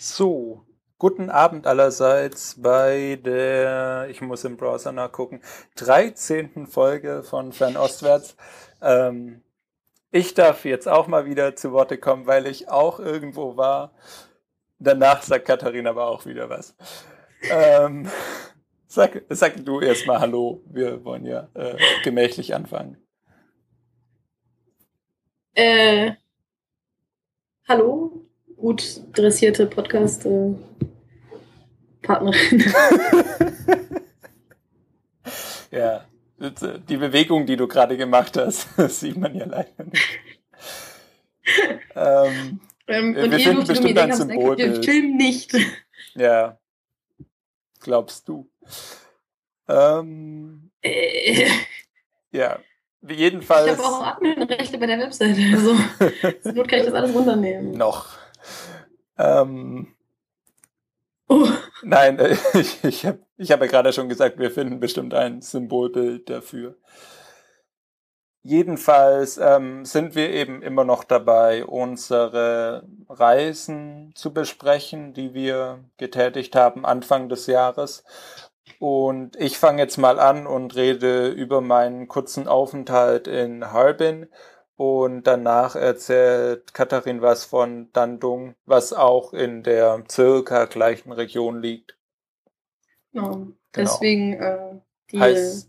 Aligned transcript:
So, 0.00 0.64
guten 0.98 1.28
Abend 1.28 1.66
allerseits 1.66 2.62
bei 2.62 3.18
der, 3.20 4.06
ich 4.08 4.20
muss 4.20 4.44
im 4.44 4.56
Browser 4.56 4.92
nachgucken, 4.92 5.42
13. 5.74 6.68
Folge 6.68 7.24
von 7.24 7.52
Fernostwärts. 7.52 8.36
Ähm, 8.80 9.42
ich 10.12 10.34
darf 10.34 10.64
jetzt 10.64 10.86
auch 10.86 11.08
mal 11.08 11.26
wieder 11.26 11.56
zu 11.56 11.72
Worte 11.72 11.98
kommen, 11.98 12.28
weil 12.28 12.46
ich 12.46 12.68
auch 12.68 13.00
irgendwo 13.00 13.56
war. 13.56 13.92
Danach 14.78 15.22
sagt 15.22 15.46
Katharina 15.46 15.90
aber 15.90 16.06
auch 16.06 16.26
wieder 16.26 16.48
was. 16.48 16.76
Ähm, 17.50 18.08
sag, 18.86 19.24
sag 19.30 19.64
du 19.64 19.80
erstmal 19.80 20.20
Hallo, 20.20 20.62
wir 20.66 21.04
wollen 21.04 21.26
ja 21.26 21.48
äh, 21.54 21.76
gemächlich 22.04 22.54
anfangen. 22.54 22.98
Äh, 25.54 26.12
hallo, 27.66 28.17
gut 28.58 29.02
dressierte 29.16 29.66
Podcast-Partnerin. 29.66 30.74
ja, 35.70 36.04
die 36.88 36.96
Bewegung, 36.96 37.46
die 37.46 37.56
du 37.56 37.66
gerade 37.66 37.96
gemacht 37.96 38.36
hast, 38.36 38.68
sieht 39.00 39.16
man 39.16 39.34
ja 39.34 39.46
leider 39.46 39.84
nicht. 39.84 40.20
ähm, 41.94 42.60
ähm, 42.86 43.14
wir 43.14 43.24
und 43.24 43.30
wir 43.30 43.40
finden 43.40 43.66
bestimmt 43.66 43.98
ein 43.98 44.12
Symbolbild. 44.12 44.84
Film 44.84 45.16
nicht. 45.16 45.54
Ja, 46.14 46.58
glaubst 47.80 48.28
du. 48.28 48.50
Ähm, 49.68 50.70
äh. 50.82 51.48
Ja, 52.32 52.58
jedenfalls. 53.06 53.72
Ich 53.72 53.78
habe 53.78 53.82
auch 53.82 54.02
Adminrechte 54.02 54.78
bei 54.78 54.86
der 54.86 54.98
Webseite. 54.98 55.40
Also, 55.52 55.74
zur 56.42 56.52
Not 56.52 56.68
kann 56.68 56.78
ich 56.80 56.86
das 56.86 56.94
alles 56.94 57.14
runternehmen. 57.14 57.72
Noch. 57.72 58.16
Ähm, 59.18 59.94
oh. 61.28 61.48
Nein, 61.82 62.18
äh, 62.18 62.36
ich, 62.54 62.82
ich 62.84 63.06
habe 63.06 63.20
ich 63.36 63.52
hab 63.52 63.60
ja 63.60 63.66
gerade 63.66 63.92
schon 63.92 64.08
gesagt, 64.08 64.38
wir 64.38 64.50
finden 64.50 64.80
bestimmt 64.80 65.14
ein 65.14 65.40
Symbolbild 65.42 66.28
dafür. 66.28 66.76
Jedenfalls 68.42 69.36
ähm, 69.36 69.84
sind 69.84 70.14
wir 70.14 70.30
eben 70.30 70.62
immer 70.62 70.84
noch 70.84 71.04
dabei, 71.04 71.64
unsere 71.66 72.84
Reisen 73.08 74.12
zu 74.14 74.32
besprechen, 74.32 75.12
die 75.12 75.34
wir 75.34 75.84
getätigt 75.98 76.56
haben 76.56 76.86
Anfang 76.86 77.28
des 77.28 77.46
Jahres. 77.46 78.04
Und 78.78 79.36
ich 79.36 79.58
fange 79.58 79.82
jetzt 79.82 79.98
mal 79.98 80.18
an 80.18 80.46
und 80.46 80.76
rede 80.76 81.28
über 81.28 81.60
meinen 81.60 82.08
kurzen 82.08 82.48
Aufenthalt 82.48 83.26
in 83.26 83.72
Harbin 83.72 84.28
und 84.78 85.24
danach 85.24 85.74
erzählt 85.74 86.72
Katharin 86.72 87.20
was 87.20 87.44
von 87.44 87.92
Dandung, 87.92 88.54
was 88.64 88.92
auch 88.92 89.32
in 89.32 89.64
der 89.64 90.04
circa 90.08 90.66
gleichen 90.66 91.10
Region 91.10 91.60
liegt. 91.60 91.98
Genau. 93.12 93.32
genau. 93.32 93.48
Deswegen 93.74 94.34
äh, 94.34 94.76
die, 95.10 95.18
heißt, 95.18 95.68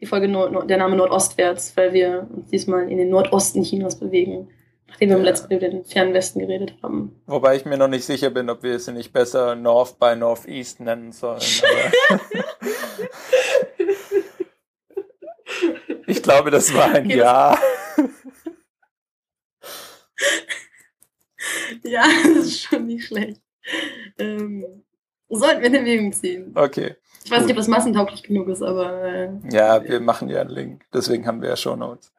die 0.00 0.06
Folge 0.06 0.28
Nord, 0.28 0.52
Nord, 0.52 0.70
der 0.70 0.78
Name 0.78 0.96
Nordostwärts, 0.96 1.76
weil 1.76 1.92
wir 1.92 2.26
uns 2.34 2.48
diesmal 2.48 2.90
in 2.90 2.96
den 2.96 3.10
Nordosten 3.10 3.64
Chinas 3.64 4.00
bewegen, 4.00 4.48
nachdem 4.86 5.10
wir 5.10 5.16
ja. 5.16 5.18
im 5.18 5.26
letzten 5.26 5.48
Mal 5.48 5.56
über 5.58 5.68
den 5.68 5.84
fernen 5.84 6.14
Westen 6.14 6.38
geredet 6.38 6.72
haben. 6.82 7.20
Wobei 7.26 7.56
ich 7.56 7.66
mir 7.66 7.76
noch 7.76 7.88
nicht 7.88 8.06
sicher 8.06 8.30
bin, 8.30 8.48
ob 8.48 8.62
wir 8.62 8.78
sie 8.78 8.92
nicht 8.92 9.12
besser 9.12 9.56
North 9.56 9.98
by 9.98 10.16
Northeast 10.16 10.80
nennen 10.80 11.12
sollen. 11.12 11.42
ich 16.06 16.22
glaube, 16.22 16.50
das 16.50 16.72
war 16.72 16.94
ein 16.94 17.04
okay, 17.04 17.18
Ja. 17.18 17.58
ja, 21.84 22.04
das 22.22 22.46
ist 22.46 22.62
schon 22.62 22.86
nicht 22.86 23.06
schlecht. 23.06 23.40
Ähm, 24.18 24.64
sollten 25.28 25.60
wir 25.60 25.68
in 25.68 25.74
Erwägung 25.74 26.12
ziehen. 26.12 26.52
Okay. 26.54 26.96
Ich 27.24 27.30
weiß 27.30 27.42
nicht, 27.42 27.50
ob 27.50 27.56
das 27.58 27.68
massentauglich 27.68 28.22
genug 28.22 28.48
ist, 28.48 28.62
aber. 28.62 29.02
Äh, 29.04 29.30
ja, 29.50 29.82
wir 29.84 30.00
machen 30.00 30.28
ja 30.28 30.40
einen 30.40 30.50
Link. 30.50 30.84
Deswegen 30.92 31.26
haben 31.26 31.42
wir 31.42 31.50
ja 31.50 31.56
Show 31.56 31.76
Notes. 31.76 32.12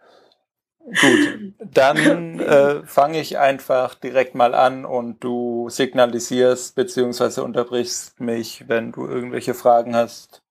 Gut, 0.80 1.54
dann 1.74 2.40
äh, 2.40 2.84
fange 2.86 3.20
ich 3.20 3.38
einfach 3.38 3.96
direkt 3.96 4.36
mal 4.36 4.54
an 4.56 4.86
und 4.86 5.24
du 5.24 5.70
signalisierst 5.70 6.76
bzw. 6.76 7.42
unterbrichst 7.42 8.20
mich, 8.20 8.68
wenn 8.68 8.92
du 8.92 9.06
irgendwelche 9.06 9.54
Fragen 9.54 9.96
hast. 9.96 10.44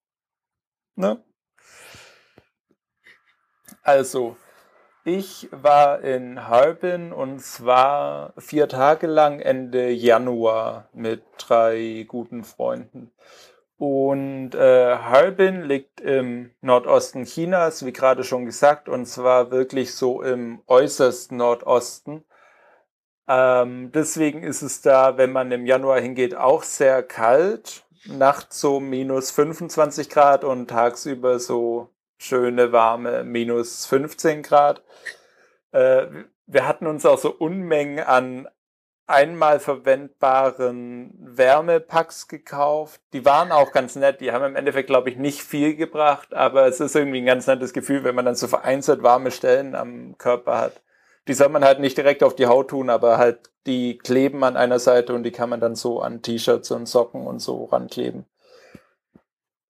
Ne? 0.96 1.22
Also, 3.82 4.36
ich 5.08 5.48
war 5.50 6.02
in 6.02 6.48
Harbin 6.48 7.12
und 7.12 7.40
zwar 7.40 8.34
vier 8.36 8.68
Tage 8.68 9.06
lang 9.06 9.40
Ende 9.40 9.90
Januar 9.90 10.90
mit 10.92 11.22
drei 11.38 12.04
guten 12.06 12.44
Freunden. 12.44 13.10
Und 13.78 14.54
äh, 14.54 14.96
Harbin 14.96 15.62
liegt 15.62 16.00
im 16.00 16.50
Nordosten 16.60 17.24
Chinas, 17.24 17.86
wie 17.86 17.92
gerade 17.92 18.22
schon 18.22 18.44
gesagt, 18.44 18.88
und 18.88 19.06
zwar 19.06 19.50
wirklich 19.50 19.94
so 19.94 20.20
im 20.20 20.60
äußersten 20.66 21.38
Nordosten. 21.38 22.24
Ähm, 23.28 23.90
deswegen 23.92 24.42
ist 24.42 24.62
es 24.62 24.82
da, 24.82 25.16
wenn 25.16 25.32
man 25.32 25.50
im 25.52 25.64
Januar 25.64 26.00
hingeht, 26.00 26.34
auch 26.34 26.64
sehr 26.64 27.02
kalt. 27.02 27.86
Nachts 28.06 28.60
so 28.60 28.78
minus 28.78 29.30
25 29.30 30.10
Grad 30.10 30.44
und 30.44 30.68
tagsüber 30.68 31.38
so 31.38 31.88
schöne 32.18 32.72
warme 32.72 33.24
minus 33.24 33.86
15 33.86 34.42
Grad. 34.42 34.82
Äh, 35.72 36.06
wir 36.46 36.66
hatten 36.66 36.86
uns 36.86 37.06
auch 37.06 37.18
so 37.18 37.30
Unmengen 37.30 38.00
an 38.00 38.48
einmal 39.08 39.58
verwendbaren 39.58 41.14
Wärmepacks 41.18 42.28
gekauft. 42.28 43.00
Die 43.14 43.24
waren 43.24 43.52
auch 43.52 43.72
ganz 43.72 43.96
nett. 43.96 44.20
Die 44.20 44.32
haben 44.32 44.44
im 44.44 44.56
Endeffekt, 44.56 44.88
glaube 44.88 45.08
ich, 45.08 45.16
nicht 45.16 45.42
viel 45.42 45.76
gebracht, 45.76 46.34
aber 46.34 46.66
es 46.66 46.78
ist 46.80 46.94
irgendwie 46.94 47.22
ein 47.22 47.26
ganz 47.26 47.46
nettes 47.46 47.72
Gefühl, 47.72 48.04
wenn 48.04 48.14
man 48.14 48.26
dann 48.26 48.34
so 48.34 48.48
vereinzelt 48.48 49.02
warme 49.02 49.30
Stellen 49.30 49.74
am 49.74 50.18
Körper 50.18 50.58
hat. 50.58 50.82
Die 51.26 51.34
soll 51.34 51.48
man 51.48 51.64
halt 51.64 51.80
nicht 51.80 51.96
direkt 51.96 52.22
auf 52.22 52.36
die 52.36 52.46
Haut 52.46 52.68
tun, 52.68 52.90
aber 52.90 53.18
halt 53.18 53.50
die 53.66 53.98
kleben 53.98 54.44
an 54.44 54.56
einer 54.56 54.78
Seite 54.78 55.14
und 55.14 55.24
die 55.24 55.32
kann 55.32 55.50
man 55.50 55.60
dann 55.60 55.74
so 55.74 56.00
an 56.00 56.22
T-Shirts 56.22 56.70
und 56.70 56.86
Socken 56.86 57.26
und 57.26 57.40
so 57.40 57.64
rankleben. 57.64 58.26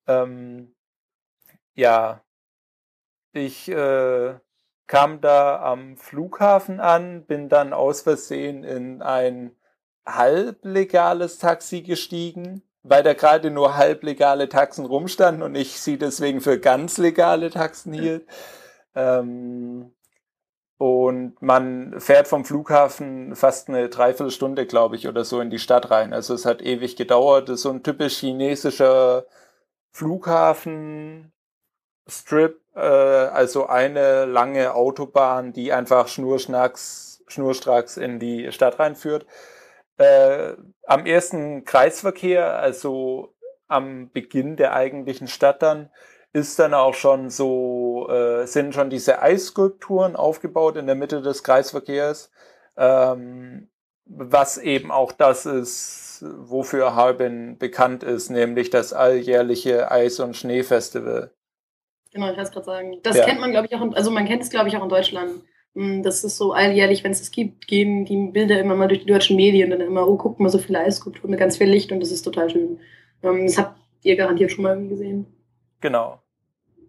Ähm, 0.07 0.75
ja, 1.75 2.23
ich 3.33 3.69
äh, 3.69 4.35
kam 4.87 5.21
da 5.21 5.61
am 5.63 5.97
Flughafen 5.97 6.81
an, 6.81 7.25
bin 7.27 7.49
dann 7.49 7.73
aus 7.73 8.03
Versehen 8.03 8.65
in 8.65 9.03
ein 9.03 9.55
halblegales 10.07 11.39
Taxi 11.39 11.83
gestiegen, 11.83 12.63
weil 12.83 13.03
da 13.03 13.13
gerade 13.13 13.51
nur 13.51 13.77
halblegale 13.77 14.49
Taxen 14.49 14.87
rumstanden 14.87 15.43
und 15.43 15.55
ich 15.55 15.81
sie 15.81 15.99
deswegen 15.99 16.41
für 16.41 16.59
ganz 16.59 16.99
legale 16.99 17.51
Taxen 17.51 17.93
hielt. 17.93 18.27
Ähm, 18.95 19.93
und 20.79 21.43
man 21.43 22.01
fährt 22.01 22.29
vom 22.29 22.45
Flughafen 22.45 23.35
fast 23.35 23.69
eine 23.69 23.89
Dreiviertelstunde, 23.89 24.65
glaube 24.65 24.95
ich, 24.95 25.09
oder 25.09 25.25
so 25.25 25.41
in 25.41 25.51
die 25.51 25.59
Stadt 25.59 25.91
rein. 25.91 26.13
Also 26.13 26.35
es 26.35 26.47
hat 26.47 26.63
ewig 26.63 26.95
gedauert. 26.95 27.49
Das 27.49 27.57
ist 27.57 27.63
so 27.63 27.71
ein 27.71 27.83
typisch 27.83 28.19
chinesischer 28.19 29.27
Flughafen, 29.91 31.33
Strip, 32.09 32.61
äh, 32.75 32.81
also 32.81 33.67
eine 33.67 34.25
lange 34.25 34.75
Autobahn, 34.75 35.53
die 35.53 35.73
einfach 35.73 36.09
schnurschnacks, 36.09 37.23
schnurstracks 37.27 37.97
in 37.97 38.19
die 38.19 38.51
Stadt 38.53 38.79
reinführt. 38.79 39.27
Äh, 39.99 40.55
am 40.87 41.07
ersten 41.07 41.65
Kreisverkehr, 41.65 42.59
also 42.59 43.35
am 43.67 44.11
Beginn 44.11 44.57
der 44.57 44.73
eigentlichen 44.75 45.29
Stadt 45.29 45.63
dann, 45.63 45.91
ist 46.33 46.59
dann 46.59 46.75
auch 46.75 46.95
schon 46.95 47.31
so, 47.31 48.09
äh, 48.11 48.47
sind 48.47 48.75
schon 48.75 48.91
diese 48.91 49.21
Eisskulpturen 49.23 50.17
aufgebaut 50.17 50.77
in 50.77 50.87
der 50.87 50.95
Mitte 50.95 51.23
des 51.23 51.43
Kreisverkehrs, 51.43 52.31
ähm, 52.77 53.69
was 54.05 54.59
eben 54.59 54.91
auch 54.91 55.13
das 55.13 55.47
ist, 55.47 56.25
wofür 56.39 56.95
Harbin 56.95 57.59
bekannt 57.59 58.03
ist, 58.03 58.31
nämlich 58.31 58.71
das 58.71 58.93
alljährliche 58.93 59.91
Eis- 59.91 60.21
und 60.21 60.37
Schneefestival. 60.37 61.33
Genau, 62.13 62.27
ich 62.27 62.37
wollte 62.37 62.43
es 62.43 62.53
gerade 62.53 62.67
sagen. 62.67 62.99
Das 63.03 63.17
ja. 63.17 63.25
kennt 63.25 63.41
man, 63.41 63.51
glaube 63.51 63.67
ich, 63.67 63.75
auch, 63.75 63.83
in, 63.83 63.95
also 63.95 64.11
man 64.11 64.27
kennt 64.27 64.43
es, 64.43 64.51
glaube 64.51 64.69
ich, 64.69 64.77
auch 64.77 64.83
in 64.83 64.89
Deutschland. 64.89 65.43
Hm, 65.75 66.03
das 66.03 66.25
ist 66.25 66.37
so 66.37 66.53
alljährlich, 66.53 67.05
wenn 67.05 67.13
es 67.13 67.21
das 67.21 67.31
gibt, 67.31 67.67
gehen 67.67 68.05
die 68.05 68.31
Bilder 68.33 68.59
immer 68.59 68.75
mal 68.75 68.89
durch 68.89 69.01
die 69.01 69.07
deutschen 69.07 69.37
Medien 69.37 69.71
dann 69.71 69.81
immer, 69.81 70.09
oh, 70.09 70.17
guck 70.17 70.41
mal, 70.41 70.49
so 70.49 70.59
viele 70.59 70.81
Eisskulpturen 70.81 71.31
mit 71.31 71.41
ganz 71.41 71.59
viel 71.59 71.69
Licht 71.69 71.93
und 71.93 72.01
das 72.01 72.11
ist 72.11 72.23
total 72.23 72.51
schön. 72.51 72.81
Ähm, 73.23 73.47
das 73.47 73.59
habt 73.59 73.79
ihr 74.03 74.17
garantiert 74.17 74.53
schon 74.53 74.65
mal 74.65 74.89
gesehen. 74.89 75.27
Genau. 75.81 76.21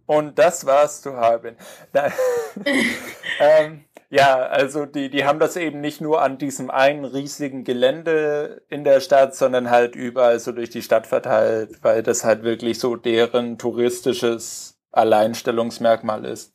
Und 0.05 0.39
das 0.39 0.65
war's 0.65 1.01
zu 1.01 1.15
Harbin. 1.15 1.55
ähm, 3.39 3.85
ja, 4.09 4.37
also 4.37 4.87
die, 4.87 5.11
die 5.11 5.23
haben 5.23 5.37
das 5.37 5.55
eben 5.55 5.81
nicht 5.81 6.01
nur 6.01 6.23
an 6.23 6.39
diesem 6.39 6.71
einen 6.71 7.05
riesigen 7.05 7.63
Gelände 7.63 8.63
in 8.69 8.83
der 8.83 9.01
Stadt, 9.01 9.35
sondern 9.35 9.69
halt 9.69 9.95
überall 9.95 10.39
so 10.39 10.51
durch 10.51 10.71
die 10.71 10.81
Stadt 10.81 11.05
verteilt, 11.05 11.83
weil 11.83 12.01
das 12.01 12.23
halt 12.23 12.41
wirklich 12.41 12.79
so 12.79 12.95
deren 12.95 13.59
touristisches 13.59 14.78
Alleinstellungsmerkmal 14.91 16.25
ist. 16.25 16.53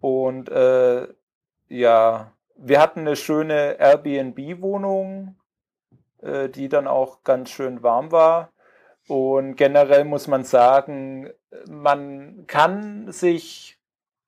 Und 0.00 0.48
äh, 0.48 1.08
ja, 1.68 2.32
wir 2.56 2.80
hatten 2.80 3.00
eine 3.00 3.16
schöne 3.16 3.78
Airbnb-Wohnung 3.78 5.36
äh, 6.24 6.48
die 6.48 6.68
dann 6.68 6.86
auch 6.86 7.22
ganz 7.22 7.50
schön 7.50 7.82
warm 7.82 8.10
war. 8.10 8.50
Und 9.06 9.56
generell 9.56 10.04
muss 10.04 10.26
man 10.26 10.44
sagen, 10.44 11.30
man 11.68 12.46
kann 12.46 13.12
sich 13.12 13.78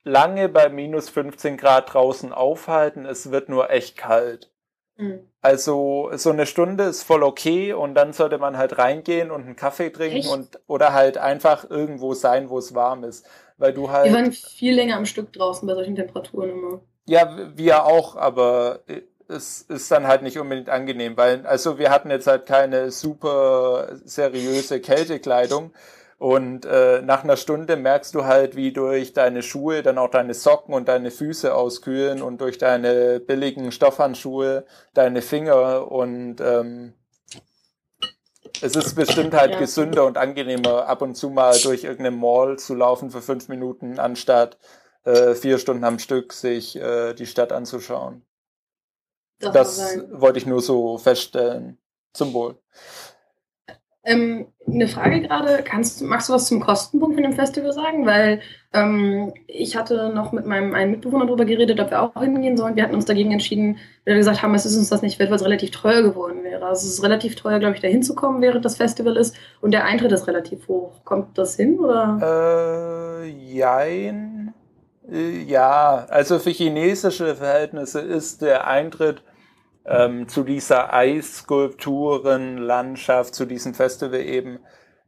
lange 0.05 0.50
bei 0.50 0.69
minus 0.69 1.08
15 1.08 1.56
Grad 1.56 1.94
draußen 1.94 2.32
aufhalten. 2.32 3.06
Es 3.06 3.31
wird 3.31 3.49
nur 3.49 3.70
echt 3.70 3.96
kalt. 3.96 4.52
Mhm. 4.96 5.20
Also 5.40 6.10
so 6.14 6.31
eine 6.31 6.46
Stunde 6.46 6.84
ist 6.84 7.02
voll 7.02 7.22
okay 7.22 7.72
und 7.72 7.94
dann 7.94 8.12
sollte 8.12 8.38
man 8.38 8.56
halt 8.56 8.78
reingehen 8.78 9.31
und 9.31 9.43
einen 9.43 9.56
Kaffee 9.56 9.90
trinken 9.90 10.16
echt? 10.19 10.31
und 10.31 10.58
oder 10.66 10.93
halt 10.93 11.19
einfach 11.19 11.69
irgendwo 11.69 12.14
sein, 12.14 12.50
wo 12.50 12.58
es 12.58 12.75
warm 12.75 13.04
ist. 13.04 13.26
Weil 13.58 13.72
du 13.72 13.90
halt. 13.90 14.06
Wir 14.06 14.12
waren 14.12 14.32
viel 14.32 14.75
länger 14.75 14.96
am 14.96 15.06
Stück 15.06 15.32
draußen 15.32 15.66
bei 15.66 15.75
solchen 15.75 15.96
Temperaturen 15.96 16.50
immer. 16.50 16.81
Ja, 17.06 17.37
wir 17.54 17.84
auch, 17.84 18.16
aber 18.16 18.81
es 19.28 19.62
ist 19.62 19.90
dann 19.90 20.06
halt 20.06 20.22
nicht 20.22 20.38
unbedingt 20.38 20.69
angenehm, 20.69 21.16
weil, 21.16 21.46
also 21.46 21.78
wir 21.78 21.90
hatten 21.90 22.10
jetzt 22.10 22.26
halt 22.26 22.46
keine 22.46 22.90
super 22.90 23.88
seriöse 24.04 24.81
Kältekleidung. 24.81 25.72
Und 26.19 26.65
äh, 26.65 27.03
nach 27.03 27.25
einer 27.25 27.37
Stunde 27.37 27.77
merkst 27.77 28.15
du 28.15 28.25
halt, 28.25 28.57
wie 28.57 28.73
durch 28.73 29.13
deine 29.13 29.43
Schuhe 29.43 29.83
dann 29.83 29.99
auch 29.99 30.09
deine 30.11 30.33
Socken 30.33 30.73
und 30.73 30.89
deine 30.89 31.11
Füße 31.11 31.55
auskühlen 31.55 32.23
und 32.23 32.41
durch 32.41 32.57
deine 32.57 33.21
billigen 33.21 33.71
Stoffhandschuhe 33.71 34.65
deine 34.95 35.21
Finger 35.21 35.93
und 35.93 36.41
ähm, 36.41 36.95
es 38.63 38.75
ist 38.75 38.95
bestimmt 38.95 39.35
halt 39.35 39.53
ja. 39.53 39.59
gesünder 39.59 40.07
und 40.07 40.17
angenehmer, 40.17 40.87
ab 40.87 41.03
und 41.03 41.17
zu 41.17 41.29
mal 41.29 41.59
durch 41.59 41.85
irgendeine 41.85 42.17
Mall 42.17 42.59
zu 42.59 42.75
laufen 42.75 43.11
für 43.11 43.21
fünf 43.21 43.49
Minuten, 43.49 43.99
anstatt 43.99 44.57
äh, 45.05 45.35
vier 45.35 45.59
Stunden 45.59 45.85
am 45.85 45.99
Stück 45.99 46.33
sich 46.33 46.77
äh, 46.77 47.13
die 47.13 47.27
Stadt 47.27 47.53
anzuschauen. 47.53 48.25
Das, 49.39 49.53
das 49.53 49.99
wollte 50.11 50.39
ich 50.39 50.47
nur 50.47 50.63
so 50.63 50.97
feststellen. 50.97 51.79
Zum 52.15 52.33
Wohl. 52.33 52.57
Ähm, 54.06 54.47
eine 54.69 54.87
Frage 54.87 55.20
gerade, 55.20 55.64
kannst, 55.64 56.00
magst 56.00 56.29
du 56.29 56.32
was 56.32 56.47
zum 56.47 56.61
Kostenpunkt 56.61 57.17
von 57.17 57.25
dem 57.25 57.32
Festival 57.32 57.73
sagen? 57.73 58.06
Weil 58.06 58.41
ähm, 58.73 59.35
ich 59.49 59.76
hatte 59.76 60.12
noch 60.14 60.31
mit 60.31 60.47
meinem 60.47 60.75
einen 60.75 60.93
Mitbewohner 60.93 61.26
darüber 61.26 61.44
geredet, 61.44 61.81
ob 61.81 61.91
wir 61.91 62.00
auch 62.00 62.23
hingehen 62.23 62.56
sollen. 62.56 62.76
Wir 62.76 62.85
hatten 62.85 62.94
uns 62.94 63.05
dagegen 63.05 63.32
entschieden, 63.32 63.79
weil 64.05 64.14
wir 64.14 64.19
gesagt 64.19 64.43
haben, 64.43 64.55
es 64.55 64.64
ist 64.64 64.76
uns 64.76 64.91
das 64.91 65.03
nicht 65.03 65.19
wert, 65.19 65.31
weil 65.31 65.37
es 65.37 65.44
relativ 65.44 65.73
teuer 65.73 66.03
geworden 66.03 66.44
wäre. 66.44 66.64
Also 66.64 66.87
es 66.87 66.94
ist 66.94 67.03
relativ 67.03 67.35
teuer, 67.35 67.58
glaube 67.58 67.75
ich, 67.75 67.81
da 67.81 67.88
hinzukommen, 67.88 68.43
während 68.43 68.64
das 68.64 68.76
Festival 68.76 69.17
ist. 69.17 69.35
Und 69.61 69.73
der 69.73 69.85
Eintritt 69.85 70.12
ist 70.12 70.29
relativ 70.29 70.69
hoch. 70.69 71.05
Kommt 71.05 71.37
das 71.37 71.56
hin, 71.56 71.81
oder? 71.81 73.25
Äh, 73.25 73.29
jein. 73.29 74.55
Äh, 75.11 75.43
ja, 75.43 76.06
also 76.08 76.38
für 76.38 76.50
chinesische 76.50 77.35
Verhältnisse 77.35 78.00
ist 78.00 78.41
der 78.41 78.69
Eintritt 78.69 79.23
ähm, 79.87 80.29
zu 80.29 80.43
dieser 80.43 80.93
Eisskulpturenlandschaft, 80.93 83.35
zu 83.35 83.47
diesem 83.47 83.73
Festival 83.75 84.21
eben. 84.21 84.59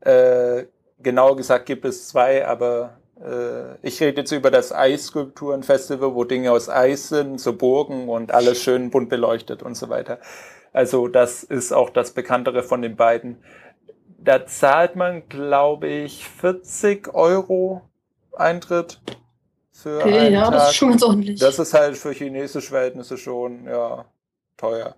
Äh, 0.00 0.64
genauer 1.00 1.36
gesagt 1.36 1.66
gibt 1.66 1.84
es 1.84 2.08
zwei, 2.08 2.46
aber 2.46 2.98
äh, 3.20 3.76
ich 3.82 4.00
rede 4.00 4.20
jetzt 4.20 4.32
über 4.32 4.50
das 4.50 4.72
Eisskulpturenfestival, 4.72 6.14
wo 6.14 6.24
Dinge 6.24 6.52
aus 6.52 6.68
Eis 6.68 7.08
sind, 7.08 7.40
so 7.40 7.52
Burgen 7.52 8.08
und 8.08 8.32
alles 8.32 8.62
schön 8.62 8.90
bunt 8.90 9.08
beleuchtet 9.08 9.62
und 9.62 9.76
so 9.76 9.88
weiter. 9.88 10.18
Also 10.72 11.08
das 11.08 11.42
ist 11.42 11.72
auch 11.72 11.90
das 11.90 12.12
bekanntere 12.12 12.62
von 12.62 12.82
den 12.82 12.96
beiden. 12.96 13.38
Da 14.18 14.46
zahlt 14.46 14.96
man, 14.96 15.28
glaube 15.28 15.88
ich, 15.88 16.28
40 16.28 17.14
Euro 17.14 17.82
Eintritt 18.32 19.00
für 19.72 19.98
okay, 19.98 20.18
einen 20.18 20.34
ja, 20.34 20.44
Tag. 20.44 20.52
das 20.52 20.70
ist 20.70 20.76
schon 20.76 20.90
ganz 20.90 21.02
ordentlich. 21.02 21.40
Das 21.40 21.58
ist 21.58 21.74
halt 21.74 21.96
für 21.96 22.12
chinesische 22.12 22.70
Verhältnisse 22.70 23.16
schon, 23.16 23.66
ja, 23.66 24.04
teuer. 24.58 24.96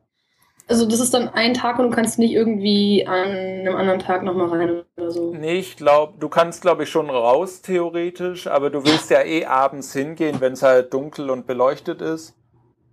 Also 0.66 0.86
das 0.86 1.00
ist 1.00 1.12
dann 1.12 1.28
ein 1.28 1.54
Tag 1.54 1.80
und 1.80 1.90
du 1.90 1.96
kannst 1.96 2.20
nicht 2.20 2.32
irgendwie 2.32 3.04
an 3.04 3.28
einem 3.28 3.74
anderen 3.74 3.98
Tag 3.98 4.22
nochmal 4.22 4.48
rein 4.48 4.82
oder 4.96 5.10
so. 5.10 5.34
Nee, 5.34 5.58
ich 5.58 5.76
glaube, 5.76 6.14
du 6.20 6.28
kannst 6.28 6.62
glaube 6.62 6.84
ich 6.84 6.90
schon 6.90 7.10
raus 7.10 7.60
theoretisch, 7.60 8.46
aber 8.46 8.70
du 8.70 8.84
willst 8.84 9.10
ja 9.10 9.22
eh 9.22 9.46
abends 9.46 9.92
hingehen, 9.92 10.40
wenn 10.40 10.52
es 10.52 10.62
halt 10.62 10.94
dunkel 10.94 11.30
und 11.30 11.48
beleuchtet 11.48 12.00
ist 12.00 12.36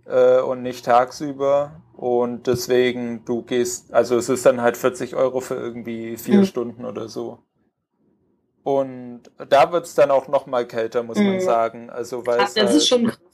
äh, 0.06 0.40
und 0.40 0.62
nicht 0.62 0.84
tagsüber. 0.84 1.82
Und 1.94 2.48
deswegen, 2.48 3.24
du 3.24 3.42
gehst, 3.42 3.92
also 3.92 4.16
es 4.16 4.28
ist 4.28 4.44
dann 4.44 4.60
halt 4.60 4.76
40 4.76 5.14
Euro 5.14 5.40
für 5.40 5.54
irgendwie 5.54 6.16
vier 6.16 6.38
mhm. 6.38 6.44
Stunden 6.46 6.84
oder 6.84 7.08
so. 7.08 7.38
Und 8.64 9.22
da 9.48 9.72
wird 9.72 9.86
es 9.86 9.94
dann 9.94 10.10
auch 10.10 10.28
nochmal 10.28 10.66
kälter, 10.66 11.02
muss 11.02 11.18
mhm. 11.18 11.26
man 11.26 11.40
sagen. 11.40 11.90
Also 11.90 12.26
weil 12.26 12.40
Ach, 12.40 12.52
das 12.52 12.56
halt, 12.56 12.76
ist 12.76 12.88
schon 12.88 13.06
krass. 13.06 13.27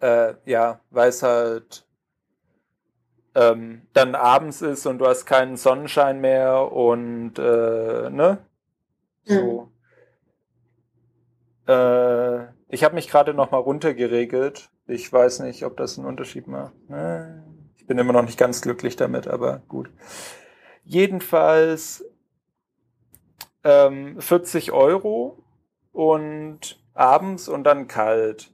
Äh, 0.00 0.34
ja, 0.46 0.80
weil 0.90 1.10
es 1.10 1.22
halt 1.22 1.86
ähm, 3.34 3.82
dann 3.92 4.14
abends 4.14 4.62
ist 4.62 4.86
und 4.86 4.98
du 4.98 5.06
hast 5.06 5.26
keinen 5.26 5.56
Sonnenschein 5.56 6.20
mehr 6.20 6.72
und 6.72 7.38
äh, 7.38 8.10
ne? 8.10 8.38
So. 9.24 9.68
Mhm. 11.66 11.72
Äh, 11.72 12.46
ich 12.68 12.84
habe 12.84 12.94
mich 12.94 13.08
gerade 13.08 13.34
noch 13.34 13.50
mal 13.50 13.58
runtergeregelt. 13.58 14.70
Ich 14.86 15.12
weiß 15.12 15.40
nicht, 15.40 15.64
ob 15.64 15.76
das 15.76 15.98
einen 15.98 16.06
Unterschied 16.06 16.46
macht. 16.48 16.72
Ne? 16.88 17.44
Ich 17.76 17.86
bin 17.86 17.98
immer 17.98 18.12
noch 18.12 18.24
nicht 18.24 18.38
ganz 18.38 18.60
glücklich 18.60 18.96
damit, 18.96 19.28
aber 19.28 19.62
gut. 19.68 19.90
Jedenfalls 20.84 22.04
ähm, 23.62 24.20
40 24.20 24.72
Euro 24.72 25.44
und 25.92 26.80
abends 26.94 27.48
und 27.48 27.64
dann 27.64 27.86
kalt. 27.86 28.52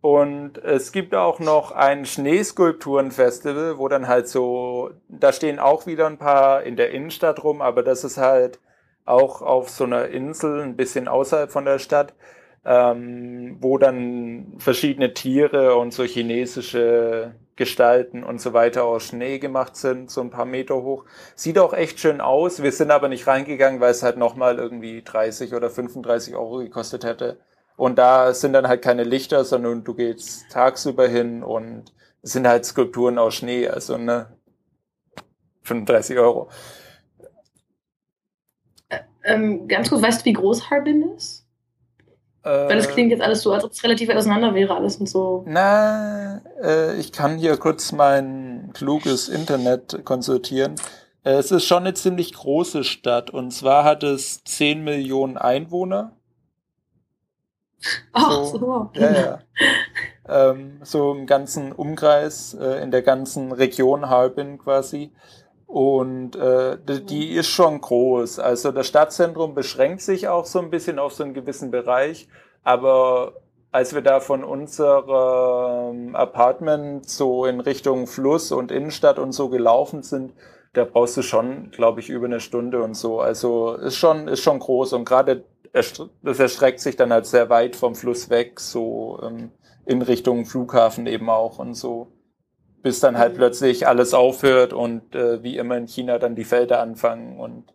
Und 0.00 0.58
es 0.58 0.92
gibt 0.92 1.14
auch 1.14 1.40
noch 1.40 1.72
ein 1.72 2.04
Schneeskulpturenfestival, 2.04 3.78
wo 3.78 3.88
dann 3.88 4.08
halt 4.08 4.28
so, 4.28 4.90
da 5.08 5.32
stehen 5.32 5.58
auch 5.58 5.86
wieder 5.86 6.06
ein 6.06 6.18
paar 6.18 6.62
in 6.62 6.76
der 6.76 6.90
Innenstadt 6.90 7.42
rum, 7.42 7.60
aber 7.60 7.82
das 7.82 8.04
ist 8.04 8.18
halt 8.18 8.60
auch 9.04 9.42
auf 9.42 9.70
so 9.70 9.84
einer 9.84 10.08
Insel, 10.08 10.62
ein 10.62 10.76
bisschen 10.76 11.08
außerhalb 11.08 11.50
von 11.50 11.64
der 11.64 11.78
Stadt, 11.78 12.14
ähm, 12.64 13.56
wo 13.60 13.78
dann 13.78 14.54
verschiedene 14.58 15.14
Tiere 15.14 15.76
und 15.76 15.92
so 15.92 16.04
chinesische 16.04 17.34
Gestalten 17.56 18.22
und 18.22 18.40
so 18.40 18.52
weiter 18.52 18.84
aus 18.84 19.04
Schnee 19.04 19.38
gemacht 19.38 19.76
sind, 19.76 20.10
so 20.10 20.20
ein 20.20 20.30
paar 20.30 20.44
Meter 20.44 20.74
hoch. 20.76 21.04
Sieht 21.34 21.58
auch 21.58 21.72
echt 21.72 22.00
schön 22.00 22.20
aus. 22.20 22.62
Wir 22.62 22.72
sind 22.72 22.90
aber 22.90 23.08
nicht 23.08 23.26
reingegangen, 23.26 23.80
weil 23.80 23.92
es 23.92 24.02
halt 24.02 24.18
nochmal 24.18 24.58
irgendwie 24.58 25.02
30 25.02 25.54
oder 25.54 25.70
35 25.70 26.34
Euro 26.36 26.58
gekostet 26.58 27.04
hätte. 27.04 27.38
Und 27.76 27.96
da 27.96 28.32
sind 28.32 28.54
dann 28.54 28.68
halt 28.68 28.82
keine 28.82 29.04
Lichter, 29.04 29.44
sondern 29.44 29.84
du 29.84 29.94
gehst 29.94 30.50
tagsüber 30.50 31.06
hin 31.08 31.42
und 31.42 31.92
es 32.22 32.32
sind 32.32 32.48
halt 32.48 32.64
Skulpturen 32.64 33.18
aus 33.18 33.34
Schnee, 33.34 33.68
also 33.68 33.98
ne 33.98 34.26
35 35.62 36.18
Euro. 36.18 36.48
ähm, 39.24 39.68
ganz 39.68 39.90
kurz, 39.90 40.02
weißt 40.02 40.20
du, 40.20 40.24
wie 40.26 40.32
groß 40.32 40.70
Harbin 40.70 41.10
ist? 41.16 41.46
Äh, 42.46 42.68
Weil 42.68 42.78
es 42.78 42.88
klingt 42.88 43.10
jetzt 43.10 43.22
alles 43.22 43.42
so, 43.42 43.52
als 43.52 43.64
ob 43.64 43.72
es 43.72 43.82
relativ 43.82 44.08
auseinander 44.08 44.54
wäre, 44.54 44.74
alles 44.74 44.96
und 44.96 45.08
so. 45.08 45.44
Na, 45.46 46.40
äh, 46.62 46.96
ich 46.96 47.12
kann 47.12 47.38
hier 47.38 47.56
kurz 47.56 47.92
mein 47.92 48.70
kluges 48.72 49.28
Internet 49.28 50.04
konsultieren. 50.04 50.76
Äh, 51.24 51.32
es 51.32 51.50
ist 51.50 51.64
schon 51.64 51.82
eine 51.82 51.94
ziemlich 51.94 52.32
große 52.32 52.84
Stadt 52.84 53.30
und 53.30 53.50
zwar 53.50 53.82
hat 53.82 54.04
es 54.04 54.44
10 54.44 54.84
Millionen 54.84 55.36
Einwohner. 55.36 56.15
Ach 58.12 58.44
so. 58.44 58.58
so. 58.58 58.90
Ja, 58.94 59.12
ja. 59.12 59.38
ähm, 60.28 60.80
so 60.82 61.12
im 61.12 61.26
ganzen 61.26 61.72
Umkreis, 61.72 62.54
äh, 62.54 62.82
in 62.82 62.90
der 62.90 63.02
ganzen 63.02 63.52
Region 63.52 64.08
Harbin 64.08 64.58
quasi. 64.58 65.12
Und 65.66 66.36
äh, 66.36 66.78
die 66.86 67.32
ist 67.32 67.48
schon 67.48 67.80
groß. 67.80 68.38
Also 68.38 68.70
das 68.70 68.86
Stadtzentrum 68.86 69.54
beschränkt 69.54 70.00
sich 70.00 70.28
auch 70.28 70.46
so 70.46 70.60
ein 70.60 70.70
bisschen 70.70 70.98
auf 70.98 71.12
so 71.12 71.24
einen 71.24 71.34
gewissen 71.34 71.70
Bereich. 71.70 72.28
Aber 72.62 73.34
als 73.72 73.94
wir 73.94 74.00
da 74.00 74.20
von 74.20 74.44
unserem 74.44 76.14
Apartment 76.14 77.08
so 77.08 77.44
in 77.46 77.60
Richtung 77.60 78.06
Fluss 78.06 78.52
und 78.52 78.70
Innenstadt 78.70 79.18
und 79.18 79.32
so 79.32 79.48
gelaufen 79.48 80.02
sind, 80.02 80.32
da 80.72 80.84
brauchst 80.84 81.16
du 81.16 81.22
schon, 81.22 81.70
glaube 81.72 82.00
ich, 82.00 82.10
über 82.10 82.26
eine 82.26 82.40
Stunde 82.40 82.82
und 82.82 82.94
so. 82.94 83.20
Also 83.20 83.74
ist 83.74 83.96
schon, 83.96 84.28
ist 84.28 84.40
schon 84.40 84.60
groß. 84.60 84.92
Und 84.92 85.04
gerade 85.04 85.44
das 86.22 86.38
erstreckt 86.38 86.80
sich 86.80 86.96
dann 86.96 87.12
halt 87.12 87.26
sehr 87.26 87.50
weit 87.50 87.76
vom 87.76 87.94
Fluss 87.94 88.30
weg, 88.30 88.60
so 88.60 89.20
ähm, 89.22 89.52
in 89.84 90.02
Richtung 90.02 90.46
Flughafen 90.46 91.06
eben 91.06 91.28
auch 91.30 91.58
und 91.58 91.74
so. 91.74 92.12
Bis 92.82 93.00
dann 93.00 93.18
halt 93.18 93.34
mhm. 93.34 93.38
plötzlich 93.38 93.86
alles 93.86 94.14
aufhört 94.14 94.72
und 94.72 95.14
äh, 95.14 95.42
wie 95.42 95.56
immer 95.56 95.76
in 95.76 95.86
China 95.86 96.18
dann 96.18 96.34
die 96.34 96.44
Felder 96.44 96.80
anfangen 96.80 97.38
und 97.38 97.72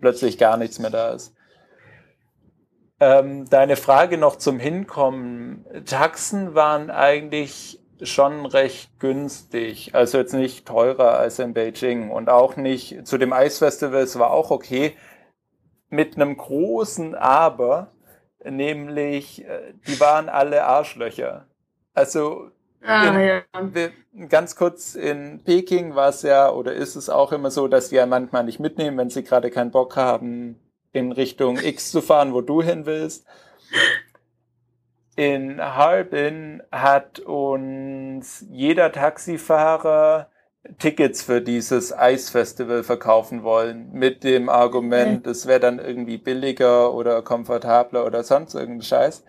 plötzlich 0.00 0.38
gar 0.38 0.56
nichts 0.56 0.78
mehr 0.78 0.90
da 0.90 1.10
ist. 1.10 1.34
Ähm, 3.00 3.48
deine 3.48 3.76
Frage 3.76 4.18
noch 4.18 4.36
zum 4.36 4.58
Hinkommen. 4.58 5.64
Taxen 5.86 6.54
waren 6.54 6.90
eigentlich 6.90 7.80
schon 8.02 8.46
recht 8.46 8.98
günstig, 8.98 9.94
also 9.94 10.18
jetzt 10.18 10.32
nicht 10.32 10.66
teurer 10.66 11.18
als 11.18 11.38
in 11.38 11.54
Beijing 11.54 12.10
und 12.10 12.28
auch 12.28 12.56
nicht 12.56 13.06
zu 13.06 13.18
dem 13.18 13.32
Eisfestival, 13.32 14.02
es 14.02 14.18
war 14.18 14.30
auch 14.30 14.50
okay, 14.50 14.94
mit 15.90 16.16
einem 16.16 16.36
großen 16.36 17.14
Aber, 17.14 17.92
nämlich 18.44 19.44
äh, 19.44 19.74
die 19.86 20.00
waren 20.00 20.28
alle 20.28 20.64
Arschlöcher. 20.64 21.46
Also 21.94 22.50
Ah, 22.82 23.08
in, 23.08 23.20
ja. 23.20 24.28
Ganz 24.28 24.56
kurz, 24.56 24.94
in 24.94 25.42
Peking 25.44 25.94
war 25.94 26.08
es 26.08 26.22
ja, 26.22 26.50
oder 26.50 26.72
ist 26.72 26.96
es 26.96 27.10
auch 27.10 27.32
immer 27.32 27.50
so, 27.50 27.68
dass 27.68 27.90
die 27.90 27.96
ja 27.96 28.06
manchmal 28.06 28.44
nicht 28.44 28.58
mitnehmen, 28.58 28.96
wenn 28.96 29.10
sie 29.10 29.22
gerade 29.22 29.50
keinen 29.50 29.70
Bock 29.70 29.96
haben, 29.96 30.58
in 30.92 31.12
Richtung 31.12 31.58
X 31.58 31.90
zu 31.90 32.00
fahren, 32.00 32.32
wo 32.32 32.40
du 32.40 32.62
hin 32.62 32.86
willst. 32.86 33.26
In 35.14 35.60
Harbin 35.60 36.62
hat 36.72 37.20
uns 37.20 38.44
jeder 38.48 38.90
Taxifahrer 38.90 40.30
Tickets 40.78 41.22
für 41.22 41.40
dieses 41.40 41.96
Eisfestival 41.96 42.82
verkaufen 42.82 43.42
wollen, 43.42 43.92
mit 43.92 44.24
dem 44.24 44.48
Argument, 44.48 45.26
es 45.26 45.46
wäre 45.46 45.60
dann 45.60 45.78
irgendwie 45.78 46.18
billiger 46.18 46.92
oder 46.92 47.22
komfortabler 47.22 48.04
oder 48.04 48.22
sonst 48.22 48.54
irgendein 48.54 48.82
Scheiß. 48.82 49.24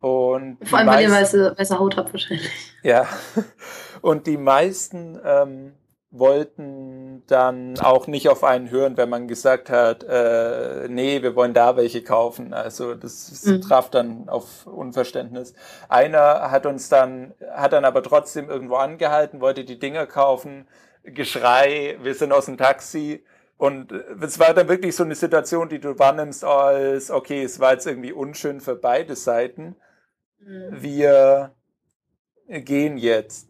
Und 0.00 0.58
Vor 0.62 0.78
allem, 0.78 0.88
weil 0.88 1.02
ihr 1.04 1.10
weiße, 1.10 1.54
weiße 1.56 1.78
Haut 1.78 1.96
habt 1.96 2.12
wahrscheinlich. 2.12 2.50
Ja. 2.82 3.06
Und 4.00 4.26
die 4.26 4.36
meisten 4.36 5.18
ähm, 5.24 5.72
wollten 6.10 7.22
dann 7.26 7.78
auch 7.80 8.06
nicht 8.06 8.28
auf 8.28 8.42
einen 8.42 8.70
hören, 8.70 8.96
wenn 8.96 9.10
man 9.10 9.28
gesagt 9.28 9.68
hat, 9.68 10.04
äh, 10.04 10.88
nee, 10.88 11.22
wir 11.22 11.36
wollen 11.36 11.52
da 11.52 11.76
welche 11.76 12.02
kaufen. 12.02 12.54
Also 12.54 12.94
das 12.94 13.44
mhm. 13.44 13.60
traf 13.60 13.90
dann 13.90 14.28
auf 14.28 14.66
Unverständnis. 14.66 15.52
Einer 15.88 16.50
hat 16.50 16.64
uns 16.64 16.88
dann, 16.88 17.34
hat 17.50 17.74
dann 17.74 17.84
aber 17.84 18.02
trotzdem 18.02 18.48
irgendwo 18.48 18.76
angehalten, 18.76 19.40
wollte 19.40 19.64
die 19.64 19.78
Dinger 19.78 20.06
kaufen, 20.06 20.66
Geschrei, 21.04 21.96
wir 22.02 22.14
sind 22.14 22.32
aus 22.32 22.46
dem 22.46 22.58
Taxi. 22.58 23.24
Und 23.56 23.92
es 23.92 24.38
war 24.38 24.54
dann 24.54 24.68
wirklich 24.68 24.94
so 24.94 25.04
eine 25.04 25.14
Situation, 25.14 25.68
die 25.68 25.80
du 25.80 25.98
wahrnimmst 25.98 26.44
als, 26.44 27.10
okay, 27.10 27.42
es 27.42 27.60
war 27.60 27.72
jetzt 27.72 27.86
irgendwie 27.86 28.12
unschön 28.12 28.60
für 28.60 28.76
beide 28.76 29.16
Seiten. 29.16 29.76
Mhm. 30.38 30.68
Wir 30.82 31.54
gehen 32.46 32.98
jetzt 32.98 33.47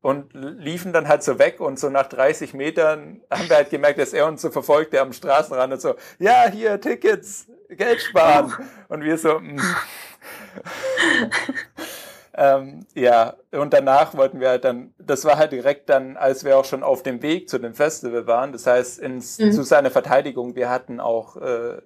und 0.00 0.32
liefen 0.34 0.92
dann 0.92 1.08
halt 1.08 1.22
so 1.22 1.38
weg 1.38 1.60
und 1.60 1.78
so 1.78 1.90
nach 1.90 2.06
30 2.06 2.54
Metern 2.54 3.22
haben 3.30 3.48
wir 3.48 3.56
halt 3.56 3.70
gemerkt, 3.70 3.98
dass 3.98 4.12
er 4.12 4.26
uns 4.26 4.42
so 4.42 4.50
verfolgt, 4.50 4.92
der 4.92 5.02
am 5.02 5.12
Straßenrand 5.12 5.72
und 5.72 5.80
so, 5.80 5.94
ja, 6.18 6.48
hier 6.48 6.80
Tickets, 6.80 7.46
Geld 7.68 8.00
sparen. 8.00 8.52
Und 8.88 9.02
wir 9.02 9.18
so, 9.18 9.40
mm. 9.40 9.60
ähm, 12.34 12.86
ja, 12.94 13.34
und 13.50 13.72
danach 13.72 14.16
wollten 14.16 14.38
wir 14.38 14.50
halt 14.50 14.64
dann, 14.64 14.94
das 14.98 15.24
war 15.24 15.38
halt 15.38 15.50
direkt 15.50 15.88
dann, 15.88 16.16
als 16.16 16.44
wir 16.44 16.56
auch 16.56 16.64
schon 16.64 16.84
auf 16.84 17.02
dem 17.02 17.20
Weg 17.22 17.48
zu 17.48 17.58
dem 17.58 17.74
Festival 17.74 18.28
waren. 18.28 18.52
Das 18.52 18.66
heißt, 18.66 19.00
ins, 19.00 19.38
mhm. 19.38 19.50
zu 19.50 19.64
seiner 19.64 19.90
Verteidigung, 19.90 20.54
wir 20.54 20.70
hatten 20.70 21.00
auch 21.00 21.36
äh, 21.36 21.78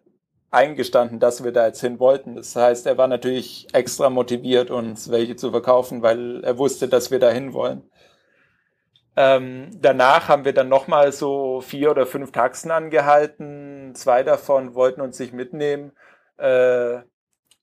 eingestanden, 0.50 1.21
dass 1.21 1.45
wir 1.45 1.52
da 1.52 1.67
jetzt 1.67 1.81
hin 1.81 1.99
wollten. 1.99 2.37
Das 2.37 2.55
heißt, 2.57 2.87
er 2.87 2.99
war 2.99 3.07
natürlich 3.07 3.69
extra 3.73 4.11
motiviert, 4.11 4.71
uns 4.71 5.11
welche 5.11 5.37
zu 5.37 5.50
verkaufen, 5.50 6.02
weil 6.02 6.43
er 6.45 6.59
wusste, 6.59 6.88
dass 6.88 7.11
wir 7.11 7.21
da 7.21 7.31
hin 7.31 7.52
wollen. 7.52 7.89
Ähm, 9.23 9.69
danach 9.79 10.29
haben 10.29 10.47
wir 10.47 10.55
dann 10.55 10.71
nochmal 10.71 11.12
so 11.12 11.61
vier 11.61 11.91
oder 11.91 12.07
fünf 12.07 12.33
Taxen 12.33 12.71
angehalten. 12.71 13.95
Zwei 13.95 14.23
davon 14.23 14.75
wollten 14.75 15.03
uns 15.03 15.19
nicht 15.19 15.35
mitnehmen. 15.35 15.93
Äh, 16.39 17.00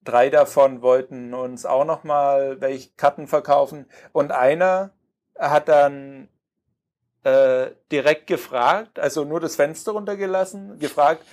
drei 0.04 0.30
davon 0.30 0.84
wollten 0.84 1.34
uns 1.34 1.66
auch 1.66 1.84
nochmal 1.84 2.62
welche 2.62 2.92
Karten 2.96 3.26
verkaufen. 3.26 3.88
Und 4.12 4.32
einer 4.32 4.92
hat 5.36 5.68
dann 5.68 6.30
äh, 7.24 7.72
direkt 7.92 8.28
gefragt, 8.28 9.00
also 9.00 9.24
nur 9.26 9.40
das 9.40 9.56
Fenster 9.56 9.94
runtergelassen, 9.94 10.78
gefragt, 10.78 11.24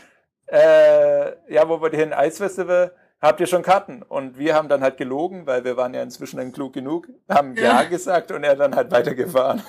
äh, 0.47 1.53
ja, 1.53 1.69
wo 1.69 1.83
wir 1.83 1.91
hin? 1.91 2.15
Eisfestival? 2.15 2.95
Habt 3.25 3.41
ihr 3.41 3.47
schon 3.47 3.63
Karten? 3.63 4.03
Und 4.03 4.39
wir 4.39 4.55
haben 4.55 4.69
dann 4.69 4.83
halt 4.83 4.97
gelogen, 4.97 5.47
weil 5.47 5.65
wir 5.65 5.77
waren 5.77 5.95
ja 5.95 6.03
inzwischen 6.03 6.37
dann 6.37 6.53
klug 6.53 6.73
genug, 6.73 7.09
haben 7.29 7.57
Ja, 7.57 7.83
ja 7.83 7.85
gesagt 7.85 8.31
und 8.33 8.45
er 8.45 8.57
dann 8.57 8.75
halt 8.75 8.91
weitergefahren. 8.91 9.63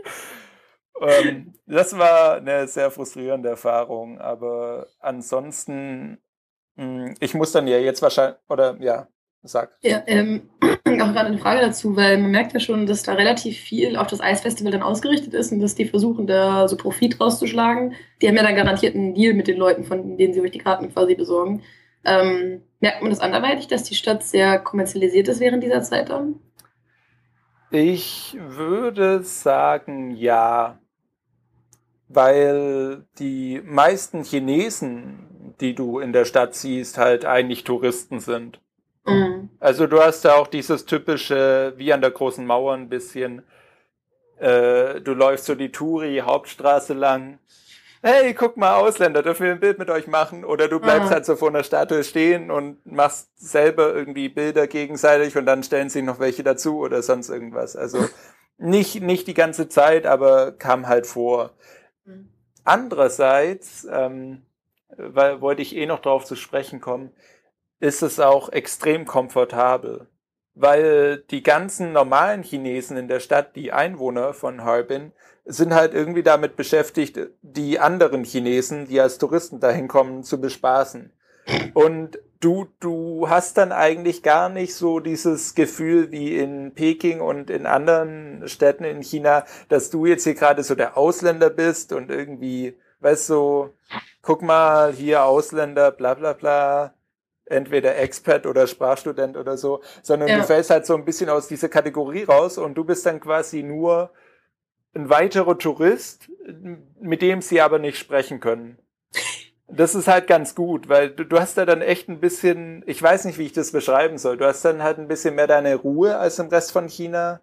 ähm, 1.00 1.54
das 1.66 1.96
war 1.98 2.36
eine 2.36 2.66
sehr 2.68 2.90
frustrierende 2.90 3.50
Erfahrung, 3.50 4.20
aber 4.20 4.86
ansonsten, 5.00 6.18
hm, 6.76 7.14
ich 7.20 7.34
muss 7.34 7.52
dann 7.52 7.66
ja 7.66 7.78
jetzt 7.78 8.02
wahrscheinlich, 8.02 8.38
oder 8.48 8.76
ja, 8.80 9.08
sag. 9.42 9.76
Ja, 9.82 10.02
ähm, 10.06 10.50
auch 10.62 11.12
gerade 11.12 11.26
eine 11.26 11.38
Frage 11.38 11.60
dazu, 11.60 11.96
weil 11.96 12.18
man 12.18 12.30
merkt 12.30 12.52
ja 12.52 12.60
schon, 12.60 12.86
dass 12.86 13.02
da 13.02 13.14
relativ 13.14 13.56
viel 13.58 13.96
auf 13.96 14.08
das 14.08 14.20
Eisfestival 14.20 14.72
dann 14.72 14.82
ausgerichtet 14.82 15.34
ist 15.34 15.52
und 15.52 15.60
dass 15.60 15.74
die 15.74 15.86
versuchen, 15.86 16.26
da 16.26 16.68
so 16.68 16.76
Profit 16.76 17.20
rauszuschlagen. 17.20 17.94
Die 18.20 18.28
haben 18.28 18.36
ja 18.36 18.42
dann 18.42 18.56
garantiert 18.56 18.94
einen 18.94 19.14
Deal 19.14 19.34
mit 19.34 19.48
den 19.48 19.56
Leuten, 19.56 19.84
von 19.84 20.16
denen 20.16 20.34
sie 20.34 20.40
euch 20.40 20.50
die 20.50 20.58
Karten 20.58 20.92
quasi 20.92 21.14
besorgen. 21.14 21.62
Ähm, 22.04 22.62
merkt 22.80 23.02
man 23.02 23.10
das 23.10 23.20
anderweitig, 23.20 23.68
dass 23.68 23.84
die 23.84 23.94
Stadt 23.94 24.22
sehr 24.22 24.58
kommerzialisiert 24.58 25.28
ist 25.28 25.40
während 25.40 25.62
dieser 25.62 25.82
Zeit 25.82 26.10
dann? 26.10 26.40
Ich 27.70 28.36
würde 28.40 29.22
sagen, 29.22 30.12
ja. 30.12 30.78
Weil 32.08 33.04
die 33.18 33.60
meisten 33.62 34.24
Chinesen, 34.24 35.54
die 35.60 35.74
du 35.74 35.98
in 35.98 36.14
der 36.14 36.24
Stadt 36.24 36.54
siehst, 36.54 36.96
halt 36.96 37.26
eigentlich 37.26 37.64
Touristen 37.64 38.20
sind. 38.20 38.60
Mhm. 39.04 39.50
Also 39.60 39.86
du 39.86 40.00
hast 40.00 40.24
da 40.24 40.36
auch 40.36 40.46
dieses 40.46 40.86
typische, 40.86 41.74
wie 41.76 41.92
an 41.92 42.00
der 42.00 42.10
großen 42.10 42.46
Mauer 42.46 42.74
ein 42.74 42.88
bisschen, 42.88 43.42
äh, 44.38 45.00
du 45.00 45.12
läufst 45.12 45.46
so 45.46 45.54
die 45.54 45.70
Touri-Hauptstraße 45.70 46.94
lang 46.94 47.38
hey, 48.02 48.34
guck 48.34 48.56
mal, 48.56 48.76
Ausländer, 48.76 49.22
dürfen 49.22 49.46
wir 49.46 49.52
ein 49.52 49.60
Bild 49.60 49.78
mit 49.78 49.90
euch 49.90 50.06
machen? 50.06 50.44
Oder 50.44 50.68
du 50.68 50.80
bleibst 50.80 51.10
ah. 51.10 51.14
halt 51.14 51.26
so 51.26 51.36
vor 51.36 51.48
einer 51.48 51.64
Statue 51.64 52.04
stehen 52.04 52.50
und 52.50 52.84
machst 52.86 53.30
selber 53.36 53.94
irgendwie 53.94 54.28
Bilder 54.28 54.66
gegenseitig 54.66 55.36
und 55.36 55.46
dann 55.46 55.62
stellen 55.62 55.90
sie 55.90 56.02
noch 56.02 56.20
welche 56.20 56.42
dazu 56.42 56.78
oder 56.78 57.02
sonst 57.02 57.28
irgendwas. 57.28 57.76
Also 57.76 58.08
nicht, 58.58 59.00
nicht 59.02 59.26
die 59.26 59.34
ganze 59.34 59.68
Zeit, 59.68 60.06
aber 60.06 60.52
kam 60.52 60.86
halt 60.86 61.06
vor. 61.06 61.52
Mhm. 62.04 62.28
Andererseits, 62.64 63.86
ähm, 63.90 64.42
weil 64.96 65.40
wollte 65.40 65.62
ich 65.62 65.76
eh 65.76 65.86
noch 65.86 66.00
drauf 66.00 66.24
zu 66.24 66.36
sprechen 66.36 66.80
kommen, 66.80 67.12
ist 67.80 68.02
es 68.02 68.20
auch 68.20 68.48
extrem 68.50 69.04
komfortabel. 69.06 70.08
Weil 70.54 71.18
die 71.30 71.44
ganzen 71.44 71.92
normalen 71.92 72.42
Chinesen 72.42 72.96
in 72.96 73.06
der 73.06 73.20
Stadt, 73.20 73.54
die 73.54 73.72
Einwohner 73.72 74.34
von 74.34 74.64
Harbin, 74.64 75.12
sind 75.48 75.74
halt 75.74 75.94
irgendwie 75.94 76.22
damit 76.22 76.56
beschäftigt, 76.56 77.18
die 77.40 77.80
anderen 77.80 78.22
Chinesen, 78.22 78.86
die 78.86 79.00
als 79.00 79.16
Touristen 79.16 79.60
dahin 79.60 79.88
kommen, 79.88 80.22
zu 80.22 80.40
bespaßen. 80.40 81.10
Und 81.72 82.18
du, 82.40 82.68
du 82.80 83.30
hast 83.30 83.56
dann 83.56 83.72
eigentlich 83.72 84.22
gar 84.22 84.50
nicht 84.50 84.74
so 84.74 85.00
dieses 85.00 85.54
Gefühl 85.54 86.10
wie 86.12 86.36
in 86.36 86.74
Peking 86.74 87.22
und 87.22 87.48
in 87.48 87.64
anderen 87.64 88.46
Städten 88.46 88.84
in 88.84 89.02
China, 89.02 89.44
dass 89.70 89.88
du 89.88 90.04
jetzt 90.04 90.24
hier 90.24 90.34
gerade 90.34 90.62
so 90.62 90.74
der 90.74 90.98
Ausländer 90.98 91.48
bist 91.48 91.94
und 91.94 92.10
irgendwie, 92.10 92.76
weißt 93.00 93.30
du, 93.30 93.34
so, 93.34 93.74
guck 94.20 94.42
mal, 94.42 94.92
hier 94.92 95.24
Ausländer, 95.24 95.90
bla 95.90 96.12
bla 96.12 96.34
bla, 96.34 96.94
entweder 97.46 97.96
Expert 97.96 98.44
oder 98.44 98.66
Sprachstudent 98.66 99.38
oder 99.38 99.56
so, 99.56 99.80
sondern 100.02 100.28
ja. 100.28 100.36
du 100.36 100.44
fällst 100.44 100.68
halt 100.68 100.84
so 100.84 100.94
ein 100.94 101.06
bisschen 101.06 101.30
aus 101.30 101.48
dieser 101.48 101.70
Kategorie 101.70 102.24
raus 102.24 102.58
und 102.58 102.74
du 102.74 102.84
bist 102.84 103.06
dann 103.06 103.20
quasi 103.20 103.62
nur 103.62 104.10
ein 104.98 105.08
weiterer 105.08 105.56
Tourist, 105.58 106.30
mit 107.00 107.22
dem 107.22 107.40
sie 107.40 107.60
aber 107.60 107.78
nicht 107.78 107.98
sprechen 107.98 108.40
können. 108.40 108.78
Das 109.70 109.94
ist 109.94 110.08
halt 110.08 110.26
ganz 110.26 110.54
gut, 110.54 110.88
weil 110.88 111.10
du, 111.10 111.24
du 111.24 111.38
hast 111.38 111.56
da 111.58 111.66
dann 111.66 111.82
echt 111.82 112.08
ein 112.08 112.20
bisschen, 112.20 112.82
ich 112.86 113.02
weiß 113.02 113.24
nicht, 113.26 113.38
wie 113.38 113.46
ich 113.46 113.52
das 113.52 113.72
beschreiben 113.72 114.18
soll, 114.18 114.36
du 114.36 114.46
hast 114.46 114.64
dann 114.64 114.82
halt 114.82 114.98
ein 114.98 115.08
bisschen 115.08 115.34
mehr 115.34 115.46
deine 115.46 115.76
Ruhe 115.76 116.18
als 116.18 116.38
im 116.38 116.48
Rest 116.48 116.72
von 116.72 116.88
China. 116.88 117.40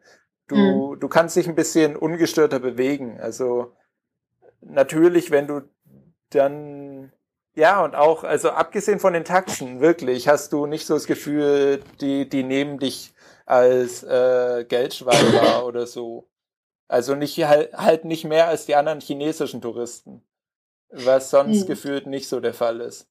Du, 0.47 0.55
mhm. 0.55 0.99
du 0.99 1.07
kannst 1.07 1.35
dich 1.35 1.47
ein 1.47 1.55
bisschen 1.55 1.95
ungestörter 1.95 2.59
bewegen. 2.59 3.19
Also 3.19 3.73
natürlich, 4.61 5.31
wenn 5.31 5.47
du 5.47 5.61
dann 6.31 7.11
ja, 7.55 7.83
und 7.83 7.95
auch, 7.95 8.25
also 8.25 8.49
abgesehen 8.49 8.99
von 8.99 9.13
den 9.13 9.23
Taxen, 9.23 9.79
wirklich, 9.79 10.27
hast 10.27 10.51
du 10.51 10.65
nicht 10.65 10.85
so 10.85 10.93
das 10.93 11.07
Gefühl, 11.07 11.81
die, 12.01 12.27
die 12.27 12.43
nehmen 12.43 12.79
dich 12.79 13.13
als 13.45 14.03
äh, 14.03 14.65
Geldschweizer 14.67 15.65
oder 15.67 15.87
so. 15.87 16.27
Also 16.87 17.15
nicht 17.15 17.43
halt, 17.43 18.05
nicht 18.05 18.25
mehr 18.25 18.47
als 18.47 18.65
die 18.65 18.75
anderen 18.75 19.01
chinesischen 19.01 19.61
Touristen, 19.61 20.21
was 20.89 21.31
sonst 21.31 21.61
hm. 21.61 21.67
gefühlt 21.67 22.07
nicht 22.07 22.27
so 22.27 22.39
der 22.39 22.53
Fall 22.53 22.79
ist. 22.81 23.07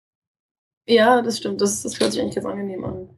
Ja, 0.86 1.22
das 1.22 1.38
stimmt. 1.38 1.60
Das, 1.60 1.82
das 1.82 1.98
hört 1.98 2.12
sich 2.12 2.20
eigentlich 2.20 2.36
ganz 2.36 2.46
angenehm 2.46 2.84
an. 2.84 3.08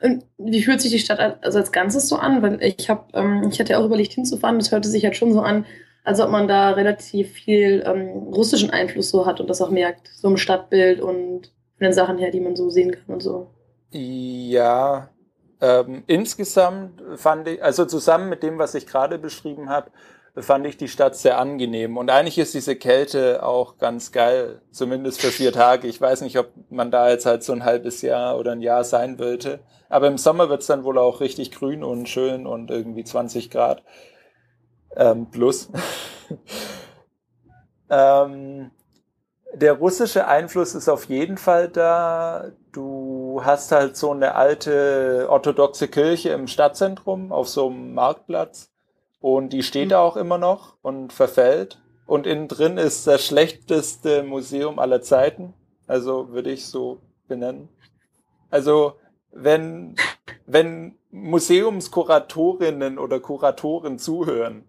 Und 0.00 0.24
wie 0.38 0.62
fühlt 0.62 0.80
sich 0.80 0.92
die 0.92 0.98
Stadt 0.98 1.42
also 1.42 1.58
als 1.58 1.72
Ganzes 1.72 2.08
so 2.08 2.16
an? 2.16 2.42
Weil 2.42 2.62
ich 2.62 2.88
habe, 2.88 3.06
ähm, 3.14 3.48
ich 3.50 3.58
hatte 3.58 3.72
ja 3.72 3.78
auch 3.78 3.84
überlegt 3.84 4.12
hinzufahren. 4.12 4.58
Das 4.58 4.70
hörte 4.70 4.88
sich 4.88 5.04
halt 5.04 5.16
schon 5.16 5.32
so 5.32 5.40
an, 5.40 5.66
als 6.04 6.20
ob 6.20 6.30
man 6.30 6.48
da 6.48 6.70
relativ 6.70 7.32
viel 7.32 7.82
ähm, 7.86 8.32
russischen 8.32 8.70
Einfluss 8.70 9.10
so 9.10 9.26
hat 9.26 9.40
und 9.40 9.48
das 9.50 9.60
auch 9.60 9.70
merkt, 9.70 10.10
so 10.14 10.28
im 10.28 10.36
Stadtbild 10.36 11.00
und 11.00 11.52
von 11.76 11.84
den 11.84 11.92
Sachen 11.92 12.18
her, 12.18 12.30
die 12.30 12.40
man 12.40 12.56
so 12.56 12.70
sehen 12.70 12.92
kann 12.92 13.14
und 13.14 13.22
so. 13.22 13.48
Ja, 13.90 15.08
ähm, 15.60 16.04
insgesamt 16.06 17.02
fand 17.16 17.48
ich, 17.48 17.62
also 17.62 17.84
zusammen 17.84 18.28
mit 18.28 18.42
dem, 18.42 18.58
was 18.58 18.74
ich 18.74 18.86
gerade 18.86 19.18
beschrieben 19.18 19.68
habe, 19.70 19.90
fand 20.42 20.66
ich 20.66 20.76
die 20.76 20.88
Stadt 20.88 21.16
sehr 21.16 21.38
angenehm. 21.38 21.96
Und 21.96 22.10
eigentlich 22.10 22.38
ist 22.38 22.52
diese 22.52 22.76
Kälte 22.76 23.42
auch 23.42 23.78
ganz 23.78 24.12
geil, 24.12 24.60
zumindest 24.70 25.20
für 25.20 25.30
vier 25.30 25.52
Tage. 25.52 25.88
Ich 25.88 26.00
weiß 26.00 26.20
nicht, 26.20 26.38
ob 26.38 26.50
man 26.68 26.90
da 26.90 27.08
jetzt 27.08 27.24
halt 27.24 27.42
so 27.42 27.52
ein 27.52 27.64
halbes 27.64 28.02
Jahr 28.02 28.38
oder 28.38 28.52
ein 28.52 28.60
Jahr 28.60 28.84
sein 28.84 29.18
wollte. 29.18 29.60
Aber 29.88 30.08
im 30.08 30.18
Sommer 30.18 30.50
wird's 30.50 30.66
dann 30.66 30.84
wohl 30.84 30.98
auch 30.98 31.20
richtig 31.20 31.52
grün 31.52 31.82
und 31.82 32.08
schön 32.08 32.46
und 32.46 32.70
irgendwie 32.70 33.04
20 33.04 33.50
Grad 33.50 33.82
ähm, 34.94 35.30
plus. 35.30 35.70
ähm, 37.90 38.70
der 39.54 39.72
russische 39.72 40.26
Einfluss 40.26 40.74
ist 40.74 40.88
auf 40.88 41.04
jeden 41.06 41.38
Fall 41.38 41.68
da. 41.68 42.50
Du 42.76 43.40
hast 43.42 43.72
halt 43.72 43.96
so 43.96 44.10
eine 44.10 44.34
alte 44.34 45.28
orthodoxe 45.30 45.88
Kirche 45.88 46.28
im 46.28 46.46
Stadtzentrum 46.46 47.32
auf 47.32 47.48
so 47.48 47.68
einem 47.68 47.94
Marktplatz 47.94 48.70
und 49.18 49.54
die 49.54 49.62
steht 49.62 49.86
mhm. 49.86 49.90
da 49.92 50.00
auch 50.00 50.18
immer 50.18 50.36
noch 50.36 50.76
und 50.82 51.14
verfällt. 51.14 51.80
Und 52.04 52.26
innen 52.26 52.48
drin 52.48 52.76
ist 52.76 53.06
das 53.06 53.24
schlechteste 53.24 54.22
Museum 54.22 54.78
aller 54.78 55.00
Zeiten. 55.00 55.54
Also 55.86 56.32
würde 56.32 56.50
ich 56.50 56.66
so 56.66 56.98
benennen. 57.28 57.70
Also 58.50 58.96
wenn, 59.32 59.96
wenn 60.44 60.98
Museumskuratorinnen 61.10 62.98
oder 62.98 63.20
Kuratoren 63.20 63.98
zuhören, 63.98 64.68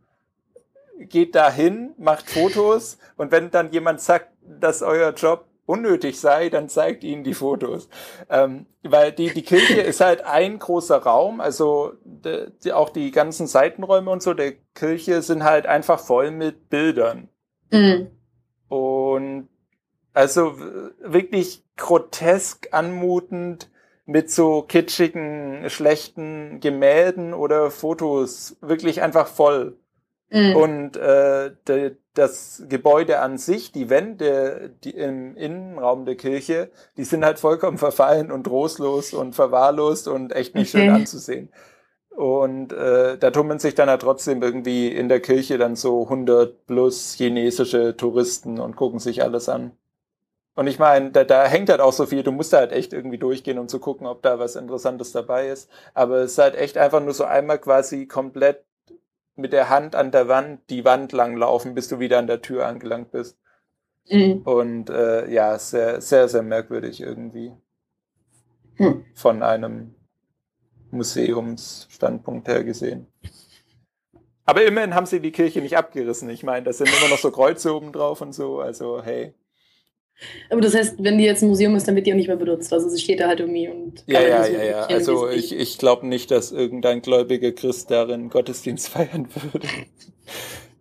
geht 0.97 1.35
dahin, 1.35 1.93
macht 1.97 2.29
Fotos 2.29 2.99
und 3.17 3.33
wenn 3.33 3.51
dann 3.51 3.73
jemand 3.73 3.99
sagt, 3.99 4.29
dass 4.41 4.81
euer 4.81 5.11
Job 5.11 5.43
unnötig 5.67 6.19
sei, 6.19 6.49
dann 6.49 6.69
zeigt 6.69 7.03
ihnen 7.03 7.23
die 7.23 7.35
Fotos. 7.35 7.89
Ähm, 8.29 8.65
weil 8.81 9.11
die, 9.11 9.31
die 9.31 9.43
Kirche 9.43 9.81
ist 9.81 10.01
halt 10.01 10.21
ein 10.25 10.57
großer 10.57 10.97
Raum, 10.97 11.39
also 11.39 11.93
de, 12.03 12.49
die, 12.63 12.73
auch 12.73 12.89
die 12.89 13.11
ganzen 13.11 13.45
Seitenräume 13.45 14.09
und 14.09 14.23
so 14.23 14.33
der 14.33 14.53
Kirche 14.73 15.21
sind 15.21 15.43
halt 15.43 15.67
einfach 15.67 15.99
voll 15.99 16.31
mit 16.31 16.69
Bildern. 16.69 17.29
Mhm. 17.71 18.07
Und 18.69 19.49
also 20.13 20.57
wirklich 20.99 21.63
grotesk 21.75 22.69
anmutend 22.71 23.69
mit 24.05 24.31
so 24.31 24.61
kitschigen, 24.61 25.69
schlechten 25.69 26.59
Gemälden 26.61 27.33
oder 27.33 27.69
Fotos 27.71 28.57
wirklich 28.61 29.01
einfach 29.01 29.27
voll. 29.27 29.77
Mhm. 30.29 30.55
Und 30.55 30.97
äh, 30.97 31.51
de, 31.67 31.95
das 32.13 32.63
Gebäude 32.67 33.19
an 33.19 33.37
sich, 33.37 33.71
die 33.71 33.89
Wände 33.89 34.73
die 34.83 34.91
im 34.91 35.35
Innenraum 35.37 36.05
der 36.05 36.15
Kirche, 36.15 36.69
die 36.97 37.05
sind 37.05 37.23
halt 37.23 37.39
vollkommen 37.39 37.77
verfallen 37.77 38.31
und 38.31 38.45
trostlos 38.45 39.13
und 39.13 39.35
verwahrlost 39.35 40.07
und 40.07 40.33
echt 40.33 40.55
nicht 40.55 40.73
okay. 40.73 40.85
schön 40.85 40.93
anzusehen. 40.93 41.49
Und 42.09 42.73
äh, 42.73 43.17
da 43.17 43.29
tummeln 43.29 43.59
sich 43.59 43.75
dann 43.75 43.89
halt 43.89 44.01
trotzdem 44.01 44.41
irgendwie 44.41 44.87
in 44.87 45.07
der 45.07 45.19
Kirche 45.19 45.59
dann 45.59 45.75
so 45.75 46.03
100 46.03 46.65
plus 46.65 47.13
chinesische 47.13 47.95
Touristen 47.95 48.59
und 48.59 48.75
gucken 48.75 48.99
sich 48.99 49.21
alles 49.21 49.49
an. 49.49 49.71
Und 50.55 50.65
ich 50.65 50.79
meine, 50.79 51.11
da, 51.11 51.23
da 51.23 51.45
hängt 51.45 51.69
halt 51.69 51.81
auch 51.81 51.93
so 51.93 52.07
viel, 52.07 52.23
du 52.23 52.31
musst 52.31 52.51
da 52.51 52.57
halt 52.57 52.71
echt 52.71 52.91
irgendwie 52.91 53.19
durchgehen, 53.19 53.59
um 53.59 53.67
zu 53.67 53.77
gucken, 53.77 54.07
ob 54.07 54.23
da 54.23 54.39
was 54.39 54.55
Interessantes 54.55 55.11
dabei 55.11 55.49
ist. 55.49 55.69
Aber 55.93 56.17
es 56.17 56.31
ist 56.31 56.37
halt 56.39 56.55
echt 56.55 56.79
einfach 56.79 56.99
nur 56.99 57.13
so 57.13 57.25
einmal 57.25 57.59
quasi 57.59 58.07
komplett 58.07 58.65
mit 59.37 59.53
der 59.53 59.69
Hand 59.69 59.95
an 59.95 60.11
der 60.11 60.27
Wand 60.27 60.69
die 60.69 60.83
Wand 60.83 61.11
lang 61.11 61.37
laufen, 61.37 61.73
bis 61.73 61.87
du 61.87 61.99
wieder 61.99 62.19
an 62.19 62.27
der 62.27 62.41
Tür 62.41 62.65
angelangt 62.65 63.11
bist. 63.11 63.37
Mhm. 64.09 64.41
Und 64.43 64.89
äh, 64.89 65.29
ja, 65.31 65.57
sehr, 65.59 66.01
sehr, 66.01 66.27
sehr 66.27 66.43
merkwürdig 66.43 67.01
irgendwie. 67.01 67.53
Hm. 68.75 69.05
Von 69.15 69.41
einem 69.41 69.95
Museumsstandpunkt 70.91 72.47
her 72.47 72.63
gesehen. 72.63 73.07
Aber 74.45 74.63
immerhin 74.63 74.95
haben 74.95 75.05
sie 75.05 75.19
die 75.19 75.31
Kirche 75.31 75.61
nicht 75.61 75.75
abgerissen. 75.75 76.29
Ich 76.29 76.43
meine, 76.43 76.63
da 76.63 76.73
sind 76.73 76.87
immer 76.87 77.09
noch 77.09 77.17
so 77.17 77.31
Kreuze 77.31 77.75
oben 77.75 77.91
drauf 77.91 78.21
und 78.21 78.33
so. 78.33 78.59
Also, 78.59 79.03
hey. 79.03 79.33
Aber 80.49 80.61
das 80.61 80.73
heißt, 80.73 80.95
wenn 80.99 81.17
die 81.17 81.25
jetzt 81.25 81.43
ein 81.43 81.49
Museum 81.49 81.75
ist, 81.75 81.87
dann 81.87 81.95
wird 81.95 82.07
die 82.07 82.13
auch 82.13 82.17
nicht 82.17 82.27
mehr 82.27 82.37
benutzt. 82.37 82.73
Also 82.73 82.89
sie 82.89 82.99
steht 82.99 83.19
da 83.19 83.27
halt 83.27 83.39
irgendwie 83.39 83.67
und. 83.67 84.03
Ja, 84.07 84.21
ja, 84.21 84.45
ja, 84.47 84.63
ja. 84.63 84.85
Also 84.85 85.29
ich, 85.29 85.55
ich 85.55 85.77
glaube 85.77 86.07
nicht, 86.07 86.31
dass 86.31 86.51
irgendein 86.51 87.01
gläubiger 87.01 87.51
Christ 87.51 87.91
darin 87.91 88.29
Gottesdienst 88.29 88.89
feiern 88.89 89.27
würde. 89.51 89.67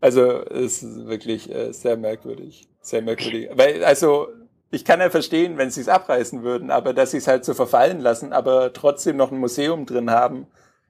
Also 0.00 0.42
es 0.42 0.82
ist 0.82 1.06
wirklich 1.06 1.52
äh, 1.54 1.72
sehr 1.72 1.96
merkwürdig. 1.96 2.68
Sehr 2.80 3.02
merkwürdig. 3.02 3.50
Weil, 3.54 3.84
also, 3.84 4.28
ich 4.70 4.84
kann 4.84 5.00
ja 5.00 5.10
verstehen, 5.10 5.58
wenn 5.58 5.70
sie 5.70 5.80
es 5.80 5.88
abreißen 5.88 6.42
würden, 6.42 6.70
aber 6.70 6.92
dass 6.92 7.12
sie 7.12 7.18
es 7.18 7.26
halt 7.26 7.44
so 7.44 7.54
verfallen 7.54 8.00
lassen, 8.00 8.32
aber 8.32 8.72
trotzdem 8.72 9.16
noch 9.16 9.32
ein 9.32 9.38
Museum 9.38 9.86
drin 9.86 10.10
haben, 10.10 10.46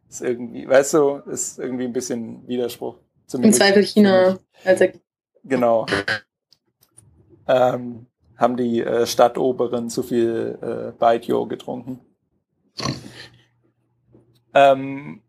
ist 0.08 0.22
irgendwie, 0.22 0.68
weißt 0.68 0.94
du, 0.94 1.16
ist 1.30 1.58
irgendwie 1.58 1.84
ein 1.84 1.92
bisschen 1.92 2.46
Widerspruch. 2.46 2.96
Im 3.32 3.52
Zweifel 3.52 3.82
China. 3.82 4.38
Also 4.64 4.86
genau. 5.44 5.86
Ähm, 7.48 8.06
haben 8.36 8.56
die 8.56 8.82
äh, 8.82 9.06
Stadtoberen 9.06 9.88
zu 9.88 10.02
viel 10.02 10.58
äh, 10.60 10.92
Baijiu 10.98 11.46
getrunken. 11.46 12.00
Ähm, 14.54 15.22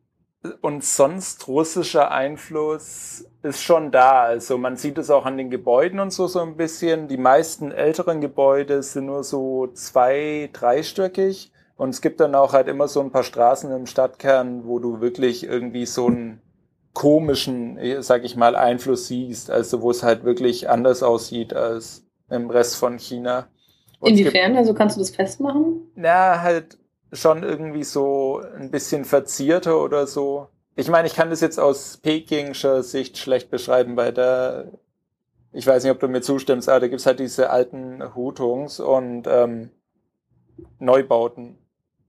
und 0.61 0.83
sonst 0.83 1.47
russischer 1.47 2.11
Einfluss 2.11 3.25
ist 3.43 3.61
schon 3.61 3.91
da. 3.91 4.21
Also 4.21 4.57
man 4.57 4.77
sieht 4.77 4.97
es 4.97 5.09
auch 5.09 5.25
an 5.25 5.37
den 5.37 5.49
Gebäuden 5.49 5.99
und 5.99 6.11
so 6.11 6.27
so 6.27 6.39
ein 6.39 6.55
bisschen. 6.55 7.07
Die 7.07 7.17
meisten 7.17 7.71
älteren 7.71 8.21
Gebäude 8.21 8.83
sind 8.83 9.07
nur 9.07 9.23
so 9.23 9.67
zwei, 9.67 10.49
dreistöckig. 10.53 11.51
Und 11.75 11.89
es 11.89 12.01
gibt 12.01 12.19
dann 12.19 12.35
auch 12.35 12.53
halt 12.53 12.67
immer 12.67 12.87
so 12.87 13.01
ein 13.01 13.11
paar 13.11 13.23
Straßen 13.23 13.71
im 13.71 13.85
Stadtkern, 13.85 14.65
wo 14.65 14.79
du 14.79 14.99
wirklich 14.99 15.43
irgendwie 15.43 15.85
so 15.85 16.07
einen 16.07 16.41
komischen, 16.93 17.77
sag 18.01 18.23
ich 18.23 18.35
mal, 18.35 18.55
Einfluss 18.55 19.07
siehst. 19.07 19.51
Also 19.51 19.81
wo 19.81 19.91
es 19.91 20.01
halt 20.01 20.23
wirklich 20.23 20.69
anders 20.69 21.03
aussieht 21.03 21.53
als 21.53 22.06
im 22.29 22.49
Rest 22.49 22.75
von 22.75 22.97
China. 22.97 23.47
Und 23.99 24.11
Inwiefern? 24.11 24.51
Gibt, 24.51 24.57
also 24.57 24.73
kannst 24.73 24.95
du 24.95 25.01
das 25.01 25.11
festmachen? 25.11 25.91
Na, 25.95 26.41
halt 26.41 26.77
schon 27.13 27.43
irgendwie 27.43 27.83
so 27.83 28.41
ein 28.57 28.69
bisschen 28.69 29.05
verzierter 29.05 29.81
oder 29.81 30.07
so. 30.07 30.49
Ich 30.75 30.89
meine, 30.89 31.07
ich 31.07 31.15
kann 31.15 31.29
das 31.29 31.41
jetzt 31.41 31.59
aus 31.59 31.97
Pekingscher 31.97 32.83
Sicht 32.83 33.17
schlecht 33.17 33.49
beschreiben, 33.49 33.97
weil 33.97 34.13
da, 34.13 34.65
ich 35.51 35.65
weiß 35.65 35.83
nicht, 35.83 35.91
ob 35.91 35.99
du 35.99 36.07
mir 36.07 36.21
zustimmst, 36.21 36.69
aber 36.69 36.81
da 36.81 36.87
gibt's 36.87 37.05
halt 37.05 37.19
diese 37.19 37.49
alten 37.49 38.13
Hutungs 38.13 38.79
und 38.79 39.25
ähm, 39.27 39.71
Neubauten. 40.79 41.57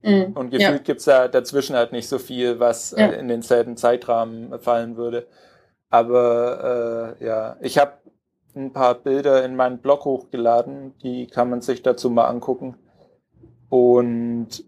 Mhm, 0.01 0.33
und 0.33 0.51
gefühlt 0.51 0.71
ja. 0.71 0.77
gibt's 0.77 1.05
da 1.05 1.27
dazwischen 1.27 1.75
halt 1.75 1.91
nicht 1.91 2.07
so 2.07 2.19
viel, 2.19 2.59
was 2.59 2.91
ja. 2.91 3.07
äh, 3.07 3.19
in 3.19 3.27
denselben 3.27 3.75
Zeitrahmen 3.75 4.57
fallen 4.59 4.95
würde. 4.95 5.27
Aber 5.89 7.15
äh, 7.19 7.25
ja, 7.25 7.57
ich 7.61 7.77
habe 7.77 7.93
ein 8.55 8.73
paar 8.73 8.95
Bilder 8.95 9.43
in 9.43 9.55
meinen 9.55 9.79
Blog 9.79 10.05
hochgeladen, 10.05 10.97
die 11.03 11.27
kann 11.27 11.49
man 11.49 11.61
sich 11.61 11.81
dazu 11.81 12.09
mal 12.09 12.25
angucken. 12.25 12.75
Und 13.69 14.63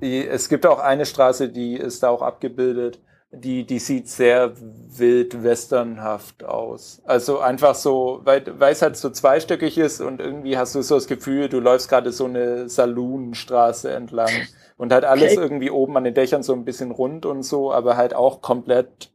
es 0.00 0.48
gibt 0.48 0.66
auch 0.66 0.80
eine 0.80 1.06
Straße, 1.06 1.48
die 1.48 1.74
ist 1.74 2.02
da 2.02 2.10
auch 2.10 2.22
abgebildet, 2.22 3.00
die, 3.30 3.64
die 3.64 3.78
sieht 3.78 4.08
sehr 4.08 4.52
wild 4.56 5.42
westernhaft 5.42 6.44
aus. 6.44 7.02
Also 7.04 7.40
einfach 7.40 7.74
so, 7.74 8.20
weil, 8.24 8.42
weil 8.60 8.72
es 8.72 8.82
halt 8.82 8.96
so 8.96 9.10
zweistöckig 9.10 9.78
ist 9.78 10.00
und 10.00 10.20
irgendwie 10.20 10.56
hast 10.56 10.74
du 10.74 10.82
so 10.82 10.94
das 10.94 11.06
Gefühl, 11.06 11.48
du 11.48 11.60
läufst 11.60 11.88
gerade 11.88 12.12
so 12.12 12.26
eine 12.26 12.68
Saloonstraße 12.68 13.90
entlang 13.90 14.30
und 14.76 14.92
halt 14.92 15.04
alles 15.04 15.32
okay. 15.32 15.40
irgendwie 15.40 15.70
oben 15.70 15.96
an 15.96 16.04
den 16.04 16.14
Dächern 16.14 16.42
so 16.42 16.52
ein 16.52 16.64
bisschen 16.64 16.90
rund 16.90 17.26
und 17.26 17.42
so, 17.42 17.72
aber 17.72 17.96
halt 17.96 18.14
auch 18.14 18.40
komplett 18.40 19.12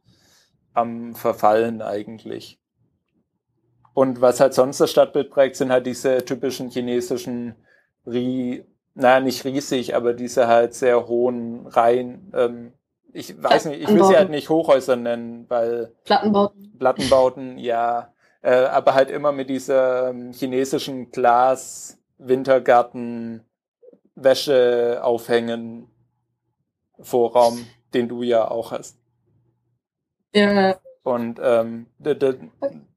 am 0.74 1.14
Verfallen 1.14 1.82
eigentlich. 1.82 2.59
Und 4.00 4.22
was 4.22 4.40
halt 4.40 4.54
sonst 4.54 4.80
das 4.80 4.90
Stadtbild 4.92 5.28
prägt, 5.28 5.56
sind 5.56 5.70
halt 5.70 5.84
diese 5.84 6.24
typischen 6.24 6.70
chinesischen, 6.70 7.54
Rie, 8.06 8.64
naja, 8.94 9.20
nicht 9.20 9.44
riesig, 9.44 9.94
aber 9.94 10.14
diese 10.14 10.48
halt 10.48 10.72
sehr 10.72 11.06
hohen 11.06 11.66
Reihen. 11.66 12.32
Ähm, 12.34 12.72
ich 13.12 13.42
weiß 13.42 13.66
nicht, 13.66 13.82
ich 13.82 13.88
will 13.88 14.02
sie 14.04 14.16
halt 14.16 14.30
nicht 14.30 14.48
Hochhäuser 14.48 14.96
nennen, 14.96 15.44
weil 15.50 15.92
Plattenbauten. 16.06 16.78
Plattenbauten, 16.78 17.58
ja. 17.58 18.14
Äh, 18.40 18.54
aber 18.54 18.94
halt 18.94 19.10
immer 19.10 19.32
mit 19.32 19.50
dieser 19.50 20.08
ähm, 20.08 20.32
chinesischen 20.32 21.10
Glas, 21.10 21.98
Wintergarten, 22.16 23.44
Wäsche 24.14 25.00
aufhängen, 25.02 25.90
Vorraum, 27.00 27.66
den 27.92 28.08
du 28.08 28.22
ja 28.22 28.50
auch 28.50 28.72
hast. 28.72 28.96
Ja, 30.34 30.80
und 31.10 31.40
ähm, 31.42 31.86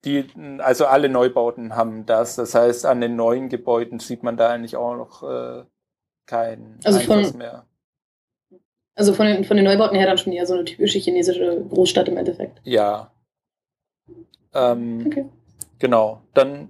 die, 0.06 0.26
also 0.60 0.86
alle 0.86 1.10
Neubauten 1.10 1.76
haben 1.76 2.06
das. 2.06 2.36
Das 2.36 2.56
heißt, 2.56 2.86
an 2.86 3.02
den 3.02 3.16
neuen 3.16 3.50
Gebäuden 3.50 4.00
sieht 4.00 4.24
man 4.24 4.38
da 4.38 4.50
eigentlich 4.50 4.76
auch 4.76 4.96
noch 4.96 5.24
äh, 5.24 5.64
kein 6.26 6.80
also 6.84 7.00
Einfluss 7.00 7.32
von, 7.32 7.38
mehr. 7.38 7.66
Also 8.96 9.14
von 9.14 9.26
den, 9.26 9.44
von 9.44 9.58
den 9.58 9.66
Neubauten 9.66 9.98
her 9.98 10.06
dann 10.06 10.18
schon 10.18 10.34
eher 10.34 10.46
so 10.46 10.54
eine 10.54 10.66
typische 10.66 11.00
chinesische 11.00 11.66
Großstadt 11.70 12.08
im 12.08 12.18
Endeffekt. 12.18 12.62
Ja. 12.64 13.12
Ähm, 14.54 15.04
okay. 15.08 15.26
Genau. 15.80 16.22
Dann 16.34 16.70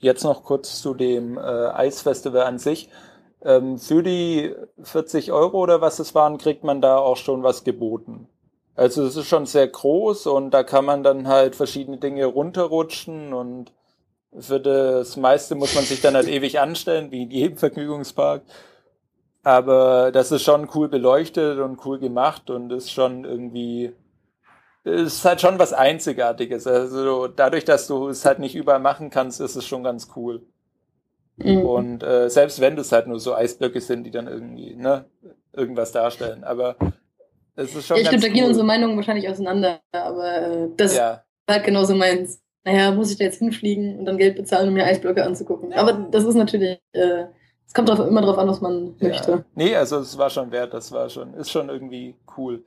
jetzt 0.00 0.24
noch 0.24 0.44
kurz 0.44 0.80
zu 0.80 0.94
dem 0.94 1.38
äh, 1.38 1.40
Eisfestival 1.40 2.42
an 2.42 2.58
sich. 2.58 2.90
Ähm, 3.42 3.78
für 3.78 4.02
die 4.02 4.54
40 4.82 5.32
Euro 5.32 5.58
oder 5.58 5.80
was 5.80 5.98
es 5.98 6.14
waren, 6.14 6.36
kriegt 6.36 6.64
man 6.64 6.82
da 6.82 6.98
auch 6.98 7.16
schon 7.16 7.42
was 7.42 7.64
geboten. 7.64 8.28
Also 8.76 9.04
es 9.04 9.16
ist 9.16 9.26
schon 9.26 9.46
sehr 9.46 9.68
groß 9.68 10.26
und 10.26 10.52
da 10.52 10.62
kann 10.62 10.84
man 10.84 11.02
dann 11.02 11.28
halt 11.28 11.56
verschiedene 11.56 11.98
Dinge 11.98 12.24
runterrutschen 12.24 13.32
und 13.32 13.72
für 14.38 14.60
das 14.60 15.16
meiste 15.16 15.54
muss 15.54 15.74
man 15.74 15.84
sich 15.84 16.00
dann 16.00 16.14
halt 16.14 16.28
ewig 16.28 16.60
anstellen, 16.60 17.10
wie 17.10 17.24
in 17.24 17.30
jedem 17.30 17.58
Vergnügungspark. 17.58 18.42
Aber 19.42 20.12
das 20.12 20.32
ist 20.32 20.42
schon 20.42 20.68
cool 20.74 20.88
beleuchtet 20.88 21.58
und 21.58 21.84
cool 21.84 21.98
gemacht 21.98 22.50
und 22.50 22.70
ist 22.72 22.92
schon 22.92 23.24
irgendwie, 23.24 23.92
ist 24.84 25.24
halt 25.24 25.40
schon 25.40 25.58
was 25.58 25.72
Einzigartiges. 25.72 26.66
Also 26.66 27.26
dadurch, 27.26 27.64
dass 27.64 27.86
du 27.86 28.08
es 28.08 28.24
halt 28.24 28.38
nicht 28.38 28.54
überall 28.54 28.80
machen 28.80 29.10
kannst, 29.10 29.40
ist 29.40 29.56
es 29.56 29.66
schon 29.66 29.82
ganz 29.82 30.08
cool. 30.14 30.42
Mhm. 31.36 31.64
Und 31.64 32.02
äh, 32.02 32.28
selbst 32.28 32.60
wenn 32.60 32.76
das 32.76 32.92
halt 32.92 33.06
nur 33.06 33.18
so 33.18 33.34
Eisblöcke 33.34 33.80
sind, 33.80 34.04
die 34.04 34.10
dann 34.10 34.28
irgendwie 34.28 34.76
ne, 34.76 35.06
irgendwas 35.52 35.90
darstellen. 35.92 36.44
Aber 36.44 36.76
es 37.56 37.74
ist 37.74 37.86
schon. 37.86 37.96
Ja, 37.96 38.02
ich 38.02 38.08
glaube, 38.08 38.26
da 38.26 38.32
gehen 38.32 38.46
unsere 38.46 38.64
Meinungen 38.64 38.96
wahrscheinlich 38.96 39.28
auseinander, 39.28 39.80
aber 39.92 40.42
äh, 40.42 40.68
das 40.76 40.96
ja. 40.96 41.12
ist 41.12 41.22
halt 41.48 41.64
genauso 41.64 41.94
meins. 41.94 42.40
Naja, 42.64 42.90
muss 42.90 43.10
ich 43.10 43.16
da 43.16 43.24
jetzt 43.24 43.38
hinfliegen 43.38 43.98
und 43.98 44.04
dann 44.04 44.18
Geld 44.18 44.36
bezahlen, 44.36 44.68
um 44.68 44.74
mir 44.74 44.84
Eisblöcke 44.84 45.24
anzugucken. 45.24 45.70
Ja. 45.70 45.78
Aber 45.78 45.92
das 45.92 46.24
ist 46.24 46.34
natürlich, 46.34 46.78
äh, 46.92 47.24
es 47.66 47.72
kommt 47.72 47.88
drauf, 47.88 48.00
immer 48.00 48.20
drauf 48.20 48.36
an, 48.36 48.48
was 48.48 48.60
man 48.60 48.96
ja. 48.98 49.08
möchte. 49.08 49.44
Nee, 49.54 49.74
also 49.74 49.98
es 49.98 50.18
war 50.18 50.28
schon 50.28 50.50
wert, 50.52 50.74
das 50.74 50.92
war 50.92 51.08
schon, 51.08 51.32
ist 51.34 51.50
schon 51.50 51.70
irgendwie 51.70 52.16
cool. 52.36 52.64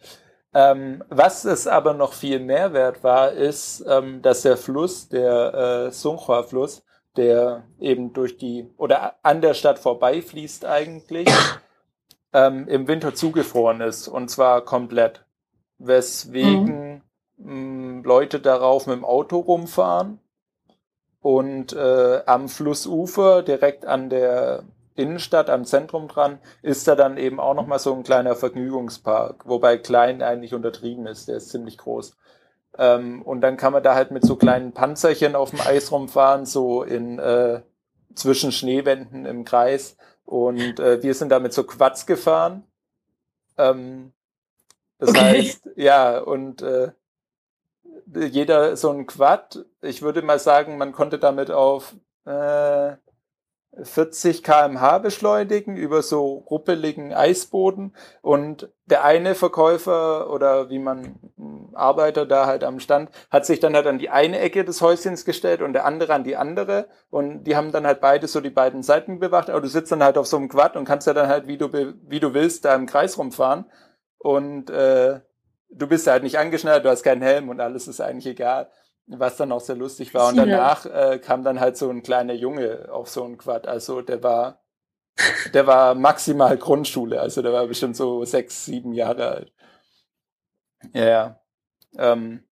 Ähm, 0.56 1.04
was 1.10 1.46
es 1.46 1.68
aber 1.68 1.94
noch 1.94 2.14
viel 2.14 2.40
mehr 2.40 2.74
wert 2.74 3.04
war, 3.04 3.32
ist, 3.32 3.84
ähm, 3.88 4.22
dass 4.22 4.44
der 4.44 4.58
Fluss, 4.58 5.10
der 5.10 5.88
äh, 5.88 5.92
Songhua-Fluss, 5.92 6.84
der 7.18 7.64
eben 7.80 8.14
durch 8.14 8.38
die 8.38 8.70
oder 8.78 9.16
an 9.24 9.42
der 9.42 9.54
Stadt 9.54 9.80
vorbeifließt 9.80 10.66
eigentlich, 10.66 11.28
ähm, 12.34 12.68
im 12.68 12.88
Winter 12.88 13.14
zugefroren 13.14 13.82
ist 13.82 14.08
und 14.08 14.30
zwar 14.30 14.62
komplett. 14.62 15.26
Weswegen 15.78 17.02
mhm. 17.38 18.00
mh, 18.02 18.08
Leute 18.08 18.40
darauf 18.40 18.88
mit 18.88 18.96
dem 18.96 19.06
Auto 19.06 19.40
rumfahren 19.40 20.20
und 21.22 21.74
äh, 21.74 22.22
am 22.26 22.50
Flussufer 22.50 23.44
direkt 23.44 23.86
an 23.86 24.10
der 24.10 24.64
Innenstadt, 24.96 25.50
am 25.50 25.66
Zentrum 25.66 26.08
dran, 26.08 26.40
ist 26.62 26.88
da 26.88 26.96
dann 26.96 27.18
eben 27.18 27.40
auch 27.40 27.56
nochmal 27.56 27.80
so 27.80 27.94
ein 27.94 28.04
kleiner 28.04 28.36
Vergnügungspark, 28.36 29.48
wobei 29.48 29.78
klein 29.78 30.22
eigentlich 30.22 30.54
untertrieben 30.54 31.08
ist, 31.08 31.28
der 31.28 31.38
ist 31.38 31.50
ziemlich 31.50 31.78
groß. 31.78 32.16
Ähm, 32.78 33.22
und 33.24 33.42
dann 33.42 33.58
kann 33.58 33.74
man 33.74 33.84
da 33.84 33.96
halt 33.96 34.12
mit 34.12 34.26
so 34.26 34.36
kleinen 34.36 34.72
Panzerchen 34.72 35.36
auf 35.36 35.52
dem 35.52 35.62
Eis 35.62 35.92
rumfahren, 35.92 36.46
so 36.46 36.84
in 36.84 37.20
äh, 37.20 37.62
zwischen 38.16 38.52
Schneewänden 38.52 39.26
im 39.26 39.46
Kreis. 39.46 39.98
Und 40.26 40.80
äh, 40.80 41.02
wir 41.04 41.14
sind 41.14 41.30
damit 41.30 41.54
so 41.54 41.64
Quads 41.64 42.06
gefahren. 42.06 42.64
Ähm, 43.58 44.14
das 45.00 45.10
okay. 45.10 45.20
heißt, 45.20 45.70
ja, 45.76 46.20
und 46.20 46.62
äh, 46.62 46.92
jeder 48.14 48.78
so 48.78 48.90
ein 48.92 49.06
Quad, 49.06 49.66
ich 49.82 50.02
würde 50.02 50.22
mal 50.22 50.40
sagen, 50.40 50.78
man 50.78 50.92
konnte 50.92 51.20
damit 51.20 51.52
auf 51.52 51.96
äh, 52.26 52.94
40 53.82 54.44
kmh 54.44 55.00
beschleunigen 55.00 55.76
über 55.76 56.04
so 56.04 56.46
ruppeligen 56.50 57.14
Eisboden. 57.14 57.96
Und 58.22 58.70
der 58.86 59.04
eine 59.04 59.34
Verkäufer 59.34 60.30
oder 60.30 60.70
wie 60.70 60.80
man 60.80 61.16
Arbeiter 61.74 62.26
da 62.26 62.46
halt 62.46 62.64
am 62.64 62.80
Stand 62.80 63.10
hat 63.32 63.46
sich 63.46 63.60
dann 63.60 63.76
halt 63.76 63.88
an 63.88 63.98
die 63.98 64.10
eine 64.10 64.40
Ecke 64.40 64.64
des 64.64 64.82
Häuschens 64.82 65.26
gestellt 65.26 65.62
und 65.62 65.74
der 65.74 65.86
andere 65.86 66.14
an 66.14 66.24
die 66.24 66.36
andere. 66.36 66.88
Und 67.10 67.46
die 67.46 67.56
haben 67.56 67.72
dann 67.72 67.88
halt 67.88 68.00
beide 68.00 68.28
so 68.28 68.42
die 68.42 68.52
beiden 68.52 68.84
Seiten 68.84 69.20
bewacht, 69.20 69.50
aber 69.50 69.62
du 69.62 69.68
sitzt 69.68 69.92
dann 69.92 70.04
halt 70.04 70.18
auf 70.18 70.28
so 70.28 70.38
einem 70.38 70.50
Quad 70.50 70.76
und 70.76 70.86
kannst 70.86 71.08
ja 71.08 71.14
dann 71.14 71.28
halt 71.28 71.48
wie 71.48 71.58
du 71.58 71.72
wie 71.74 72.20
du 72.20 72.34
willst 72.34 72.66
da 72.66 72.76
im 72.76 72.86
Kreis 72.86 73.18
rumfahren. 73.18 73.66
Und 74.20 74.70
äh, 74.70 75.20
du 75.70 75.88
bist 75.88 76.08
halt 76.08 76.24
nicht 76.24 76.38
angeschnallt, 76.38 76.86
du 76.86 76.90
hast 76.90 77.04
keinen 77.04 77.24
Helm 77.24 77.50
und 77.50 77.60
alles 77.60 77.88
ist 77.88 78.00
eigentlich 78.00 78.28
egal 78.28 78.70
was 79.08 79.38
dann 79.38 79.52
auch 79.52 79.62
sehr 79.62 79.76
lustig 79.76 80.14
war. 80.14 80.30
Und 80.30 80.38
danach 80.38 80.86
äh, 80.86 81.20
kam 81.20 81.44
dann 81.44 81.60
halt 81.60 81.78
so 81.78 81.90
ein 81.90 82.04
kleiner 82.04 82.34
Junge 82.34 82.90
auf 82.92 83.10
so 83.10 83.24
ein 83.24 83.38
Quad. 83.38 83.68
Also 83.68 84.02
der 84.02 84.24
war, 84.24 84.62
der 85.54 85.68
war 85.68 85.96
maximal 85.96 86.58
Grundschule. 86.58 87.20
Also 87.20 87.42
der 87.42 87.54
war 87.54 87.68
bestimmt 87.68 87.96
so 87.96 88.24
sechs, 88.26 88.66
sieben 88.66 88.94
Jahre 88.94 89.28
alt. 89.28 89.54
Ja, 90.94 91.06
ja. 91.06 91.40
Ähm, 91.98 92.44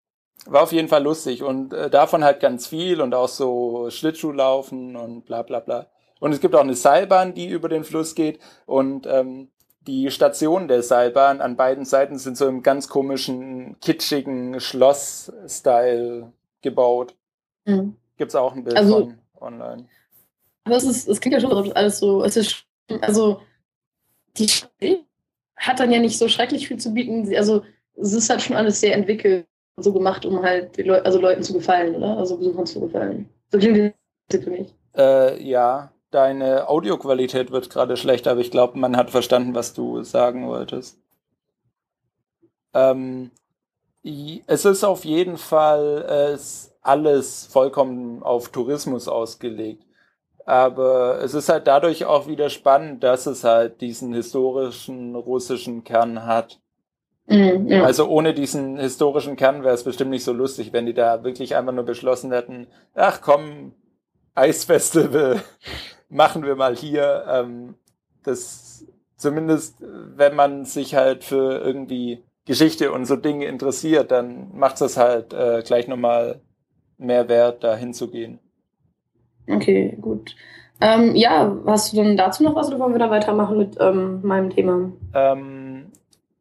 war 0.46 0.64
auf 0.64 0.72
jeden 0.72 0.88
Fall 0.88 1.04
lustig 1.04 1.44
und 1.44 1.74
äh, 1.74 1.90
davon 1.90 2.24
halt 2.24 2.40
ganz 2.40 2.66
viel 2.66 3.02
und 3.02 3.14
auch 3.14 3.28
so 3.28 3.90
Schlittschuhlaufen 3.90 4.96
und 4.96 5.26
bla 5.26 5.44
bla 5.44 5.60
bla. 5.60 5.88
Und 6.20 6.34
es 6.34 6.40
gibt 6.40 6.56
auch 6.56 6.62
eine 6.62 6.76
Seilbahn, 6.76 7.34
die 7.34 7.48
über 7.48 7.70
den 7.70 7.84
Fluss 7.84 8.16
geht 8.16 8.40
und 8.66 9.06
ähm, 9.08 9.52
die 9.82 10.12
Stationen 10.12 10.68
der 10.68 10.84
Seilbahn 10.84 11.42
an 11.42 11.58
beiden 11.58 11.86
Seiten 11.86 12.18
sind 12.18 12.38
so 12.38 12.48
im 12.48 12.62
ganz 12.62 12.88
komischen, 12.88 13.80
kitschigen 13.80 14.60
Schloss-Style 14.60 16.32
gebaut. 16.62 17.15
Mhm. 17.65 17.95
Gibt 18.17 18.30
es 18.30 18.36
auch 18.36 18.54
ein 18.54 18.63
Bild 18.63 18.78
also, 18.78 19.00
von 19.00 19.17
online. 19.39 19.88
Aber 20.63 20.76
es, 20.76 20.84
ist, 20.84 21.08
es 21.08 21.19
klingt 21.19 21.34
ja 21.34 21.39
schon 21.39 21.71
alles 21.74 22.00
so. 22.00 22.24
Es 22.24 22.38
ist, 22.38 22.65
also, 23.02 23.41
die 24.38 24.47
Spiel 24.47 25.06
hat 25.56 25.80
dann 25.80 25.91
ja 25.91 26.00
nicht 26.00 26.17
so 26.17 26.28
schrecklich 26.28 26.67
viel 26.67 26.78
zu 26.78 26.93
bieten. 26.93 27.34
Also, 27.36 27.63
es 27.95 28.13
ist 28.13 28.30
halt 28.30 28.41
schon 28.41 28.56
alles 28.56 28.80
sehr 28.80 28.95
entwickelt 28.95 29.47
und 29.76 29.84
so 29.84 29.93
gemacht, 29.93 30.26
um 30.26 30.41
halt 30.41 30.78
Leu 30.78 31.00
also 31.02 31.19
Leuten 31.19 31.43
zu 31.43 31.54
gefallen, 31.54 31.95
oder? 31.95 32.17
Also 32.17 32.38
Besuchern 32.38 32.65
zu 32.65 32.80
gefallen. 32.82 33.30
So 33.52 33.58
klingt 33.58 33.95
das 34.30 34.43
für 34.43 34.50
mich. 34.50 34.74
Äh, 34.95 35.41
ja, 35.43 35.91
deine 36.12 36.67
Audioqualität 36.67 37.52
wird 37.52 37.69
gerade 37.69 37.97
schlechter, 37.97 38.32
aber 38.32 38.41
ich 38.41 38.52
glaube, 38.52 38.78
man 38.78 38.97
hat 38.97 39.10
verstanden, 39.10 39.56
was 39.56 39.74
du 39.74 40.04
sagen 40.04 40.47
wolltest. 40.47 41.00
Ähm, 42.74 43.32
es 44.04 44.66
ist 44.66 44.84
auf 44.84 45.06
jeden 45.06 45.38
Fall 45.38 46.36
äh, 46.36 46.38
alles 46.82 47.48
vollkommen 47.52 48.24
auf 48.24 48.50
Tourismus 48.50 49.08
ausgelegt. 49.08 49.84
Aber 50.46 51.22
es 51.22 51.34
ist 51.34 51.50
halt 51.50 51.68
dadurch 51.68 52.06
auch 52.06 52.28
wieder 52.28 52.50
spannend, 52.50 53.04
dass 53.04 53.28
es 53.28 53.44
halt 53.44 53.80
diesen 53.82 54.14
historischen 54.14 55.16
russischen 55.16 55.84
Kern 55.84 56.26
hat. 56.26 56.60
Mhm, 57.28 57.68
ja. 57.68 57.84
Also 57.84 58.08
ohne 58.08 58.34
diesen 58.34 58.78
historischen 58.78 59.36
Kern 59.36 59.64
wäre 59.64 59.76
es 59.76 59.84
bestimmt 59.84 60.10
nicht 60.10 60.24
so 60.24 60.34
lustig, 60.34 60.74
wenn 60.74 60.88
die 60.88 60.94
da 60.94 61.24
wirklich 61.24 61.56
einfach 61.56 61.74
nur 61.74 61.86
beschlossen 61.86 62.32
hätten, 62.32 62.68
ach 62.96 63.22
komm, 63.22 63.74
Eisfestival 64.34 65.42
machen 66.10 66.44
wir 66.44 66.56
mal 66.56 66.76
hier. 66.76 67.26
Ähm, 67.28 67.76
das 68.24 68.86
zumindest, 69.16 69.78
wenn 69.80 70.36
man 70.36 70.66
sich 70.66 70.96
halt 70.96 71.24
für 71.24 71.60
irgendwie 71.60 72.24
Geschichte 72.46 72.92
und 72.92 73.06
so 73.06 73.16
Dinge 73.16 73.46
interessiert, 73.46 74.12
dann 74.12 74.50
macht 74.54 74.82
es 74.82 74.98
halt 74.98 75.34
äh, 75.34 75.62
gleich 75.66 75.88
nochmal 75.88 76.42
mehr 76.98 77.28
wert, 77.30 77.64
da 77.64 77.76
hinzugehen. 77.76 78.40
Okay, 79.48 79.98
gut. 80.00 80.36
Ähm, 80.80 81.16
ja, 81.16 81.56
hast 81.68 81.94
du 81.94 81.98
denn 81.98 82.18
dazu 82.18 82.44
noch 82.44 82.56
was 82.56 82.68
oder 82.68 82.80
wollen 82.80 82.94
wir 82.94 83.00
da 83.00 83.12
weitermachen 83.12 83.58
mit 83.58 83.78
ähm, 83.80 84.22
meinem 84.24 84.50
Thema? 84.50 84.92
Ähm, 85.14 85.92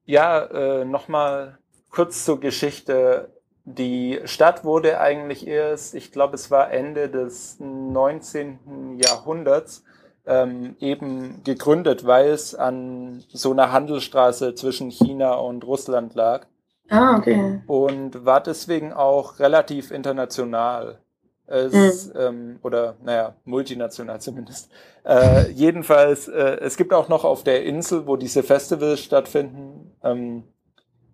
ja, 0.06 0.44
äh, 0.46 0.84
nochmal 0.84 1.58
kurz 1.90 2.24
zur 2.24 2.40
Geschichte. 2.40 3.34
Die 3.64 4.18
Stadt 4.24 4.64
wurde 4.64 4.98
eigentlich 4.98 5.46
erst, 5.46 5.94
ich 5.94 6.10
glaube, 6.10 6.34
es 6.34 6.50
war 6.50 6.72
Ende 6.72 7.10
des 7.10 7.60
19. 7.60 8.98
Jahrhunderts 9.04 9.84
ähm, 10.30 10.76
eben 10.78 11.42
gegründet, 11.44 12.06
weil 12.06 12.30
es 12.30 12.54
an 12.54 13.24
so 13.32 13.50
einer 13.50 13.72
Handelsstraße 13.72 14.54
zwischen 14.54 14.90
China 14.90 15.34
und 15.34 15.64
Russland 15.64 16.14
lag. 16.14 16.46
Ah, 16.88 17.16
okay. 17.16 17.60
Und 17.66 18.24
war 18.24 18.40
deswegen 18.40 18.92
auch 18.92 19.38
relativ 19.38 19.90
international. 19.90 20.98
Es, 21.46 22.06
mhm. 22.06 22.12
ähm, 22.16 22.58
oder 22.62 22.94
naja, 23.02 23.34
multinational 23.44 24.20
zumindest. 24.20 24.70
Äh, 25.04 25.50
jedenfalls, 25.50 26.28
äh, 26.28 26.58
es 26.60 26.76
gibt 26.76 26.92
auch 26.92 27.08
noch 27.08 27.24
auf 27.24 27.42
der 27.42 27.64
Insel, 27.64 28.06
wo 28.06 28.16
diese 28.16 28.44
Festivals 28.44 29.00
stattfinden, 29.00 29.90
ähm, 30.04 30.44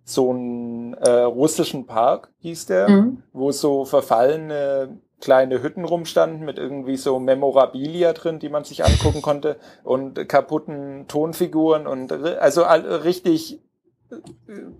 so 0.03 0.29
einen 0.29 0.93
äh, 0.93 1.09
russischen 1.09 1.87
Park, 1.87 2.29
hieß 2.39 2.67
der, 2.67 2.87
mhm. 2.87 3.23
wo 3.33 3.51
so 3.51 3.83
verfallene 3.83 4.99
kleine 5.19 5.63
Hütten 5.63 5.83
rumstanden 5.83 6.45
mit 6.45 6.57
irgendwie 6.57 6.97
so 6.97 7.19
Memorabilia 7.19 8.13
drin, 8.13 8.39
die 8.39 8.49
man 8.49 8.63
sich 8.63 8.85
angucken 8.85 9.21
konnte 9.21 9.57
und 9.83 10.27
kaputten 10.29 11.07
Tonfiguren 11.07 11.87
und 11.87 12.11
also 12.11 12.63
richtig 12.63 13.59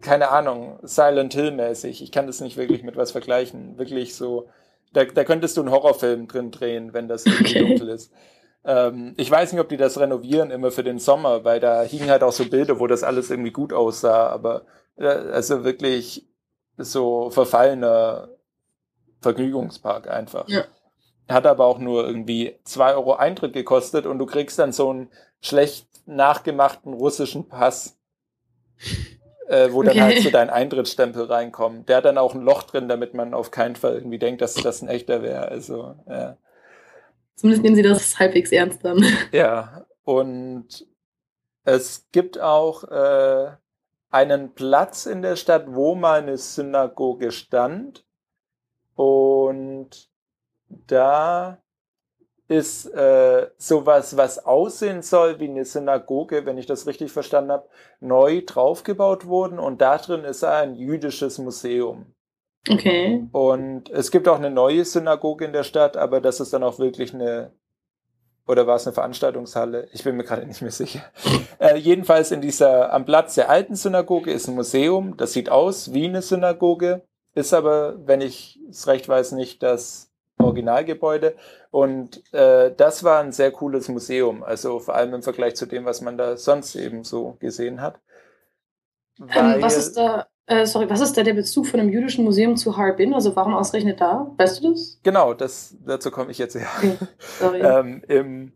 keine 0.01 0.29
Ahnung, 0.29 0.79
Silent 0.83 1.33
Hill 1.33 1.51
mäßig. 1.51 2.01
Ich 2.01 2.11
kann 2.11 2.27
das 2.27 2.39
nicht 2.39 2.57
wirklich 2.57 2.83
mit 2.83 2.95
was 2.95 3.11
vergleichen. 3.11 3.77
Wirklich 3.77 4.15
so, 4.15 4.47
da, 4.93 5.03
da 5.03 5.23
könntest 5.23 5.57
du 5.57 5.61
einen 5.61 5.71
Horrorfilm 5.71 6.27
drin 6.27 6.51
drehen, 6.51 6.93
wenn 6.93 7.07
das 7.07 7.25
irgendwie 7.25 7.59
dunkel 7.59 7.89
ist. 7.89 8.11
Ähm, 8.63 9.13
ich 9.17 9.29
weiß 9.29 9.51
nicht, 9.51 9.61
ob 9.61 9.69
die 9.69 9.77
das 9.77 9.99
renovieren 9.99 10.51
immer 10.51 10.71
für 10.71 10.83
den 10.83 10.99
Sommer, 10.99 11.43
weil 11.43 11.59
da 11.59 11.83
hingen 11.83 12.09
halt 12.09 12.23
auch 12.23 12.31
so 12.31 12.45
Bilder, 12.45 12.79
wo 12.79 12.87
das 12.87 13.03
alles 13.03 13.29
irgendwie 13.29 13.51
gut 13.51 13.73
aussah, 13.73 14.27
aber 14.27 14.63
äh, 14.97 15.05
also 15.05 15.63
wirklich 15.63 16.25
so 16.77 17.29
verfallener 17.29 18.29
Vergnügungspark 19.21 20.09
einfach. 20.09 20.47
Ja. 20.47 20.63
Hat 21.27 21.45
aber 21.45 21.65
auch 21.65 21.79
nur 21.79 22.05
irgendwie 22.07 22.57
zwei 22.63 22.93
Euro 22.93 23.15
Eintritt 23.15 23.53
gekostet 23.53 24.05
und 24.05 24.19
du 24.19 24.25
kriegst 24.25 24.59
dann 24.59 24.71
so 24.71 24.89
einen 24.89 25.09
schlecht 25.41 25.87
nachgemachten 26.05 26.93
russischen 26.93 27.47
Pass. 27.47 27.97
äh, 29.47 29.71
wo 29.71 29.79
okay. 29.79 29.87
dann 29.87 30.01
halt 30.01 30.21
so 30.21 30.29
dein 30.29 30.49
Eintrittsstempel 30.49 31.25
reinkommt. 31.25 31.89
Der 31.89 31.97
hat 31.97 32.05
dann 32.05 32.17
auch 32.17 32.33
ein 32.33 32.41
Loch 32.41 32.63
drin, 32.63 32.87
damit 32.87 33.13
man 33.13 33.33
auf 33.33 33.51
keinen 33.51 33.75
Fall 33.75 33.95
irgendwie 33.95 34.19
denkt, 34.19 34.41
dass 34.41 34.53
das 34.55 34.81
ein 34.81 34.89
echter 34.89 35.21
wäre. 35.21 35.47
Also, 35.47 35.95
ja. 36.07 36.37
Zumindest 37.35 37.63
nehmen 37.63 37.75
sie 37.75 37.83
das 37.83 38.19
halbwegs 38.19 38.51
ernst 38.51 38.83
dann. 38.83 39.03
Ja, 39.31 39.85
und 40.03 40.87
es 41.63 42.07
gibt 42.11 42.39
auch 42.39 42.83
äh, 42.85 43.51
einen 44.09 44.53
Platz 44.53 45.05
in 45.05 45.21
der 45.21 45.35
Stadt, 45.35 45.65
wo 45.67 45.95
mal 45.95 46.21
eine 46.21 46.37
Synagoge 46.37 47.31
stand. 47.31 48.05
Und 48.97 50.09
da 50.67 51.59
ist 52.47 52.87
äh, 52.87 53.49
sowas, 53.57 54.17
was 54.17 54.43
aussehen 54.43 55.03
soll 55.03 55.39
wie 55.39 55.49
eine 55.49 55.65
Synagoge, 55.65 56.45
wenn 56.45 56.57
ich 56.57 56.65
das 56.65 56.87
richtig 56.87 57.11
verstanden 57.11 57.51
habe, 57.51 57.69
neu 57.99 58.41
draufgebaut 58.45 59.27
worden 59.27 59.59
und 59.59 59.81
da 59.81 59.97
drin 59.97 60.23
ist 60.23 60.43
ein 60.43 60.75
jüdisches 60.75 61.37
Museum. 61.37 62.15
Okay. 62.69 63.27
Und 63.33 63.89
es 63.91 64.11
gibt 64.11 64.27
auch 64.27 64.37
eine 64.37 64.49
neue 64.49 64.83
Synagoge 64.83 65.45
in 65.45 65.53
der 65.53 65.63
Stadt, 65.63 65.95
aber 65.95 66.19
das 66.19 66.39
ist 66.39 66.53
dann 66.53 66.63
auch 66.63 66.79
wirklich 66.79 67.13
eine 67.13 67.51
oder 68.47 68.65
war 68.65 68.77
es 68.77 68.87
eine 68.87 68.93
Veranstaltungshalle? 68.93 69.89
Ich 69.91 70.03
bin 70.05 70.15
mir 70.15 70.23
gerade 70.23 70.45
nicht 70.47 70.61
mehr 70.61 70.71
sicher. 70.71 71.01
Äh, 71.59 71.77
jedenfalls 71.77 72.29
in 72.29 72.39
dieser, 72.39 72.93
am 72.93 73.05
Platz 73.05 73.33
der 73.33 73.49
alten 73.49 73.73
Synagoge 73.75 74.29
ist 74.29 74.47
ein 74.47 74.53
Museum. 74.53 75.17
Das 75.17 75.33
sieht 75.33 75.49
aus 75.49 75.91
wie 75.91 76.05
eine 76.05 76.21
Synagoge, 76.21 77.01
ist 77.37 77.53
aber, 77.53 77.95
wenn 78.05 78.19
ich 78.19 78.59
es 78.69 78.87
recht 78.87 79.07
weiß, 79.07 79.33
nicht 79.33 79.61
das 79.61 80.09
Originalgebäude. 80.39 81.35
Und 81.69 82.21
äh, 82.33 82.73
das 82.75 83.03
war 83.03 83.19
ein 83.19 83.31
sehr 83.31 83.51
cooles 83.51 83.89
Museum. 83.89 84.43
Also 84.43 84.79
vor 84.79 84.95
allem 84.95 85.13
im 85.13 85.21
Vergleich 85.21 85.55
zu 85.55 85.67
dem, 85.67 85.85
was 85.85 86.01
man 86.01 86.17
da 86.17 86.35
sonst 86.35 86.75
eben 86.75 87.03
so 87.03 87.37
gesehen 87.39 87.81
hat. 87.81 87.99
Ähm, 89.19 89.61
was 89.61 89.77
ist 89.77 89.97
da, 89.97 90.27
äh, 90.47 90.65
sorry, 90.65 90.89
was 90.89 91.01
ist 91.01 91.15
da 91.15 91.23
der 91.23 91.33
Bezug 91.33 91.67
von 91.67 91.79
einem 91.79 91.89
jüdischen 91.89 92.23
Museum 92.23 92.55
zu 92.57 92.75
Harbin? 92.75 93.13
Also 93.13 93.35
warum 93.35 93.53
ausgerechnet 93.53 94.01
da? 94.01 94.31
Weißt 94.37 94.63
du 94.63 94.71
das? 94.71 94.99
Genau, 95.03 95.33
das, 95.33 95.75
dazu 95.85 96.09
komme 96.09 96.31
ich 96.31 96.39
jetzt 96.39 96.55
her. 96.55 96.67
Okay. 97.39 97.59
ähm, 97.61 98.03
Im 98.07 98.51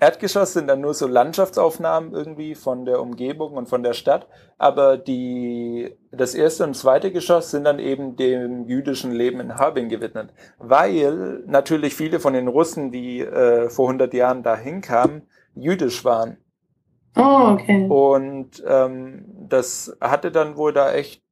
Erdgeschoss 0.00 0.52
sind 0.52 0.66
dann 0.66 0.80
nur 0.80 0.92
so 0.92 1.06
Landschaftsaufnahmen 1.06 2.12
irgendwie 2.12 2.54
von 2.54 2.84
der 2.84 3.00
Umgebung 3.00 3.52
und 3.52 3.68
von 3.68 3.82
der 3.82 3.92
Stadt, 3.92 4.26
aber 4.58 4.98
die, 4.98 5.96
das 6.10 6.34
erste 6.34 6.64
und 6.64 6.74
zweite 6.74 7.12
Geschoss 7.12 7.52
sind 7.52 7.64
dann 7.64 7.78
eben 7.78 8.16
dem 8.16 8.66
jüdischen 8.66 9.12
Leben 9.12 9.40
in 9.40 9.54
Harbin 9.54 9.88
gewidmet, 9.88 10.34
weil 10.58 11.44
natürlich 11.46 11.94
viele 11.94 12.18
von 12.18 12.32
den 12.32 12.48
Russen, 12.48 12.90
die 12.90 13.20
äh, 13.20 13.70
vor 13.70 13.86
100 13.86 14.12
Jahren 14.14 14.42
da 14.42 14.56
hinkamen, 14.56 15.28
jüdisch 15.54 16.04
waren. 16.04 16.38
Oh, 17.16 17.52
okay. 17.52 17.86
Und 17.88 18.62
ähm, 18.66 19.24
das 19.48 19.96
hatte 20.00 20.32
dann 20.32 20.56
wohl 20.56 20.72
da 20.72 20.92
echt 20.92 21.22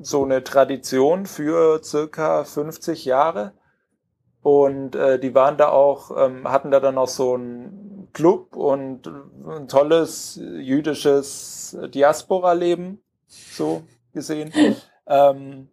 so 0.00 0.24
eine 0.24 0.42
Tradition 0.42 1.26
für 1.26 1.80
circa 1.82 2.42
50 2.44 3.04
Jahre. 3.04 3.52
Und 4.42 4.96
äh, 4.96 5.20
die 5.20 5.34
waren 5.34 5.56
da 5.56 5.68
auch, 5.68 6.10
ähm, 6.16 6.50
hatten 6.50 6.70
da 6.70 6.80
dann 6.80 6.98
auch 6.98 7.08
so 7.08 7.36
ein 7.36 8.08
Club 8.12 8.56
und 8.56 9.06
ein 9.06 9.68
tolles 9.68 10.36
jüdisches 10.36 11.76
Diaspora-Leben, 11.94 13.00
so 13.26 13.82
gesehen. 14.12 14.52
Ähm, 15.06 15.68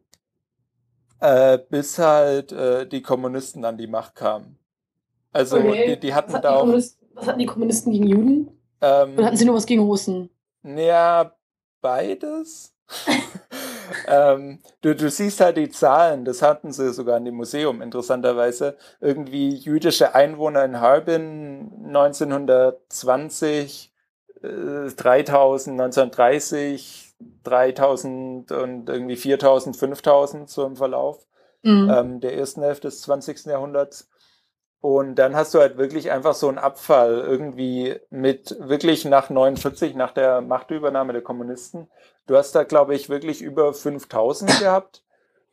äh, 1.19 1.57
bis 1.69 1.97
halt 1.97 2.51
äh, 2.51 2.87
die 2.87 3.01
Kommunisten 3.01 3.65
an 3.65 3.77
die 3.77 3.87
Macht 3.87 4.15
kamen. 4.15 4.57
Also 5.31 5.57
okay. 5.57 5.95
die, 5.95 5.99
die 5.99 6.13
hatten 6.13 6.39
da 6.41 6.55
auch. 6.55 6.67
Was 6.67 6.97
hatten 7.27 7.39
die 7.39 7.45
Kommunisten 7.45 7.91
gegen 7.91 8.07
Juden? 8.07 8.51
Ähm, 8.81 9.15
Oder 9.15 9.25
hatten 9.25 9.37
sie 9.37 9.45
nur 9.45 9.55
was 9.55 9.65
gegen 9.65 9.81
Russen? 9.81 10.29
Ja, 10.63 11.35
beides. 11.81 12.73
ähm, 14.09 14.59
du, 14.81 14.95
du 14.95 15.09
siehst 15.09 15.39
halt 15.39 15.57
die 15.57 15.69
Zahlen, 15.69 16.25
das 16.25 16.41
hatten 16.41 16.71
sie 16.71 16.91
sogar 16.93 17.17
in 17.17 17.25
dem 17.25 17.35
Museum, 17.35 17.81
interessanterweise. 17.81 18.75
Irgendwie 18.99 19.49
jüdische 19.49 20.15
Einwohner 20.15 20.65
in 20.65 20.81
Harbin 20.81 21.71
1920, 21.87 23.93
äh, 24.41 24.89
3000, 24.95 25.79
1930, 25.79 27.15
3000 27.43 28.51
und 28.51 28.89
irgendwie 28.89 29.15
4000, 29.15 29.77
5000 29.77 30.49
so 30.49 30.65
im 30.65 30.75
Verlauf 30.75 31.27
mhm. 31.63 31.91
ähm, 31.93 32.19
der 32.19 32.37
ersten 32.37 32.61
Hälfte 32.61 32.87
des 32.87 33.01
20. 33.01 33.45
Jahrhunderts. 33.45 34.09
Und 34.81 35.15
dann 35.15 35.35
hast 35.35 35.53
du 35.53 35.59
halt 35.59 35.77
wirklich 35.77 36.11
einfach 36.11 36.33
so 36.33 36.47
einen 36.47 36.57
Abfall 36.57 37.19
irgendwie 37.19 37.97
mit 38.09 38.55
wirklich 38.59 39.03
nach 39.03 39.29
49, 39.29 39.95
nach 39.95 40.11
der 40.11 40.41
Machtübernahme 40.41 41.11
der 41.11 41.21
Kommunisten. 41.21 41.89
Du 42.27 42.37
hast 42.37 42.53
da, 42.53 42.63
glaube 42.63 42.95
ich, 42.95 43.09
wirklich 43.09 43.41
über 43.41 43.73
5000 43.73 44.49
gehabt. 44.59 45.03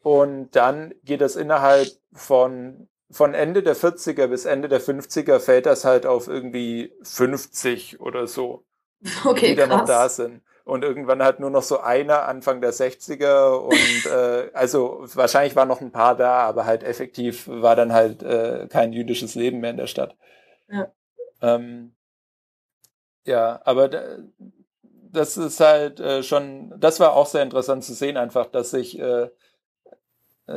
Und 0.02 0.54
dann 0.54 0.94
geht 1.02 1.20
das 1.20 1.34
innerhalb 1.34 1.88
von, 2.12 2.88
von 3.10 3.34
Ende 3.34 3.64
der 3.64 3.74
40er 3.74 4.28
bis 4.28 4.44
Ende 4.44 4.68
der 4.68 4.80
50er 4.80 5.40
fällt 5.40 5.66
das 5.66 5.84
halt 5.84 6.06
auf 6.06 6.28
irgendwie 6.28 6.92
50 7.02 8.00
oder 8.00 8.28
so. 8.28 8.64
Okay, 9.24 9.48
die 9.48 9.54
da 9.56 9.66
noch 9.66 9.84
da 9.84 10.08
sind 10.08 10.42
und 10.66 10.83
irgendwann 10.83 11.22
halt 11.22 11.38
nur 11.38 11.50
noch 11.50 11.62
so 11.62 11.79
einer 11.79 12.26
Anfang 12.26 12.61
der 12.61 12.72
60er 12.72 13.52
und 13.52 14.07
äh, 14.11 14.50
also 14.52 15.05
wahrscheinlich 15.14 15.55
waren 15.55 15.68
noch 15.68 15.81
ein 15.81 15.92
paar 15.92 16.16
da, 16.16 16.40
aber 16.40 16.66
halt 16.66 16.83
effektiv 16.83 17.46
war 17.46 17.76
dann 17.76 17.92
halt 17.92 18.22
äh, 18.24 18.66
kein 18.68 18.92
jüdisches 18.92 19.37
Leben 19.37 19.61
mehr 19.61 19.70
in 19.70 19.76
der 19.76 19.87
Stadt. 19.87 20.16
Ja, 20.68 20.92
ähm, 21.40 21.94
ja 23.24 23.61
aber 23.64 23.88
das 25.12 25.37
ist 25.37 25.61
halt 25.61 26.00
äh, 26.00 26.24
schon, 26.24 26.74
das 26.76 26.98
war 26.98 27.12
auch 27.14 27.26
sehr 27.26 27.44
interessant 27.44 27.85
zu 27.85 27.94
sehen, 27.94 28.16
einfach, 28.16 28.46
dass 28.46 28.70
sich 28.70 28.98
äh, 28.98 29.31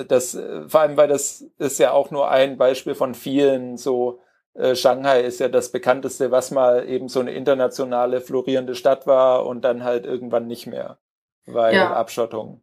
das, 0.07 0.37
vor 0.67 0.81
allem, 0.81 0.97
weil 0.97 1.07
das 1.07 1.45
ist 1.57 1.79
ja 1.79 1.91
auch 1.91 2.09
nur 2.11 2.29
ein 2.29 2.57
Beispiel 2.57 2.93
von 2.95 3.13
vielen 3.15 3.77
so 3.77 4.21
äh, 4.59 4.75
Shanghai 4.75 5.21
ist 5.21 5.39
ja 5.39 5.47
das 5.47 5.71
bekannteste, 5.71 6.31
was 6.31 6.51
mal 6.51 6.87
eben 6.87 7.07
so 7.07 7.21
eine 7.21 7.31
internationale 7.31 8.19
florierende 8.19 8.75
Stadt 8.75 9.07
war 9.07 9.45
und 9.45 9.61
dann 9.61 9.83
halt 9.83 10.05
irgendwann 10.05 10.47
nicht 10.47 10.67
mehr, 10.67 10.97
weil 11.45 11.75
ja. 11.75 11.93
Abschottung. 11.93 12.61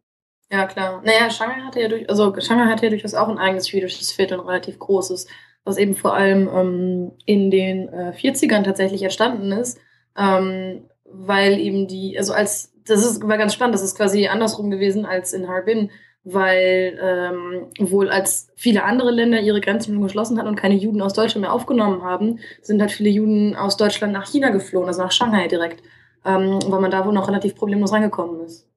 Ja, 0.51 0.65
klar. 0.67 1.01
Naja, 1.03 1.29
Shanghai 1.29 1.61
hatte 1.61 1.81
ja 1.81 1.89
durch, 1.89 2.07
also 2.09 2.33
Shanghai 2.39 2.67
hatte 2.71 2.85
ja 2.85 2.89
durchaus 2.91 3.15
auch 3.15 3.27
ein 3.27 3.39
eigenes 3.39 3.71
jüdisches 3.71 4.11
Viertel, 4.11 4.39
ein 4.39 4.45
relativ 4.45 4.77
großes, 4.77 5.27
was 5.63 5.77
eben 5.77 5.95
vor 5.95 6.13
allem 6.13 6.47
ähm, 6.47 7.11
in 7.25 7.49
den 7.49 7.89
äh, 7.89 8.13
40ern 8.15 8.63
tatsächlich 8.63 9.01
entstanden 9.01 9.51
ist, 9.51 9.79
ähm, 10.15 10.87
weil 11.03 11.59
eben 11.59 11.87
die, 11.87 12.17
also 12.17 12.31
als, 12.31 12.73
das 12.85 13.03
ist 13.05 13.27
war 13.27 13.37
ganz 13.37 13.55
spannend, 13.55 13.73
das 13.73 13.81
ist 13.81 13.97
quasi 13.97 14.27
andersrum 14.27 14.69
gewesen 14.69 15.05
als 15.05 15.33
in 15.33 15.49
Harbin 15.49 15.89
weil 16.29 16.99
ähm, 17.01 17.67
wohl 17.79 18.09
als 18.09 18.49
viele 18.57 18.83
andere 18.83 19.11
Länder 19.11 19.39
ihre 19.39 19.61
Grenzen 19.61 20.01
geschlossen 20.01 20.37
hatten 20.37 20.49
und 20.49 20.57
keine 20.57 20.75
Juden 20.75 21.01
aus 21.01 21.13
Deutschland 21.13 21.43
mehr 21.43 21.53
aufgenommen 21.53 22.03
haben, 22.03 22.39
sind 22.61 22.81
halt 22.81 22.91
viele 22.91 23.09
Juden 23.09 23.55
aus 23.55 23.77
Deutschland 23.77 24.11
nach 24.11 24.27
China 24.27 24.49
geflohen, 24.49 24.87
also 24.87 25.03
nach 25.03 25.13
Shanghai 25.13 25.47
direkt, 25.47 25.81
ähm, 26.25 26.59
weil 26.67 26.81
man 26.81 26.91
da 26.91 27.05
wohl 27.05 27.13
noch 27.13 27.29
relativ 27.29 27.55
problemlos 27.55 27.93
reingekommen 27.93 28.41
ist. 28.45 28.67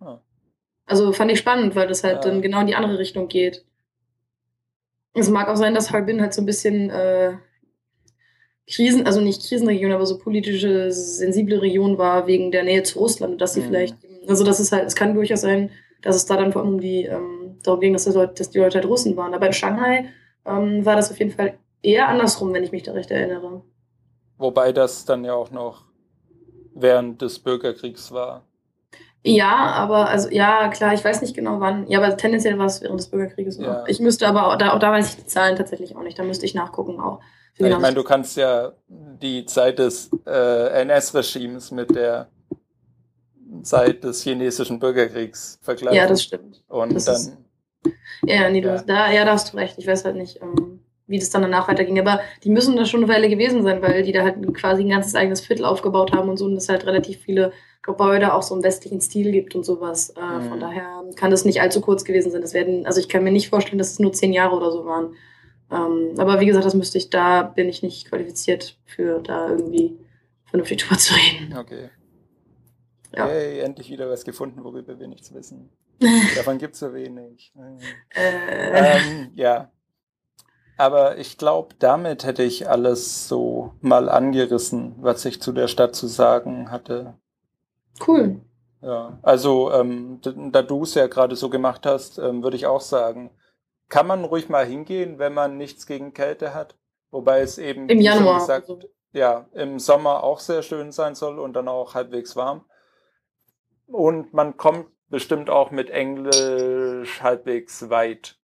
Oh. 0.00 0.18
Also 0.86 1.12
fand 1.12 1.32
ich 1.32 1.40
spannend, 1.40 1.74
weil 1.74 1.88
das 1.88 2.04
halt 2.04 2.24
ja. 2.24 2.30
dann 2.30 2.40
genau 2.40 2.60
in 2.60 2.68
die 2.68 2.76
andere 2.76 3.00
Richtung 3.00 3.26
geht. 3.26 3.64
Es 5.12 5.28
mag 5.28 5.48
auch 5.48 5.56
sein, 5.56 5.74
dass 5.74 5.90
Harbin 5.90 6.20
halt 6.20 6.34
so 6.34 6.42
ein 6.42 6.46
bisschen 6.46 6.88
äh, 6.90 7.32
Krisen, 8.70 9.06
also 9.06 9.20
nicht 9.20 9.48
Krisenregion, 9.48 9.90
aber 9.90 10.06
so 10.06 10.18
politische, 10.18 10.92
sensible 10.92 11.60
Region 11.60 11.98
war 11.98 12.28
wegen 12.28 12.52
der 12.52 12.62
Nähe 12.62 12.84
zu 12.84 13.00
Russland, 13.00 13.40
dass 13.40 13.54
sie 13.54 13.62
mhm. 13.62 13.64
vielleicht, 13.64 13.96
also 14.28 14.44
das 14.44 14.60
ist 14.60 14.70
halt, 14.70 14.86
es 14.86 14.94
kann 14.94 15.14
durchaus 15.14 15.40
sein, 15.40 15.70
dass 16.06 16.16
es 16.16 16.26
da 16.26 16.36
dann 16.36 16.52
vor 16.52 16.62
allem 16.62 16.74
um 16.74 16.80
die, 16.80 17.04
ähm, 17.04 17.58
darum 17.62 17.80
ging, 17.80 17.92
dass, 17.92 18.04
das 18.04 18.14
Leute, 18.14 18.34
dass 18.34 18.50
die 18.50 18.58
Leute 18.58 18.78
halt 18.78 18.88
Russen 18.88 19.16
waren. 19.16 19.34
Aber 19.34 19.46
in 19.46 19.52
Shanghai 19.52 20.08
ähm, 20.44 20.84
war 20.84 20.96
das 20.96 21.10
auf 21.10 21.18
jeden 21.18 21.32
Fall 21.32 21.58
eher 21.82 22.08
andersrum, 22.08 22.52
wenn 22.52 22.64
ich 22.64 22.72
mich 22.72 22.82
da 22.82 22.92
recht 22.92 23.10
erinnere. 23.10 23.62
Wobei 24.38 24.72
das 24.72 25.04
dann 25.04 25.24
ja 25.24 25.34
auch 25.34 25.50
noch 25.50 25.84
während 26.74 27.22
des 27.22 27.38
Bürgerkriegs 27.38 28.12
war. 28.12 28.44
Ja, 29.24 29.72
aber 29.72 30.08
also 30.08 30.28
ja, 30.28 30.68
klar, 30.68 30.94
ich 30.94 31.04
weiß 31.04 31.20
nicht 31.20 31.34
genau 31.34 31.58
wann. 31.58 31.88
Ja, 31.88 31.98
aber 31.98 32.16
tendenziell 32.16 32.58
war 32.58 32.66
es 32.66 32.80
während 32.80 33.00
des 33.00 33.08
Bürgerkrieges. 33.08 33.58
Ja. 33.58 33.84
Ich 33.88 33.98
müsste 33.98 34.28
aber 34.28 34.46
auch 34.46 34.56
da, 34.56 34.72
auch 34.72 34.78
da 34.78 34.92
weiß 34.92 35.10
ich 35.10 35.16
die 35.16 35.26
Zahlen 35.26 35.56
tatsächlich 35.56 35.96
auch 35.96 36.02
nicht. 36.02 36.18
Da 36.18 36.22
müsste 36.22 36.46
ich 36.46 36.54
nachgucken 36.54 37.00
auch. 37.00 37.20
Ja, 37.58 37.68
ich 37.68 37.78
meine, 37.78 37.94
du 37.96 38.04
kannst 38.04 38.36
ja 38.36 38.72
die 38.88 39.46
Zeit 39.46 39.78
des 39.78 40.10
äh, 40.26 40.82
NS-Regimes 40.82 41.70
mit 41.70 41.94
der 41.94 42.28
Zeit 43.64 44.04
des 44.04 44.22
chinesischen 44.22 44.78
Bürgerkriegs 44.78 45.58
vergleichen. 45.62 45.96
Ja, 45.96 46.06
das 46.06 46.22
stimmt. 46.22 46.62
Und 46.68 46.94
das 46.94 47.04
dann. 47.04 47.14
Ist, 47.16 47.36
ja, 48.24 48.48
nee, 48.50 48.60
du, 48.60 48.68
ja. 48.68 48.82
Da, 48.82 49.12
ja, 49.12 49.24
da 49.24 49.32
hast 49.32 49.52
du 49.52 49.56
recht. 49.56 49.76
Ich 49.78 49.86
weiß 49.86 50.04
halt 50.04 50.16
nicht, 50.16 50.40
ähm, 50.42 50.80
wie 51.06 51.18
das 51.18 51.30
dann 51.30 51.42
danach 51.42 51.68
weiterging. 51.68 51.98
Aber 51.98 52.20
die 52.42 52.50
müssen 52.50 52.76
da 52.76 52.84
schon 52.84 53.04
eine 53.04 53.12
Weile 53.12 53.28
gewesen 53.28 53.62
sein, 53.62 53.82
weil 53.82 54.02
die 54.02 54.12
da 54.12 54.22
halt 54.22 54.36
quasi 54.54 54.82
ein 54.82 54.90
ganzes 54.90 55.14
eigenes 55.14 55.40
Viertel 55.40 55.64
aufgebaut 55.64 56.12
haben 56.12 56.28
und 56.28 56.36
so 56.36 56.46
und 56.46 56.56
es 56.56 56.68
halt 56.68 56.86
relativ 56.86 57.20
viele 57.20 57.52
Gebäude 57.82 58.34
auch 58.34 58.42
so 58.42 58.54
im 58.56 58.64
westlichen 58.64 59.00
Stil 59.00 59.30
gibt 59.30 59.54
und 59.54 59.64
sowas. 59.64 60.10
Äh, 60.10 60.20
mhm. 60.20 60.48
Von 60.48 60.60
daher 60.60 61.04
kann 61.14 61.30
das 61.30 61.44
nicht 61.44 61.60
allzu 61.60 61.80
kurz 61.80 62.04
gewesen 62.04 62.32
sein. 62.32 62.42
Das 62.42 62.54
werden, 62.54 62.86
also 62.86 63.00
ich 63.00 63.08
kann 63.08 63.24
mir 63.24 63.30
nicht 63.30 63.48
vorstellen, 63.48 63.78
dass 63.78 63.92
es 63.92 63.98
nur 63.98 64.12
zehn 64.12 64.32
Jahre 64.32 64.56
oder 64.56 64.72
so 64.72 64.84
waren. 64.84 65.14
Ähm, 65.70 66.14
aber 66.18 66.40
wie 66.40 66.46
gesagt, 66.46 66.64
das 66.64 66.74
müsste 66.74 66.98
ich, 66.98 67.10
da 67.10 67.42
bin 67.42 67.68
ich 67.68 67.82
nicht 67.82 68.08
qualifiziert 68.08 68.76
für 68.84 69.20
da 69.20 69.50
irgendwie 69.50 69.96
vernünftig 70.46 70.78
drüber 70.82 70.98
zu 70.98 71.14
reden. 71.14 71.56
Okay. 71.56 71.90
Ja. 73.14 73.26
Hey, 73.26 73.60
endlich 73.60 73.90
wieder 73.90 74.08
was 74.08 74.24
gefunden, 74.24 74.64
worüber 74.64 74.98
wir 74.98 75.08
nichts 75.08 75.32
wissen. 75.34 75.70
Davon 76.36 76.58
gibt 76.58 76.74
es 76.74 76.80
so 76.80 76.92
wenig. 76.92 77.52
äh. 78.14 78.98
ähm, 78.98 79.30
ja. 79.34 79.70
Aber 80.76 81.16
ich 81.16 81.38
glaube, 81.38 81.74
damit 81.78 82.24
hätte 82.24 82.42
ich 82.42 82.68
alles 82.68 83.28
so 83.28 83.72
mal 83.80 84.08
angerissen, 84.10 84.94
was 84.98 85.24
ich 85.24 85.40
zu 85.40 85.52
der 85.52 85.68
Stadt 85.68 85.94
zu 85.94 86.06
sagen 86.06 86.70
hatte. 86.70 87.14
Cool. 88.06 88.42
Ja, 88.82 89.18
also 89.22 89.72
ähm, 89.72 90.20
da 90.22 90.62
du 90.62 90.82
es 90.82 90.94
ja 90.94 91.06
gerade 91.06 91.34
so 91.34 91.48
gemacht 91.48 91.86
hast, 91.86 92.18
ähm, 92.18 92.42
würde 92.42 92.56
ich 92.56 92.66
auch 92.66 92.82
sagen, 92.82 93.30
kann 93.88 94.06
man 94.06 94.24
ruhig 94.24 94.48
mal 94.48 94.66
hingehen, 94.66 95.18
wenn 95.18 95.32
man 95.32 95.56
nichts 95.56 95.86
gegen 95.86 96.12
Kälte 96.12 96.54
hat. 96.54 96.76
Wobei 97.10 97.40
es 97.40 97.56
eben, 97.56 97.88
Im 97.88 98.00
Januar, 98.00 98.40
gesagt, 98.40 98.68
also. 98.68 98.80
ja, 99.12 99.46
im 99.52 99.78
Sommer 99.78 100.22
auch 100.22 100.40
sehr 100.40 100.62
schön 100.62 100.92
sein 100.92 101.14
soll 101.14 101.38
und 101.38 101.54
dann 101.54 101.68
auch 101.68 101.94
halbwegs 101.94 102.36
warm. 102.36 102.64
Und 103.86 104.32
man 104.32 104.56
kommt 104.56 104.86
bestimmt 105.08 105.50
auch 105.50 105.70
mit 105.70 105.90
Englisch 105.90 107.22
halbwegs 107.22 107.88
weit. 107.88 108.36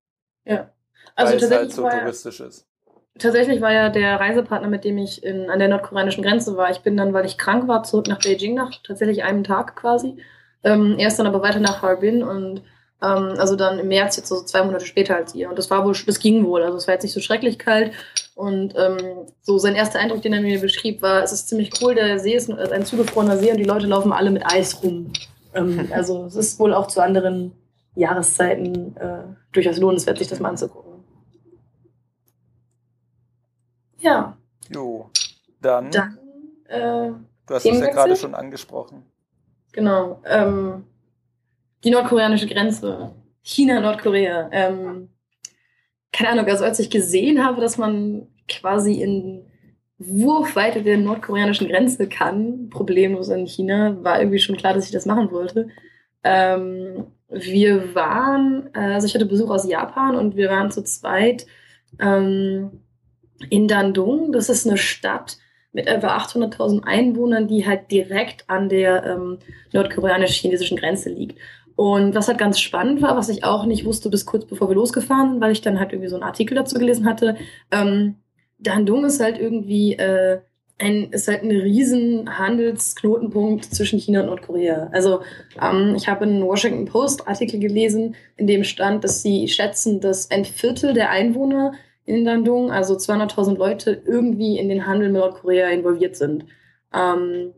Ja. 0.45 0.71
Also 1.15 1.33
weil 1.33 1.43
es 1.43 1.51
halt 1.51 1.73
so 1.73 1.89
touristisch 1.89 2.41
ist. 2.41 2.67
Tatsächlich 3.19 3.61
war 3.61 3.73
ja 3.73 3.89
der 3.91 4.19
Reisepartner, 4.21 4.69
mit 4.69 4.85
dem 4.85 4.97
ich 4.99 5.23
in, 5.23 5.51
an 5.51 5.59
der 5.59 5.69
nordkoreanischen 5.69 6.23
Grenze 6.23 6.57
war. 6.57 6.71
Ich 6.71 6.81
bin 6.81 6.97
dann, 6.97 7.13
weil 7.13 7.27
ich 7.27 7.39
krank 7.39 7.69
war, 7.69 7.83
zurück 7.83 8.07
nach 8.07 8.21
Beijing 8.21 8.55
nach 8.55 8.71
tatsächlich 8.83 9.25
einem 9.25 9.45
Tag 9.45 9.77
quasi. 9.77 10.23
Ähm, 10.63 10.97
er 10.99 11.09
ist 11.09 11.19
dann 11.19 11.27
aber 11.27 11.43
weiter 11.43 11.61
nach 11.61 11.83
Harbin 11.83 12.23
und 12.23 12.63
ähm, 13.03 13.35
also 13.39 13.57
dann 13.57 13.79
im 13.79 13.89
März 13.89 14.17
jetzt 14.17 14.29
so 14.29 14.43
zwei 14.43 14.63
Monate 14.63 14.87
später 14.87 15.17
als 15.17 15.35
ihr. 15.35 15.49
Und 15.51 15.59
das 15.59 15.71
war 15.71 15.85
wohl, 15.85 15.95
das 16.07 16.19
ging 16.21 16.47
wohl. 16.47 16.63
Also 16.63 16.77
es 16.77 16.87
war 16.87 16.95
jetzt 16.95 17.03
nicht 17.03 17.13
so 17.13 17.21
schrecklich 17.21 17.59
kalt. 17.59 17.93
Und 18.35 18.75
ähm, 18.77 19.27
so 19.43 19.59
sein 19.59 19.75
erster 19.75 19.99
Eindruck, 19.99 20.23
den 20.23 20.33
er 20.33 20.41
mir 20.41 20.61
beschrieb, 20.61 21.03
war, 21.03 21.23
es 21.23 21.33
ist 21.33 21.49
ziemlich 21.49 21.73
cool, 21.83 21.95
der 21.95 22.19
See 22.19 22.35
ist 22.35 22.51
ein 22.51 22.87
zugefrorener 22.87 23.37
See 23.37 23.51
und 23.51 23.59
die 23.59 23.65
Leute 23.65 23.87
laufen 23.87 24.13
alle 24.13 24.31
mit 24.31 24.47
Eis 24.47 24.83
rum. 24.83 25.13
Ähm, 25.55 25.89
also 25.93 26.27
es 26.27 26.37
ist 26.37 26.59
wohl 26.59 26.75
auch 26.75 26.87
zu 26.87 27.01
anderen 27.01 27.53
Jahreszeiten 27.95 28.97
äh, 28.97 29.25
durchaus 29.53 29.79
lohnenswert, 29.79 30.19
sich 30.19 30.29
das 30.29 30.41
mal 30.41 30.51
anzugucken. 30.51 31.05
Ja. 33.99 34.37
Jo, 34.73 35.11
dann. 35.61 35.91
Dann. 35.91 36.19
Äh, 36.67 37.13
du 37.47 37.55
hast 37.55 37.67
es 37.67 37.81
ja 37.81 37.91
gerade 37.91 38.17
schon 38.17 38.35
angesprochen. 38.35 39.05
Genau. 39.73 40.23
Ähm, 40.25 40.87
die 41.85 41.91
nordkoreanische 41.91 42.47
Grenze. 42.47 43.15
China, 43.43 43.81
Nordkorea. 43.81 44.49
Ähm, 44.53 45.11
keine 46.13 46.31
Ahnung, 46.31 46.47
also 46.47 46.65
als 46.65 46.79
ich 46.79 46.91
gesehen 46.91 47.45
habe, 47.45 47.61
dass 47.61 47.79
man 47.79 48.29
quasi 48.49 49.01
in 49.01 49.50
Wurfweite 50.03 50.83
der 50.83 50.97
nordkoreanischen 50.97 51.69
Grenze 51.69 52.09
kann, 52.09 52.71
problemlos 52.71 53.29
in 53.29 53.47
China, 53.47 54.03
war 54.03 54.19
irgendwie 54.19 54.39
schon 54.39 54.57
klar, 54.57 54.73
dass 54.73 54.87
ich 54.87 54.93
das 54.93 55.05
machen 55.05 55.31
wollte. 55.31 55.69
Ähm, 56.25 57.07
wir 57.29 57.95
waren, 57.95 58.71
äh, 58.73 58.95
also 58.95 59.07
ich 59.07 59.15
hatte 59.15 59.27
Besuch 59.27 59.51
aus 59.51 59.69
Japan 59.69 60.17
und 60.17 60.37
wir 60.37 60.49
waren 60.49 60.71
zu 60.71 60.83
zweit 60.83 61.47
ähm, 61.99 62.81
in 63.51 63.69
Dandong. 63.69 64.33
Das 64.33 64.49
ist 64.49 64.67
eine 64.67 64.79
Stadt 64.79 65.37
mit 65.73 65.87
etwa 65.87 66.17
800.000 66.17 66.85
Einwohnern, 66.85 67.47
die 67.47 67.67
halt 67.67 67.91
direkt 67.91 68.49
an 68.49 68.71
der 68.71 69.05
ähm, 69.05 69.39
nordkoreanisch-chinesischen 69.73 70.79
Grenze 70.79 71.11
liegt. 71.11 71.39
Und 71.77 72.15
was 72.15 72.29
halt 72.29 72.39
ganz 72.39 72.59
spannend 72.59 73.03
war, 73.03 73.19
was 73.19 73.29
ich 73.29 73.45
auch 73.45 73.67
nicht 73.67 73.85
wusste 73.85 74.09
bis 74.09 74.25
kurz 74.25 74.47
bevor 74.47 74.71
wir 74.71 74.75
losgefahren 74.75 75.33
sind, 75.33 75.41
weil 75.43 75.53
ich 75.53 75.61
dann 75.61 75.79
halt 75.79 75.93
irgendwie 75.93 76.09
so 76.09 76.17
einen 76.17 76.25
Artikel 76.25 76.55
dazu 76.55 76.79
gelesen 76.79 77.05
hatte, 77.07 77.37
ähm, 77.71 78.17
Dandong 78.61 79.05
ist 79.05 79.21
halt 79.21 79.39
irgendwie 79.39 79.95
äh, 79.95 80.41
ein, 80.81 81.11
ist 81.13 81.29
halt 81.29 81.43
ein 81.43 81.51
riesen 81.51 82.39
Handelsknotenpunkt 82.39 83.65
zwischen 83.67 83.99
China 83.99 84.21
und 84.21 84.27
Nordkorea. 84.27 84.89
Also 84.93 85.21
ähm, 85.61 85.95
ich 85.95 86.09
habe 86.09 86.25
einen 86.25 86.45
Washington 86.45 86.87
Post 86.87 87.29
Artikel 87.29 87.61
gelesen, 87.61 88.15
in 88.37 88.47
dem 88.47 88.65
stand, 88.65 89.05
dass 89.05 89.23
sie 89.23 89.49
schätzen, 89.49 90.01
dass 90.01 90.31
ein 90.31 90.45
Viertel 90.45 90.95
der 90.95 91.11
Einwohner 91.11 91.73
in 92.07 92.25
Dandong, 92.25 92.71
also 92.73 92.95
200.000 92.95 93.57
Leute, 93.57 94.03
irgendwie 94.07 94.59
in 94.59 94.69
den 94.69 94.87
Handel 94.87 95.11
mit 95.11 95.21
Nordkorea 95.21 95.69
involviert 95.69 96.17
sind. 96.17 96.47
Ähm, 96.95 97.53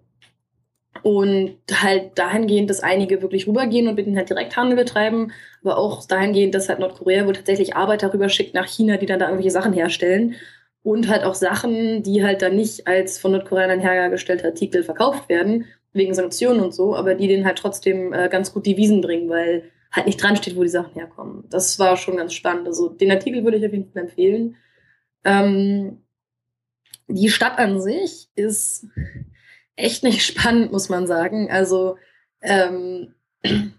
und 1.02 1.56
halt 1.72 2.18
dahingehend, 2.18 2.68
dass 2.68 2.80
einige 2.80 3.22
wirklich 3.22 3.46
rübergehen 3.46 3.88
und 3.88 3.94
mit 3.94 4.06
denen 4.06 4.16
halt 4.16 4.28
Direkthandel 4.28 4.76
betreiben, 4.76 5.32
aber 5.62 5.78
auch 5.78 6.06
dahingehend, 6.06 6.54
dass 6.54 6.68
halt 6.68 6.80
Nordkorea 6.80 7.26
wohl 7.26 7.32
tatsächlich 7.32 7.74
Arbeiter 7.74 8.12
rüberschickt 8.12 8.54
nach 8.54 8.66
China, 8.66 8.98
die 8.98 9.06
dann 9.06 9.18
da 9.18 9.26
irgendwelche 9.26 9.50
Sachen 9.50 9.72
herstellen. 9.72 10.34
Und 10.82 11.08
halt 11.08 11.22
auch 11.22 11.34
Sachen, 11.34 12.02
die 12.02 12.24
halt 12.24 12.42
dann 12.42 12.56
nicht 12.56 12.88
als 12.88 13.18
von 13.18 13.32
Nordkoreanern 13.32 13.80
hergestellte 13.80 14.46
Artikel 14.46 14.82
verkauft 14.82 15.28
werden, 15.28 15.66
wegen 15.92 16.14
Sanktionen 16.14 16.60
und 16.60 16.74
so, 16.74 16.96
aber 16.96 17.14
die 17.14 17.28
denen 17.28 17.44
halt 17.44 17.58
trotzdem 17.58 18.12
äh, 18.12 18.28
ganz 18.28 18.52
gut 18.52 18.66
Devisen 18.66 19.00
bringen, 19.00 19.28
weil 19.28 19.70
halt 19.92 20.06
nicht 20.06 20.22
dran 20.22 20.36
steht, 20.36 20.56
wo 20.56 20.62
die 20.62 20.68
Sachen 20.68 20.94
herkommen. 20.94 21.44
Das 21.50 21.78
war 21.78 21.96
schon 21.96 22.16
ganz 22.16 22.32
spannend. 22.32 22.66
Also 22.66 22.88
den 22.88 23.10
Artikel 23.10 23.44
würde 23.44 23.58
ich 23.58 23.66
auf 23.66 23.72
jeden 23.72 23.92
Fall 23.92 24.02
empfehlen. 24.02 24.56
Ähm, 25.24 26.02
die 27.08 27.28
Stadt 27.28 27.58
an 27.58 27.80
sich 27.80 28.28
ist 28.34 28.86
echt 29.76 30.02
nicht 30.02 30.24
spannend, 30.26 30.72
muss 30.72 30.88
man 30.88 31.06
sagen. 31.06 31.50
Also 31.50 31.96
ähm, 32.40 33.14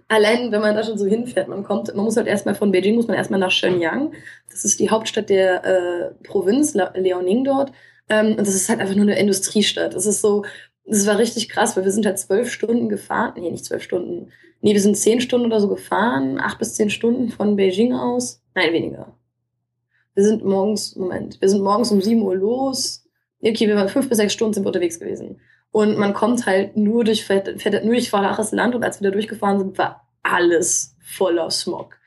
allein, 0.08 0.52
wenn 0.52 0.62
man 0.62 0.76
da 0.76 0.84
schon 0.84 0.98
so 0.98 1.06
hinfährt, 1.06 1.48
man 1.48 1.64
kommt, 1.64 1.94
man 1.96 2.06
muss 2.06 2.18
halt 2.18 2.28
erstmal 2.28 2.56
von 2.56 2.72
Beijing, 2.72 2.96
muss 2.96 3.08
man 3.08 3.18
erstmal 3.18 3.40
nach 3.40 3.52
Shenyang. 3.52 4.14
Das 4.50 4.66
ist 4.66 4.80
die 4.80 4.90
Hauptstadt 4.90 5.30
der 5.30 5.64
äh, 5.64 6.12
Provinz, 6.24 6.74
Liaoning 6.74 7.44
dort. 7.44 7.72
Ähm, 8.10 8.32
und 8.32 8.40
das 8.40 8.56
ist 8.56 8.70
halt 8.70 8.80
einfach 8.80 8.96
nur 8.96 9.06
eine 9.06 9.18
Industriestadt. 9.18 9.96
Das 9.96 10.06
ist 10.06 10.22
so, 10.22 10.44
das 10.86 11.08
war 11.08 11.18
richtig 11.18 11.50
krass, 11.50 11.76
weil 11.78 11.86
wir 11.86 11.92
sind 11.92 12.06
halt 12.06 12.20
zwölf 12.20 12.52
Stunden 12.52 12.90
gefahren. 12.90 13.34
Nee, 13.38 13.52
nicht 13.52 13.66
zwölf 13.66 13.84
Stunden. 13.84 14.32
Nee, 14.62 14.74
wir 14.74 14.82
sind 14.82 14.96
zehn 14.96 15.22
Stunden 15.22 15.48
oder 15.48 15.60
so 15.60 15.68
gefahren, 15.68 16.40
acht 16.40 16.60
bis 16.60 16.76
zehn 16.76 16.90
Stunden 16.90 17.30
von 17.30 17.56
Beijing 17.56 17.94
aus. 17.94 18.42
Nein, 18.56 18.74
weniger. 18.74 19.14
Wir 20.16 20.24
sind 20.24 20.44
morgens, 20.44 20.96
Moment, 20.96 21.42
wir 21.42 21.50
sind 21.50 21.64
morgens 21.64 21.92
um 21.92 22.02
sieben 22.02 22.22
Uhr 22.22 22.36
los. 22.36 23.06
Okay, 23.42 23.68
wir 23.68 23.76
waren 23.76 23.90
fünf 23.90 24.08
bis 24.08 24.18
sechs 24.18 24.34
Stunden 24.34 24.54
sind 24.54 24.64
wir 24.64 24.68
unterwegs 24.68 25.00
gewesen. 25.00 25.40
Und 25.74 25.98
man 25.98 26.14
kommt 26.14 26.46
halt 26.46 26.78
nur 26.78 27.04
durch, 27.04 27.26
fährt, 27.26 27.60
fährt 27.60 27.84
nur 27.84 27.96
durch 27.96 28.12
flaches 28.12 28.52
Land 28.52 28.76
und 28.76 28.84
als 28.84 29.02
wir 29.02 29.10
da 29.10 29.12
durchgefahren 29.12 29.58
sind, 29.58 29.78
war 29.80 30.08
alles 30.22 30.96
voller 31.02 31.50
Smog. 31.50 31.98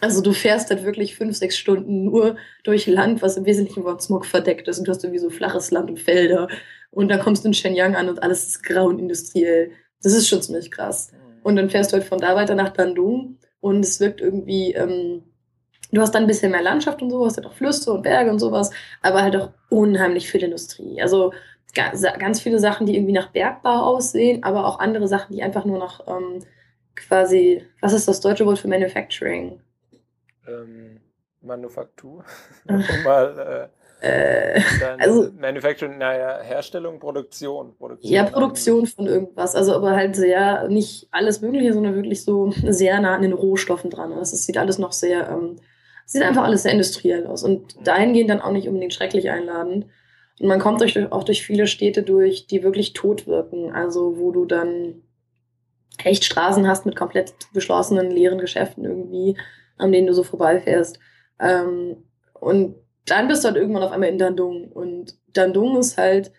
Also 0.00 0.20
du 0.20 0.32
fährst 0.32 0.70
halt 0.70 0.84
wirklich 0.84 1.14
fünf, 1.14 1.36
sechs 1.36 1.56
Stunden 1.56 2.04
nur 2.04 2.36
durch 2.64 2.88
Land, 2.88 3.22
was 3.22 3.36
im 3.36 3.46
Wesentlichen 3.46 3.84
von 3.84 4.00
Smog 4.00 4.26
verdeckt 4.26 4.66
ist 4.66 4.80
und 4.80 4.88
du 4.88 4.90
hast 4.90 5.04
irgendwie 5.04 5.20
so 5.20 5.30
flaches 5.30 5.70
Land 5.70 5.88
und 5.88 6.00
Felder. 6.00 6.48
Und 6.90 7.08
dann 7.08 7.20
kommst 7.20 7.44
du 7.44 7.48
in 7.48 7.54
Shenyang 7.54 7.94
an 7.94 8.08
und 8.08 8.24
alles 8.24 8.48
ist 8.48 8.64
grau 8.64 8.86
und 8.86 8.98
industriell. 8.98 9.70
Das 10.02 10.12
ist 10.12 10.26
schon 10.26 10.42
ziemlich 10.42 10.72
krass. 10.72 11.12
Und 11.44 11.54
dann 11.54 11.70
fährst 11.70 11.92
du 11.92 11.98
halt 11.98 12.04
von 12.04 12.18
da 12.18 12.34
weiter 12.34 12.56
nach 12.56 12.70
Bandung 12.70 13.38
und 13.60 13.84
es 13.84 14.00
wirkt 14.00 14.20
irgendwie, 14.20 14.72
ähm, 14.72 15.22
du 15.92 16.00
hast 16.00 16.12
dann 16.12 16.24
ein 16.24 16.28
bisschen 16.28 16.50
mehr 16.50 16.62
Landschaft 16.62 17.02
und 17.02 17.10
so, 17.10 17.24
hast 17.24 17.36
halt 17.36 17.46
auch 17.46 17.54
Flüsse 17.54 17.92
und 17.92 18.02
Berge 18.02 18.32
und 18.32 18.40
sowas, 18.40 18.72
aber 19.00 19.22
halt 19.22 19.36
auch 19.36 19.52
unheimlich 19.70 20.28
viel 20.28 20.42
Industrie. 20.42 21.00
Also 21.00 21.32
ganz 21.76 22.40
viele 22.40 22.58
Sachen, 22.58 22.86
die 22.86 22.96
irgendwie 22.96 23.12
nach 23.12 23.30
Bergbau 23.30 23.82
aussehen, 23.82 24.42
aber 24.42 24.66
auch 24.66 24.78
andere 24.78 25.08
Sachen, 25.08 25.34
die 25.34 25.42
einfach 25.42 25.64
nur 25.64 25.78
nach 25.78 26.00
ähm, 26.06 26.40
quasi, 26.94 27.62
was 27.80 27.92
ist 27.92 28.08
das 28.08 28.20
deutsche 28.20 28.46
Wort 28.46 28.58
für 28.58 28.68
Manufacturing? 28.68 29.60
Ähm, 30.48 31.00
Manufaktur. 31.42 32.24
mal, 33.04 33.70
äh, 34.02 34.56
äh, 34.56 34.60
also, 34.98 35.30
Manufacturing, 35.38 35.98
naja, 35.98 36.40
Herstellung, 36.42 36.98
Produktion, 36.98 37.74
Produktion. 37.76 38.12
Ja, 38.12 38.24
Produktion 38.24 38.86
von 38.86 39.06
irgendwas. 39.06 39.54
Also 39.54 39.74
aber 39.74 39.92
halt 39.92 40.16
sehr, 40.16 40.68
nicht 40.68 41.08
alles 41.12 41.40
Mögliche, 41.40 41.72
sondern 41.72 41.94
wirklich 41.94 42.24
so 42.24 42.52
sehr 42.64 43.00
nah 43.00 43.14
an 43.14 43.22
den 43.22 43.32
Rohstoffen 43.32 43.90
dran. 43.90 44.10
Das 44.10 44.18
also, 44.18 44.36
sieht 44.36 44.58
alles 44.58 44.78
noch 44.78 44.92
sehr, 44.92 45.30
ähm, 45.30 45.56
sieht 46.04 46.22
einfach 46.22 46.44
alles 46.44 46.62
sehr 46.62 46.72
industriell 46.72 47.26
aus. 47.26 47.42
Und 47.42 47.76
mhm. 47.76 47.84
dahingehend 47.84 48.30
dann 48.30 48.42
auch 48.42 48.52
nicht 48.52 48.68
unbedingt 48.68 48.92
schrecklich 48.92 49.30
einladend. 49.30 49.86
Und 50.40 50.48
man 50.48 50.60
kommt 50.60 50.80
durch, 50.80 51.12
auch 51.12 51.24
durch 51.24 51.44
viele 51.44 51.66
Städte 51.66 52.02
durch, 52.02 52.46
die 52.46 52.62
wirklich 52.62 52.92
tot 52.92 53.26
wirken. 53.26 53.72
Also 53.72 54.18
wo 54.18 54.32
du 54.32 54.44
dann 54.44 55.02
echt 56.04 56.24
Straßen 56.24 56.66
hast 56.66 56.86
mit 56.86 56.96
komplett 56.96 57.34
geschlossenen, 57.54 58.10
leeren 58.10 58.38
Geschäften 58.38 58.84
irgendwie, 58.84 59.36
an 59.78 59.92
denen 59.92 60.06
du 60.06 60.12
so 60.12 60.22
vorbeifährst. 60.22 60.98
Ähm, 61.40 62.04
und 62.34 62.76
dann 63.06 63.28
bist 63.28 63.44
du 63.44 63.48
halt 63.48 63.56
irgendwann 63.56 63.82
auf 63.82 63.92
einmal 63.92 64.10
in 64.10 64.18
Dandung. 64.18 64.68
Und 64.72 65.16
Dandung 65.32 65.78
ist 65.78 65.96
halt 65.96 66.32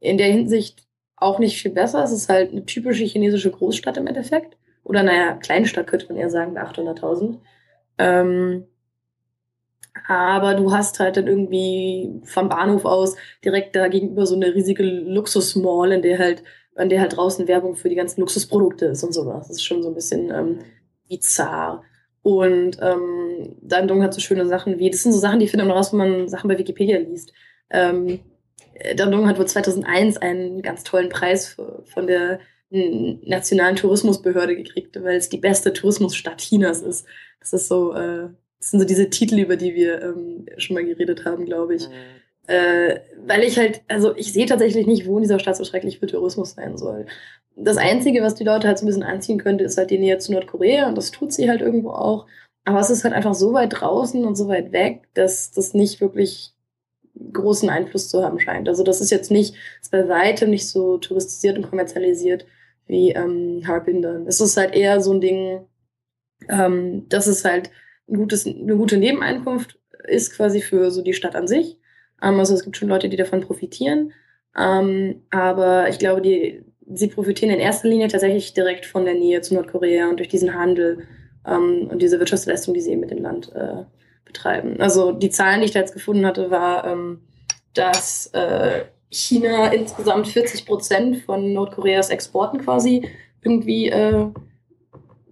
in 0.00 0.18
der 0.18 0.26
Hinsicht 0.26 0.86
auch 1.16 1.38
nicht 1.38 1.60
viel 1.60 1.70
besser. 1.70 2.02
Es 2.02 2.12
ist 2.12 2.28
halt 2.28 2.50
eine 2.50 2.66
typische 2.66 3.04
chinesische 3.04 3.50
Großstadt 3.50 3.96
im 3.96 4.06
Endeffekt. 4.06 4.56
Oder 4.82 5.02
naja, 5.02 5.34
Kleinstadt 5.34 5.86
könnte 5.86 6.08
man 6.08 6.16
eher 6.18 6.30
sagen, 6.30 6.54
bei 6.54 6.62
800.000. 6.62 7.38
Ähm, 7.96 8.66
aber 10.06 10.54
du 10.54 10.72
hast 10.72 10.98
halt 11.00 11.16
dann 11.16 11.26
irgendwie 11.26 12.20
vom 12.24 12.48
Bahnhof 12.48 12.84
aus 12.84 13.16
direkt 13.44 13.76
da 13.76 13.88
gegenüber 13.88 14.26
so 14.26 14.34
eine 14.34 14.54
riesige 14.54 14.82
Luxusmall, 14.82 15.92
in 15.92 16.02
der 16.02 16.18
halt, 16.18 16.42
an 16.74 16.88
der 16.88 17.00
halt 17.00 17.16
draußen 17.16 17.48
Werbung 17.48 17.76
für 17.76 17.88
die 17.88 17.94
ganzen 17.94 18.20
Luxusprodukte 18.20 18.86
ist 18.86 19.04
und 19.04 19.12
sowas. 19.12 19.48
Das 19.48 19.56
ist 19.56 19.64
schon 19.64 19.82
so 19.82 19.88
ein 19.88 19.94
bisschen 19.94 20.30
ähm, 20.30 20.58
bizarr. 21.08 21.82
Und 22.22 22.78
ähm, 22.80 23.56
Dandong 23.62 24.02
hat 24.02 24.14
so 24.14 24.20
schöne 24.20 24.46
Sachen 24.46 24.78
wie, 24.78 24.90
das 24.90 25.02
sind 25.02 25.12
so 25.12 25.18
Sachen, 25.18 25.40
die 25.40 25.48
findet 25.48 25.68
man 25.68 25.76
raus, 25.76 25.92
wenn 25.92 25.98
man 25.98 26.28
Sachen 26.28 26.48
bei 26.48 26.58
Wikipedia 26.58 26.98
liest. 26.98 27.32
Ähm, 27.70 28.20
Dandong 28.96 29.28
hat 29.28 29.38
wohl 29.38 29.46
2001 29.46 30.16
einen 30.16 30.62
ganz 30.62 30.82
tollen 30.82 31.08
Preis 31.08 31.56
von 31.84 32.06
der 32.06 32.40
nationalen 32.70 33.76
Tourismusbehörde 33.76 34.56
gekriegt, 34.56 35.00
weil 35.02 35.16
es 35.16 35.28
die 35.28 35.38
beste 35.38 35.72
Tourismusstadt 35.72 36.40
Chinas 36.40 36.82
ist. 36.82 37.06
Das 37.38 37.52
ist 37.52 37.68
so, 37.68 37.94
äh, 37.94 38.30
das 38.64 38.70
sind 38.70 38.80
so 38.80 38.86
diese 38.86 39.10
Titel, 39.10 39.38
über 39.38 39.56
die 39.56 39.74
wir 39.74 40.00
ähm, 40.00 40.46
schon 40.56 40.72
mal 40.72 40.84
geredet 40.86 41.26
haben, 41.26 41.44
glaube 41.44 41.74
ich. 41.74 41.86
Mhm. 41.86 41.92
Äh, 42.46 43.00
weil 43.26 43.42
ich 43.42 43.58
halt, 43.58 43.82
also 43.88 44.16
ich 44.16 44.32
sehe 44.32 44.46
tatsächlich 44.46 44.86
nicht, 44.86 45.06
wo 45.06 45.18
in 45.18 45.22
dieser 45.22 45.38
Stadt 45.38 45.58
so 45.58 45.64
schrecklich 45.64 45.98
für 45.98 46.06
Tourismus 46.06 46.52
sein 46.52 46.78
soll. 46.78 47.04
Das 47.56 47.76
Einzige, 47.76 48.22
was 48.22 48.36
die 48.36 48.44
Leute 48.44 48.66
halt 48.66 48.78
so 48.78 48.84
ein 48.84 48.86
bisschen 48.86 49.02
anziehen 49.02 49.38
könnte, 49.38 49.64
ist 49.64 49.76
halt 49.76 49.90
die 49.90 49.98
Nähe 49.98 50.16
zu 50.16 50.32
Nordkorea 50.32 50.88
und 50.88 50.96
das 50.96 51.10
tut 51.10 51.30
sie 51.34 51.50
halt 51.50 51.60
irgendwo 51.60 51.90
auch. 51.90 52.26
Aber 52.64 52.80
es 52.80 52.88
ist 52.88 53.04
halt 53.04 53.12
einfach 53.12 53.34
so 53.34 53.52
weit 53.52 53.80
draußen 53.80 54.24
und 54.24 54.34
so 54.34 54.48
weit 54.48 54.72
weg, 54.72 55.08
dass 55.12 55.50
das 55.50 55.74
nicht 55.74 56.00
wirklich 56.00 56.54
großen 57.34 57.68
Einfluss 57.68 58.08
zu 58.08 58.24
haben 58.24 58.40
scheint. 58.40 58.66
Also 58.66 58.82
das 58.82 59.02
ist 59.02 59.10
jetzt 59.10 59.30
nicht, 59.30 59.56
ist 59.82 59.92
bei 59.92 60.08
weitem 60.08 60.48
nicht 60.48 60.70
so 60.70 60.96
touristisiert 60.96 61.58
und 61.58 61.68
kommerzialisiert 61.68 62.46
wie 62.86 63.10
ähm, 63.10 63.62
Harbin 63.66 64.00
dann. 64.00 64.26
Es 64.26 64.40
ist 64.40 64.56
halt 64.56 64.74
eher 64.74 65.02
so 65.02 65.12
ein 65.12 65.20
Ding, 65.20 65.66
ähm, 66.48 67.06
dass 67.10 67.26
es 67.26 67.44
halt 67.44 67.70
ein 68.08 68.16
gutes, 68.16 68.46
eine 68.46 68.76
gute 68.76 68.96
Nebeneinkunft 68.96 69.78
ist 70.06 70.34
quasi 70.34 70.60
für 70.60 70.90
so 70.90 71.02
die 71.02 71.14
Stadt 71.14 71.36
an 71.36 71.48
sich. 71.48 71.78
Ähm, 72.22 72.38
also 72.38 72.54
es 72.54 72.64
gibt 72.64 72.76
schon 72.76 72.88
Leute, 72.88 73.08
die 73.08 73.16
davon 73.16 73.40
profitieren. 73.40 74.12
Ähm, 74.56 75.22
aber 75.30 75.88
ich 75.88 75.98
glaube, 75.98 76.20
die, 76.20 76.64
sie 76.92 77.08
profitieren 77.08 77.52
in 77.52 77.60
erster 77.60 77.88
Linie 77.88 78.08
tatsächlich 78.08 78.54
direkt 78.54 78.86
von 78.86 79.04
der 79.04 79.14
Nähe 79.14 79.40
zu 79.40 79.54
Nordkorea 79.54 80.08
und 80.08 80.18
durch 80.18 80.28
diesen 80.28 80.54
Handel 80.54 81.06
ähm, 81.46 81.88
und 81.90 82.00
diese 82.02 82.18
Wirtschaftsleistung, 82.18 82.74
die 82.74 82.80
sie 82.80 82.92
eben 82.92 83.00
mit 83.00 83.10
dem 83.10 83.22
Land 83.22 83.52
äh, 83.54 83.84
betreiben. 84.24 84.80
Also 84.80 85.12
die 85.12 85.30
Zahlen, 85.30 85.60
die 85.60 85.66
ich 85.66 85.72
da 85.72 85.80
jetzt 85.80 85.94
gefunden 85.94 86.26
hatte, 86.26 86.50
war, 86.50 86.86
ähm, 86.86 87.20
dass 87.74 88.28
äh, 88.32 88.84
China 89.10 89.72
insgesamt 89.72 90.28
40 90.28 90.66
Prozent 90.66 91.18
von 91.18 91.52
Nordkoreas 91.52 92.10
Exporten 92.10 92.60
quasi 92.60 93.08
irgendwie 93.42 93.88
äh, 93.88 94.26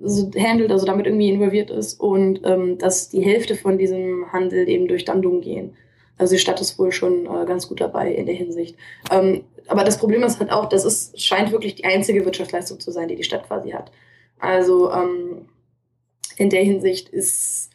so 0.04 0.30
handelt, 0.36 0.72
also 0.72 0.84
damit 0.84 1.06
irgendwie 1.06 1.30
involviert 1.30 1.70
ist 1.70 2.00
und 2.00 2.40
ähm, 2.44 2.78
dass 2.78 3.08
die 3.08 3.22
Hälfte 3.22 3.54
von 3.54 3.78
diesem 3.78 4.32
Handel 4.32 4.68
eben 4.68 4.88
durch 4.88 5.04
Dandung 5.04 5.40
gehen. 5.40 5.76
Also 6.18 6.34
die 6.34 6.40
Stadt 6.40 6.60
ist 6.60 6.78
wohl 6.78 6.92
schon 6.92 7.26
äh, 7.26 7.46
ganz 7.46 7.68
gut 7.68 7.80
dabei 7.80 8.12
in 8.12 8.26
der 8.26 8.34
Hinsicht. 8.34 8.76
Ähm, 9.10 9.44
aber 9.68 9.84
das 9.84 9.98
Problem 9.98 10.22
ist 10.22 10.40
halt 10.40 10.50
auch, 10.50 10.68
das 10.68 10.84
ist, 10.84 11.20
scheint 11.20 11.52
wirklich 11.52 11.76
die 11.76 11.84
einzige 11.84 12.24
Wirtschaftsleistung 12.24 12.80
zu 12.80 12.90
sein, 12.90 13.08
die 13.08 13.16
die 13.16 13.24
Stadt 13.24 13.46
quasi 13.46 13.70
hat. 13.70 13.90
Also 14.38 14.90
ähm, 14.92 15.46
in 16.36 16.50
der 16.50 16.62
Hinsicht 16.62 17.08
ist, 17.08 17.70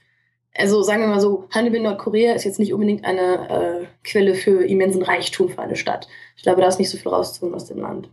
also 0.54 0.82
sagen 0.82 1.02
wir 1.02 1.08
mal 1.08 1.22
so, 1.22 1.48
Handel 1.52 1.72
mit 1.72 1.84
Nordkorea 1.84 2.34
ist 2.34 2.44
jetzt 2.44 2.60
nicht 2.60 2.74
unbedingt 2.74 3.06
eine 3.06 3.50
äh, 3.50 3.86
Quelle 4.04 4.36
für 4.36 4.66
immensen 4.66 5.02
Reichtum 5.02 5.50
für 5.50 5.62
eine 5.62 5.76
Stadt. 5.76 6.08
Ich 6.36 6.44
glaube, 6.44 6.62
da 6.62 6.68
ist 6.68 6.80
nicht 6.80 6.90
so 6.90 6.98
viel 6.98 7.12
rauszuholen 7.12 7.56
aus 7.56 7.66
dem 7.66 7.80
Land. 7.80 8.10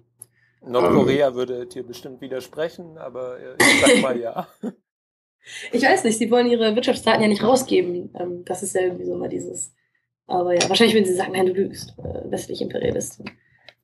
Nordkorea 0.67 1.29
ähm, 1.29 1.35
würde 1.35 1.67
dir 1.67 1.85
bestimmt 1.85 2.21
widersprechen, 2.21 2.99
aber 2.99 3.39
äh, 3.39 3.57
ich 3.59 3.81
sag 3.81 3.97
mal 4.03 4.19
ja. 4.19 4.49
ich 5.73 5.83
weiß 5.83 6.05
nicht, 6.05 6.19
sie 6.19 6.31
wollen 6.31 6.51
ihre 6.51 6.75
Wirtschaftsdaten 6.75 7.23
ja 7.23 7.29
nicht 7.29 7.43
rausgeben. 7.43 8.11
Ähm, 8.19 8.45
das 8.45 8.63
ist 8.63 8.75
ja 8.75 8.83
irgendwie 8.83 9.05
so 9.05 9.17
mal 9.17 9.29
dieses. 9.29 9.75
Aber 10.27 10.55
ja, 10.55 10.69
wahrscheinlich 10.69 10.95
würden 10.95 11.07
sie 11.07 11.15
sagen, 11.15 11.33
nein, 11.33 11.47
du 11.47 11.53
lügst, 11.53 11.95
äh, 11.99 12.31
westliche 12.31 12.65
Imperialistin. 12.65 13.27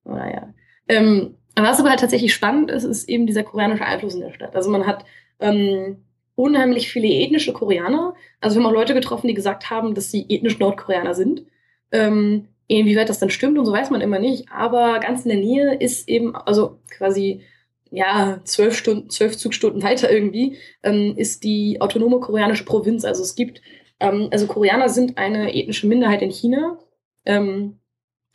Naja. 0.04 0.54
Ähm, 0.88 1.36
was 1.56 1.80
aber 1.80 1.90
halt 1.90 2.00
tatsächlich 2.00 2.32
spannend 2.32 2.70
ist, 2.70 2.84
ist 2.84 3.08
eben 3.08 3.26
dieser 3.26 3.42
koreanische 3.42 3.84
Einfluss 3.84 4.14
in 4.14 4.20
der 4.20 4.32
Stadt. 4.32 4.56
Also 4.56 4.70
man 4.70 4.86
hat 4.86 5.04
ähm, 5.40 6.04
unheimlich 6.34 6.90
viele 6.90 7.08
ethnische 7.08 7.52
Koreaner. 7.52 8.14
Also 8.40 8.56
wir 8.56 8.62
haben 8.62 8.70
auch 8.70 8.74
Leute 8.74 8.94
getroffen, 8.94 9.28
die 9.28 9.34
gesagt 9.34 9.68
haben, 9.70 9.94
dass 9.94 10.10
sie 10.10 10.26
ethnisch 10.28 10.58
Nordkoreaner 10.58 11.14
sind. 11.14 11.44
Ähm, 11.92 12.48
inwieweit 12.78 13.08
das 13.08 13.18
dann 13.18 13.30
stimmt 13.30 13.58
und 13.58 13.66
so 13.66 13.72
weiß 13.72 13.90
man 13.90 14.00
immer 14.00 14.18
nicht. 14.18 14.50
Aber 14.50 15.00
ganz 15.00 15.24
in 15.24 15.30
der 15.30 15.38
Nähe 15.38 15.74
ist 15.74 16.08
eben, 16.08 16.36
also 16.36 16.78
quasi 16.90 17.42
ja, 17.90 18.40
zwölf 18.44 18.76
Stunden, 18.76 19.10
zwölf 19.10 19.36
Zugstunden 19.36 19.82
weiter 19.82 20.10
irgendwie, 20.10 20.56
ähm, 20.82 21.14
ist 21.16 21.42
die 21.42 21.80
autonome 21.80 22.20
koreanische 22.20 22.64
Provinz. 22.64 23.04
Also 23.04 23.22
es 23.22 23.34
gibt, 23.34 23.60
ähm, 23.98 24.28
also 24.30 24.46
Koreaner 24.46 24.88
sind 24.88 25.18
eine 25.18 25.54
ethnische 25.54 25.88
Minderheit 25.88 26.22
in 26.22 26.30
China. 26.30 26.78
Ähm, 27.26 27.80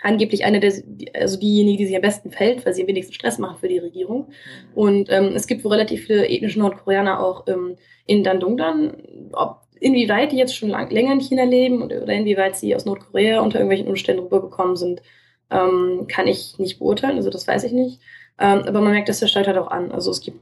angeblich 0.02 0.44
eine 0.44 0.60
der, 0.60 0.74
also 1.14 1.40
diejenige, 1.40 1.78
die 1.78 1.86
sich 1.88 1.96
am 1.96 2.02
besten 2.02 2.32
fällt, 2.32 2.66
weil 2.66 2.74
sie 2.74 2.82
am 2.82 2.88
wenigsten 2.90 3.14
Stress 3.14 3.40
machen 3.40 3.58
für 3.58 3.70
die 3.70 3.80
Regierung. 3.80 4.28
Mhm. 4.28 4.34
Und 4.76 5.10
ähm, 5.10 5.32
es 5.34 5.48
gibt 5.48 5.64
wohl 5.64 5.72
relativ 5.72 6.06
viele 6.06 6.28
ethnische 6.28 6.60
Nordkoreaner 6.60 7.24
auch 7.24 7.48
ähm, 7.48 7.78
in 8.06 8.24
Dandongdan. 8.24 8.98
Ob, 9.32 9.62
inwieweit 9.86 10.32
die 10.32 10.38
jetzt 10.38 10.56
schon 10.56 10.70
lang, 10.70 10.90
länger 10.90 11.14
in 11.14 11.20
China 11.22 11.44
leben 11.44 11.84
oder 11.84 12.08
inwieweit 12.08 12.56
sie 12.56 12.76
aus 12.76 12.86
Nordkorea 12.86 13.42
unter 13.42 13.60
irgendwelchen 13.60 13.88
Umständen 13.88 14.24
rübergekommen 14.24 14.76
sind, 14.76 15.04
ähm, 15.52 16.08
kann 16.08 16.26
ich 16.26 16.58
nicht 16.58 16.80
beurteilen. 16.80 17.18
Also 17.18 17.30
das 17.30 17.48
weiß 17.48 17.66
ich 17.66 17.72
nicht. 17.72 18.02
Ähm, 18.40 18.64
aber 18.66 18.82
man 18.82 18.94
merkt, 18.94 19.10
dass 19.10 19.20
der 19.20 19.28
Stadt 19.28 19.46
halt 19.46 19.60
auch 19.60 19.70
an. 19.70 19.92
Also 19.92 20.10
es 20.10 20.22
gibt 20.22 20.40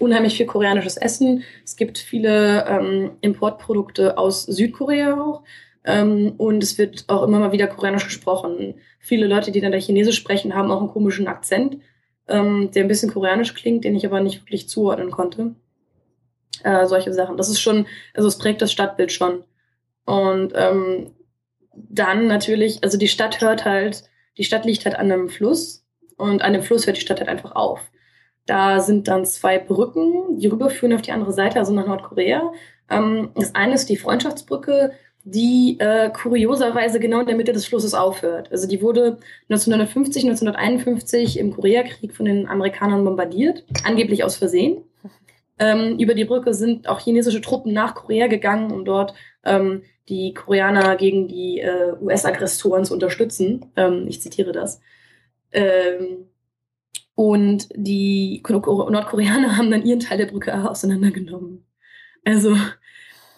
unheimlich 0.00 0.36
viel 0.36 0.46
koreanisches 0.46 0.96
Essen. 0.96 1.44
Es 1.64 1.76
gibt 1.76 1.98
viele 1.98 2.66
ähm, 2.66 3.12
Importprodukte 3.20 4.18
aus 4.18 4.42
Südkorea 4.42 5.14
auch. 5.14 5.42
Ähm, 5.84 6.34
und 6.36 6.60
es 6.60 6.76
wird 6.76 7.04
auch 7.06 7.22
immer 7.22 7.38
mal 7.38 7.52
wieder 7.52 7.68
koreanisch 7.68 8.06
gesprochen. 8.06 8.74
Viele 8.98 9.28
Leute, 9.28 9.52
die 9.52 9.60
dann 9.60 9.70
da 9.70 9.78
Chinesisch 9.78 10.16
sprechen, 10.16 10.56
haben 10.56 10.72
auch 10.72 10.80
einen 10.80 10.90
komischen 10.90 11.28
Akzent, 11.28 11.78
ähm, 12.26 12.72
der 12.74 12.82
ein 12.82 12.88
bisschen 12.88 13.12
koreanisch 13.12 13.54
klingt, 13.54 13.84
den 13.84 13.94
ich 13.94 14.04
aber 14.04 14.18
nicht 14.18 14.42
wirklich 14.42 14.68
zuordnen 14.68 15.12
konnte. 15.12 15.54
Äh, 16.64 16.86
solche 16.86 17.12
Sachen. 17.12 17.36
Das 17.36 17.48
ist 17.48 17.60
schon, 17.60 17.86
also 18.14 18.28
es 18.28 18.38
prägt 18.38 18.62
das 18.62 18.72
Stadtbild 18.72 19.12
schon. 19.12 19.44
Und 20.04 20.52
ähm, 20.54 21.12
dann 21.74 22.26
natürlich, 22.26 22.82
also 22.82 22.96
die 22.96 23.08
Stadt 23.08 23.40
hört 23.40 23.64
halt, 23.64 24.04
die 24.38 24.44
Stadt 24.44 24.64
liegt 24.64 24.84
halt 24.84 24.96
an 24.96 25.10
einem 25.10 25.28
Fluss 25.28 25.84
und 26.16 26.42
an 26.42 26.52
dem 26.52 26.62
Fluss 26.62 26.86
hört 26.86 26.96
die 26.96 27.02
Stadt 27.02 27.20
halt 27.20 27.28
einfach 27.28 27.54
auf. 27.54 27.80
Da 28.46 28.80
sind 28.80 29.08
dann 29.08 29.24
zwei 29.24 29.58
Brücken, 29.58 30.38
die 30.38 30.46
rüberführen 30.46 30.94
auf 30.94 31.02
die 31.02 31.12
andere 31.12 31.32
Seite, 31.32 31.58
also 31.58 31.74
nach 31.74 31.86
Nordkorea. 31.86 32.52
Ähm, 32.88 33.30
das 33.34 33.54
eine 33.54 33.74
ist 33.74 33.88
die 33.88 33.96
Freundschaftsbrücke, 33.96 34.92
die 35.24 35.76
äh, 35.80 36.10
kurioserweise 36.10 37.00
genau 37.00 37.18
in 37.18 37.26
der 37.26 37.34
Mitte 37.34 37.52
des 37.52 37.66
Flusses 37.66 37.94
aufhört. 37.94 38.52
Also 38.52 38.68
die 38.68 38.80
wurde 38.80 39.18
1950, 39.50 40.22
1951 40.22 41.38
im 41.40 41.52
Koreakrieg 41.52 42.14
von 42.14 42.26
den 42.26 42.46
Amerikanern 42.46 43.04
bombardiert, 43.04 43.64
angeblich 43.82 44.22
aus 44.22 44.36
Versehen. 44.36 44.84
Ähm, 45.58 45.98
über 45.98 46.14
die 46.14 46.24
Brücke 46.24 46.52
sind 46.54 46.88
auch 46.88 47.00
chinesische 47.00 47.40
Truppen 47.40 47.72
nach 47.72 47.94
Korea 47.94 48.26
gegangen, 48.26 48.72
um 48.72 48.84
dort 48.84 49.14
ähm, 49.44 49.82
die 50.08 50.34
Koreaner 50.34 50.96
gegen 50.96 51.28
die 51.28 51.60
äh, 51.60 51.94
US-Aggressoren 52.00 52.84
zu 52.84 52.94
unterstützen. 52.94 53.66
Ähm, 53.76 54.06
ich 54.08 54.20
zitiere 54.20 54.52
das. 54.52 54.80
Ähm, 55.52 56.28
und 57.14 57.68
die 57.74 58.42
Nordkoreaner 58.46 59.56
haben 59.56 59.70
dann 59.70 59.86
ihren 59.86 60.00
Teil 60.00 60.18
der 60.18 60.26
Brücke 60.26 60.52
auseinandergenommen. 60.70 61.66
Also 62.24 62.56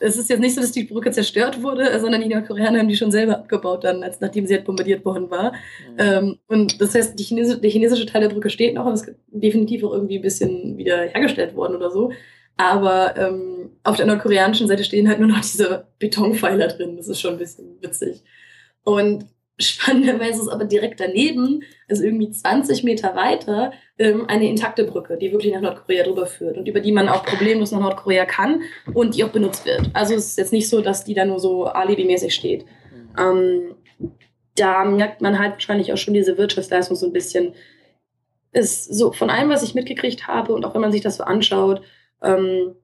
es 0.01 0.17
ist 0.17 0.31
jetzt 0.31 0.41
nicht 0.41 0.55
so, 0.55 0.61
dass 0.61 0.73
die 0.73 0.85
Brücke 0.85 1.11
zerstört 1.11 1.63
wurde, 1.63 1.99
sondern 2.01 2.21
die 2.21 2.29
Nordkoreaner 2.29 2.79
haben 2.79 2.89
die 2.89 2.97
schon 2.97 3.11
selber 3.11 3.39
abgebaut, 3.39 3.85
dann, 3.85 4.03
als 4.03 4.21
nachdem 4.21 4.47
sie 4.47 4.55
halt 4.55 4.65
bombardiert 4.65 5.05
worden 5.05 5.31
war. 5.31 5.53
Mhm. 5.53 5.97
Ähm, 5.99 6.39
und 6.47 6.81
das 6.81 6.95
heißt, 6.95 7.19
die 7.19 7.25
Chinese, 7.25 7.59
der 7.59 7.71
chinesische 7.71 8.07
Teil 8.07 8.23
der 8.23 8.29
Brücke 8.29 8.51
steht 8.51 8.75
noch 8.75 8.87
und 8.87 8.95
ist 8.95 9.13
definitiv 9.29 9.85
auch 9.85 9.93
irgendwie 9.93 10.19
ein 10.19 10.23
bisschen 10.23 10.77
wieder 10.77 11.03
hergestellt 11.03 11.55
worden 11.55 11.77
oder 11.77 11.91
so. 11.91 12.13
Aber 12.57 13.17
ähm, 13.17 13.71
auf 13.85 13.97
der 13.97 14.07
nordkoreanischen 14.07 14.67
Seite 14.67 14.85
stehen 14.85 15.09
halt 15.09 15.21
nur 15.21 15.29
noch 15.29 15.41
diese 15.41 15.87
Betonpfeiler 15.99 16.69
drin. 16.69 16.97
Das 16.97 17.09
ist 17.09 17.21
schon 17.21 17.33
ein 17.35 17.39
bisschen 17.39 17.81
witzig. 17.81 18.23
Und 18.83 19.27
Spannenderweise 19.61 20.43
ist 20.43 20.49
aber 20.49 20.65
direkt 20.65 21.01
daneben, 21.01 21.63
also 21.89 22.05
irgendwie 22.05 22.31
20 22.31 22.85
Meter 22.85 23.17
weiter, 23.17 23.73
ähm, 23.99 24.27
eine 24.29 24.49
intakte 24.49 24.85
Brücke, 24.85 25.17
die 25.17 25.33
wirklich 25.33 25.53
nach 25.53 25.61
Nordkorea 25.61 26.05
drüber 26.05 26.27
führt 26.27 26.57
und 26.57 26.69
über 26.69 26.81
die 26.81 26.93
man 26.93 27.09
auch 27.09 27.25
problemlos 27.25 27.73
nach 27.73 27.81
Nordkorea 27.81 28.25
kann 28.25 28.63
und 28.95 29.17
die 29.17 29.25
auch 29.25 29.31
benutzt 29.31 29.67
wird. 29.67 29.91
Also 29.95 30.15
es 30.15 30.27
ist 30.27 30.39
jetzt 30.39 30.53
nicht 30.53 30.69
so, 30.69 30.81
dass 30.81 31.05
die 31.05 31.15
da 31.15 31.25
nur 31.25 31.41
so 31.41 31.65
alibi-mäßig 31.65 32.33
steht. 32.33 32.67
Ähm, 33.19 33.75
da 34.55 34.85
merkt 34.85 35.21
man 35.21 35.39
halt 35.39 35.53
wahrscheinlich 35.55 35.93
auch 35.93 35.97
schon 35.97 36.15
diese 36.15 36.39
Wirtschaftsleistung 36.39 36.97
so 36.97 37.07
ein 37.07 37.13
bisschen. 37.13 37.55
Ist 38.53 38.95
so 38.95 39.13
von 39.13 39.29
allem, 39.29 39.51
was 39.51 39.63
ich 39.63 39.75
mitgekriegt 39.75 40.27
habe 40.27 40.55
und 40.55 40.65
auch 40.65 40.75
wenn 40.75 40.81
man 40.81 40.93
sich 40.93 41.03
das 41.03 41.17
so 41.17 41.25
anschaut, 41.25 41.83
ähm, 42.23 42.75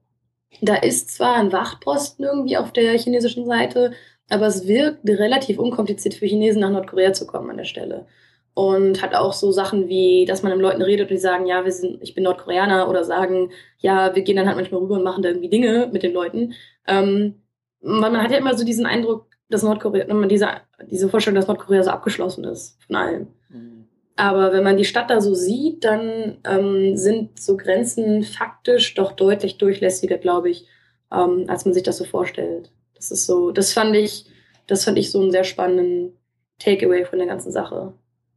da 0.61 0.75
ist 0.75 1.09
zwar 1.09 1.35
ein 1.35 1.51
Wachposten 1.51 2.25
irgendwie 2.25 2.57
auf 2.57 2.71
der 2.71 2.97
chinesischen 2.97 3.45
Seite, 3.45 3.91
aber 4.29 4.47
es 4.47 4.67
wirkt 4.67 5.07
relativ 5.07 5.59
unkompliziert 5.59 6.15
für 6.15 6.25
Chinesen 6.25 6.61
nach 6.61 6.71
Nordkorea 6.71 7.13
zu 7.13 7.27
kommen 7.27 7.49
an 7.49 7.57
der 7.57 7.65
Stelle. 7.65 8.05
Und 8.53 9.01
hat 9.01 9.13
auch 9.13 9.33
so 9.33 9.51
Sachen 9.51 9.89
wie, 9.89 10.23
dass 10.25 10.41
man 10.41 10.53
mit 10.53 10.61
Leuten 10.61 10.81
redet 10.81 11.09
und 11.09 11.15
die 11.15 11.19
sagen, 11.19 11.45
ja, 11.45 11.65
wir 11.65 11.71
sind, 11.73 12.01
ich 12.01 12.15
bin 12.15 12.23
Nordkoreaner 12.23 12.89
oder 12.89 13.03
sagen, 13.03 13.51
ja, 13.79 14.15
wir 14.15 14.23
gehen 14.23 14.37
dann 14.37 14.47
halt 14.47 14.55
manchmal 14.55 14.81
rüber 14.81 14.95
und 14.95 15.03
machen 15.03 15.21
da 15.21 15.29
irgendwie 15.29 15.49
Dinge 15.49 15.89
mit 15.91 16.03
den 16.03 16.13
Leuten. 16.13 16.53
Ähm, 16.87 17.41
weil 17.81 18.11
man 18.11 18.23
hat 18.23 18.31
ja 18.31 18.37
immer 18.37 18.57
so 18.57 18.63
diesen 18.63 18.85
Eindruck, 18.85 19.27
dass 19.49 19.61
Nordkorea, 19.61 20.11
man 20.13 20.29
diese, 20.29 20.47
diese 20.89 21.09
Vorstellung, 21.09 21.35
dass 21.35 21.47
Nordkorea 21.47 21.83
so 21.83 21.91
abgeschlossen 21.91 22.45
ist 22.45 22.81
von 22.87 22.95
allem. 22.95 23.27
Mhm. 23.49 23.85
Aber 24.15 24.53
wenn 24.53 24.63
man 24.63 24.77
die 24.77 24.85
Stadt 24.85 25.09
da 25.09 25.19
so 25.19 25.33
sieht, 25.33 25.83
dann 25.83 26.37
ähm, 26.45 26.95
sind 26.95 27.37
so 27.39 27.57
Grenzen 27.57 28.23
faktisch 28.23 28.93
doch 28.95 29.11
deutlich 29.11 29.57
durchlässiger, 29.57 30.17
glaube 30.17 30.49
ich, 30.49 30.65
ähm, 31.11 31.45
als 31.47 31.65
man 31.65 31.73
sich 31.73 31.83
das 31.83 31.97
so 31.97 32.05
vorstellt. 32.05 32.71
Das 32.95 33.11
ist 33.11 33.25
so, 33.25 33.51
das 33.51 33.73
fand 33.73 33.95
ich, 33.95 34.25
das 34.67 34.85
fand 34.85 34.97
ich 34.97 35.11
so 35.11 35.21
einen 35.21 35.31
sehr 35.31 35.43
spannenden 35.43 36.17
Takeaway 36.59 37.05
von 37.05 37.19
der 37.19 37.27
ganzen 37.27 37.51
Sache. 37.51 37.93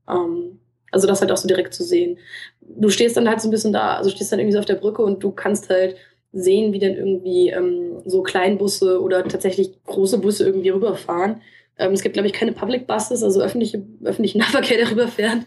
Ähm, 0.08 0.60
Also 0.90 1.06
das 1.06 1.20
halt 1.20 1.30
auch 1.32 1.36
so 1.36 1.48
direkt 1.48 1.74
zu 1.74 1.84
sehen. 1.84 2.18
Du 2.60 2.90
stehst 2.90 3.16
dann 3.16 3.28
halt 3.28 3.40
so 3.40 3.48
ein 3.48 3.50
bisschen 3.50 3.72
da, 3.72 3.96
also 3.96 4.10
stehst 4.10 4.32
dann 4.32 4.38
irgendwie 4.40 4.54
so 4.54 4.58
auf 4.60 4.64
der 4.64 4.76
Brücke 4.76 5.02
und 5.02 5.22
du 5.22 5.30
kannst 5.32 5.68
halt 5.70 5.96
sehen, 6.32 6.72
wie 6.72 6.78
dann 6.78 6.94
irgendwie 6.94 7.48
ähm, 7.50 8.02
so 8.06 8.22
Kleinbusse 8.22 9.00
oder 9.02 9.24
tatsächlich 9.24 9.82
große 9.84 10.18
Busse 10.18 10.44
irgendwie 10.46 10.70
rüberfahren. 10.70 11.42
Ähm, 11.78 11.92
es 11.92 12.02
gibt, 12.02 12.14
glaube 12.14 12.26
ich, 12.26 12.32
keine 12.34 12.52
Public 12.52 12.86
Buses, 12.86 13.22
also 13.22 13.40
öffentliche, 13.40 13.82
öffentlichen 14.04 14.38
Nahverkehr, 14.38 14.78
der 14.78 14.90
rüberfährt. 14.90 15.46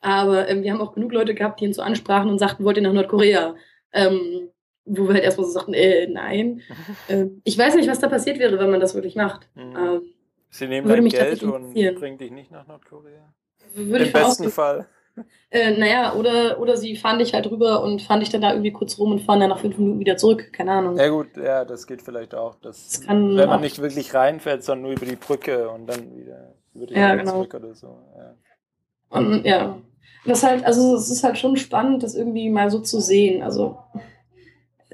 Aber 0.00 0.48
ähm, 0.48 0.62
wir 0.62 0.72
haben 0.72 0.80
auch 0.80 0.94
genug 0.94 1.12
Leute 1.12 1.34
gehabt, 1.34 1.60
die 1.60 1.64
ihn 1.66 1.72
so 1.72 1.82
ansprachen 1.82 2.30
und 2.30 2.38
sagten, 2.38 2.64
wollt 2.64 2.76
ihr 2.76 2.82
nach 2.82 2.92
Nordkorea? 2.92 3.54
Ähm, 3.92 4.48
wo 4.96 5.06
wir 5.06 5.14
halt 5.14 5.24
erstmal 5.24 5.46
so 5.46 5.52
sagten, 5.52 5.74
äh, 5.74 6.06
nein. 6.06 6.62
ähm, 7.08 7.40
ich 7.44 7.56
weiß 7.56 7.74
nicht, 7.76 7.88
was 7.88 8.00
da 8.00 8.08
passiert 8.08 8.38
wäre, 8.38 8.58
wenn 8.58 8.70
man 8.70 8.80
das 8.80 8.94
wirklich 8.94 9.16
macht. 9.16 9.48
Mhm. 9.54 9.76
Ähm, 9.76 10.02
Sie 10.50 10.66
nehmen 10.66 10.88
dein 10.88 11.08
Geld 11.08 11.42
und 11.44 11.74
bringen 11.74 12.18
dich 12.18 12.32
nicht 12.32 12.50
nach 12.50 12.66
Nordkorea? 12.66 13.32
Würde 13.74 14.06
Im 14.06 14.12
besten 14.12 14.50
Fall. 14.50 14.86
Äh, 15.50 15.76
naja, 15.76 16.14
oder, 16.14 16.60
oder 16.60 16.76
sie 16.76 16.96
fahren 16.96 17.18
dich 17.18 17.34
halt 17.34 17.50
rüber 17.50 17.82
und 17.82 18.00
fahren 18.00 18.20
dich 18.20 18.30
dann 18.30 18.40
da 18.40 18.52
irgendwie 18.52 18.70
kurz 18.70 18.96
rum 18.96 19.10
und 19.10 19.20
fahren 19.20 19.40
dann 19.40 19.50
nach 19.50 19.58
fünf 19.58 19.76
Minuten 19.76 19.98
wieder 19.98 20.16
zurück. 20.16 20.52
Keine 20.52 20.70
Ahnung. 20.70 20.96
Ja 20.96 21.08
gut, 21.08 21.36
ja, 21.36 21.64
das 21.64 21.88
geht 21.88 22.00
vielleicht 22.00 22.34
auch. 22.34 22.54
Das, 22.62 22.88
das 22.88 23.00
kann 23.02 23.36
wenn 23.36 23.48
man 23.48 23.60
nicht 23.60 23.82
wirklich 23.82 24.14
reinfährt, 24.14 24.62
sondern 24.62 24.82
nur 24.82 24.92
über 24.92 25.06
die 25.06 25.16
Brücke 25.16 25.68
und 25.68 25.88
dann 25.88 26.16
wieder 26.16 26.54
über 26.74 26.86
die 26.86 26.94
ja, 26.94 27.16
genau. 27.16 27.32
zurück 27.32 27.54
oder 27.54 27.74
so. 27.74 27.98
Ja. 28.16 28.34
Und 29.10 29.44
ja, 29.44 29.78
das 30.24 30.44
halt, 30.44 30.64
also 30.64 30.94
es 30.94 31.10
ist 31.10 31.24
halt 31.24 31.36
schon 31.36 31.56
spannend, 31.56 32.02
das 32.02 32.14
irgendwie 32.14 32.48
mal 32.48 32.70
so 32.70 32.78
zu 32.78 33.00
sehen. 33.00 33.42
Also 33.42 33.78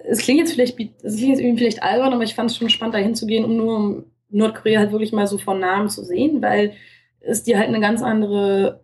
es 0.09 0.18
klingt 0.18 0.40
jetzt 0.40 0.52
vielleicht, 0.52 0.78
es 1.02 1.16
klingt 1.16 1.30
jetzt 1.30 1.40
irgendwie 1.40 1.59
vielleicht 1.59 1.82
albern, 1.82 2.12
aber 2.12 2.22
ich 2.22 2.34
fand 2.34 2.50
es 2.50 2.57
schon 2.57 2.70
spannend, 2.70 2.94
da 2.94 2.98
hinzugehen, 2.98 3.44
um 3.44 3.57
nur 3.57 4.04
Nordkorea 4.30 4.80
halt 4.80 4.92
wirklich 4.92 5.12
mal 5.12 5.26
so 5.26 5.38
von 5.38 5.61
Namen 5.61 5.88
zu 5.88 6.04
sehen, 6.04 6.42
weil 6.42 6.72
es 7.20 7.42
dir 7.42 7.59
halt 7.59 7.68
eine 7.68 7.80
ganz 7.80 8.02
andere 8.02 8.80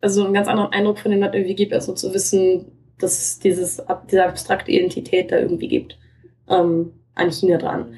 also 0.00 0.24
einen 0.24 0.34
ganz 0.34 0.48
anderen 0.48 0.72
Eindruck 0.72 0.98
von 0.98 1.10
dem 1.10 1.20
Land 1.20 1.34
irgendwie 1.34 1.54
gibt, 1.54 1.72
also 1.72 1.92
zu 1.92 2.12
wissen, 2.14 2.66
dass 2.98 3.18
es 3.18 3.38
dieses, 3.38 3.82
diese 4.10 4.24
abstrakte 4.24 4.70
Identität 4.70 5.32
da 5.32 5.38
irgendwie 5.38 5.68
gibt 5.68 5.98
ähm, 6.48 6.92
an 7.14 7.32
China 7.32 7.58
dran. 7.58 7.94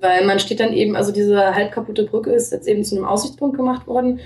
Weil 0.00 0.26
man 0.26 0.38
steht 0.38 0.60
dann 0.60 0.72
eben, 0.72 0.96
also 0.96 1.12
diese 1.12 1.54
halb 1.54 1.72
kaputte 1.72 2.04
Brücke 2.04 2.30
ist 2.30 2.52
jetzt 2.52 2.68
eben 2.68 2.84
zu 2.84 2.96
einem 2.96 3.04
Aussichtspunkt 3.04 3.56
gemacht 3.56 3.86
worden. 3.86 4.20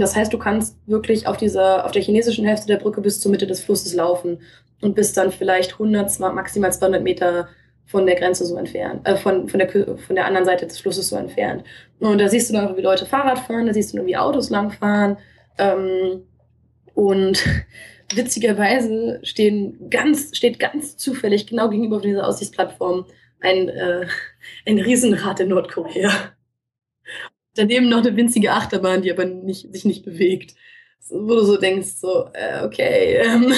Das 0.00 0.16
heißt, 0.16 0.32
du 0.32 0.38
kannst 0.38 0.76
wirklich 0.86 1.26
auf 1.26 1.36
dieser, 1.36 1.84
auf 1.84 1.92
der 1.92 2.02
chinesischen 2.02 2.46
Hälfte 2.46 2.66
der 2.66 2.78
Brücke 2.78 3.00
bis 3.00 3.20
zur 3.20 3.30
Mitte 3.30 3.46
des 3.46 3.62
Flusses 3.62 3.94
laufen 3.94 4.38
und 4.80 4.94
bist 4.94 5.16
dann 5.16 5.32
vielleicht 5.32 5.72
100, 5.72 6.18
maximal 6.20 6.72
200 6.72 7.02
Meter 7.02 7.48
von 7.86 8.06
der 8.06 8.16
Grenze 8.16 8.46
so 8.46 8.56
entfernt, 8.56 9.06
äh, 9.06 9.16
von, 9.16 9.48
von, 9.48 9.58
der, 9.58 9.68
von 9.70 10.16
der 10.16 10.24
anderen 10.26 10.46
Seite 10.46 10.66
des 10.66 10.80
Flusses 10.80 11.08
so 11.08 11.16
entfernt. 11.16 11.64
Und 12.00 12.18
da 12.20 12.28
siehst 12.28 12.48
du 12.48 12.54
dann, 12.54 12.76
wie 12.76 12.80
Leute 12.80 13.06
Fahrrad 13.06 13.38
fahren, 13.40 13.66
da 13.66 13.74
siehst 13.74 13.92
du 13.92 13.98
irgendwie 13.98 14.16
Autos 14.16 14.50
langfahren. 14.50 15.18
Ähm, 15.58 16.22
und 16.94 17.44
witzigerweise 18.14 19.20
stehen 19.22 19.90
ganz, 19.90 20.36
steht 20.36 20.58
ganz 20.58 20.96
zufällig 20.96 21.46
genau 21.46 21.68
gegenüber 21.68 22.00
dieser 22.00 22.26
Aussichtsplattform 22.26 23.04
ein, 23.40 23.68
äh, 23.68 24.06
ein 24.66 24.78
Riesenrad 24.78 25.40
in 25.40 25.48
Nordkorea. 25.48 26.10
Daneben 27.54 27.88
noch 27.88 27.98
eine 27.98 28.16
winzige 28.16 28.52
Achterbahn, 28.52 29.02
die 29.02 29.12
aber 29.12 29.24
nicht, 29.24 29.72
sich 29.72 29.84
nicht 29.84 30.04
bewegt. 30.04 30.54
Wo 31.10 31.34
du 31.34 31.44
so 31.44 31.56
denkst, 31.56 31.94
so, 32.00 32.28
äh, 32.32 32.64
okay. 32.64 33.22
Ähm. 33.24 33.52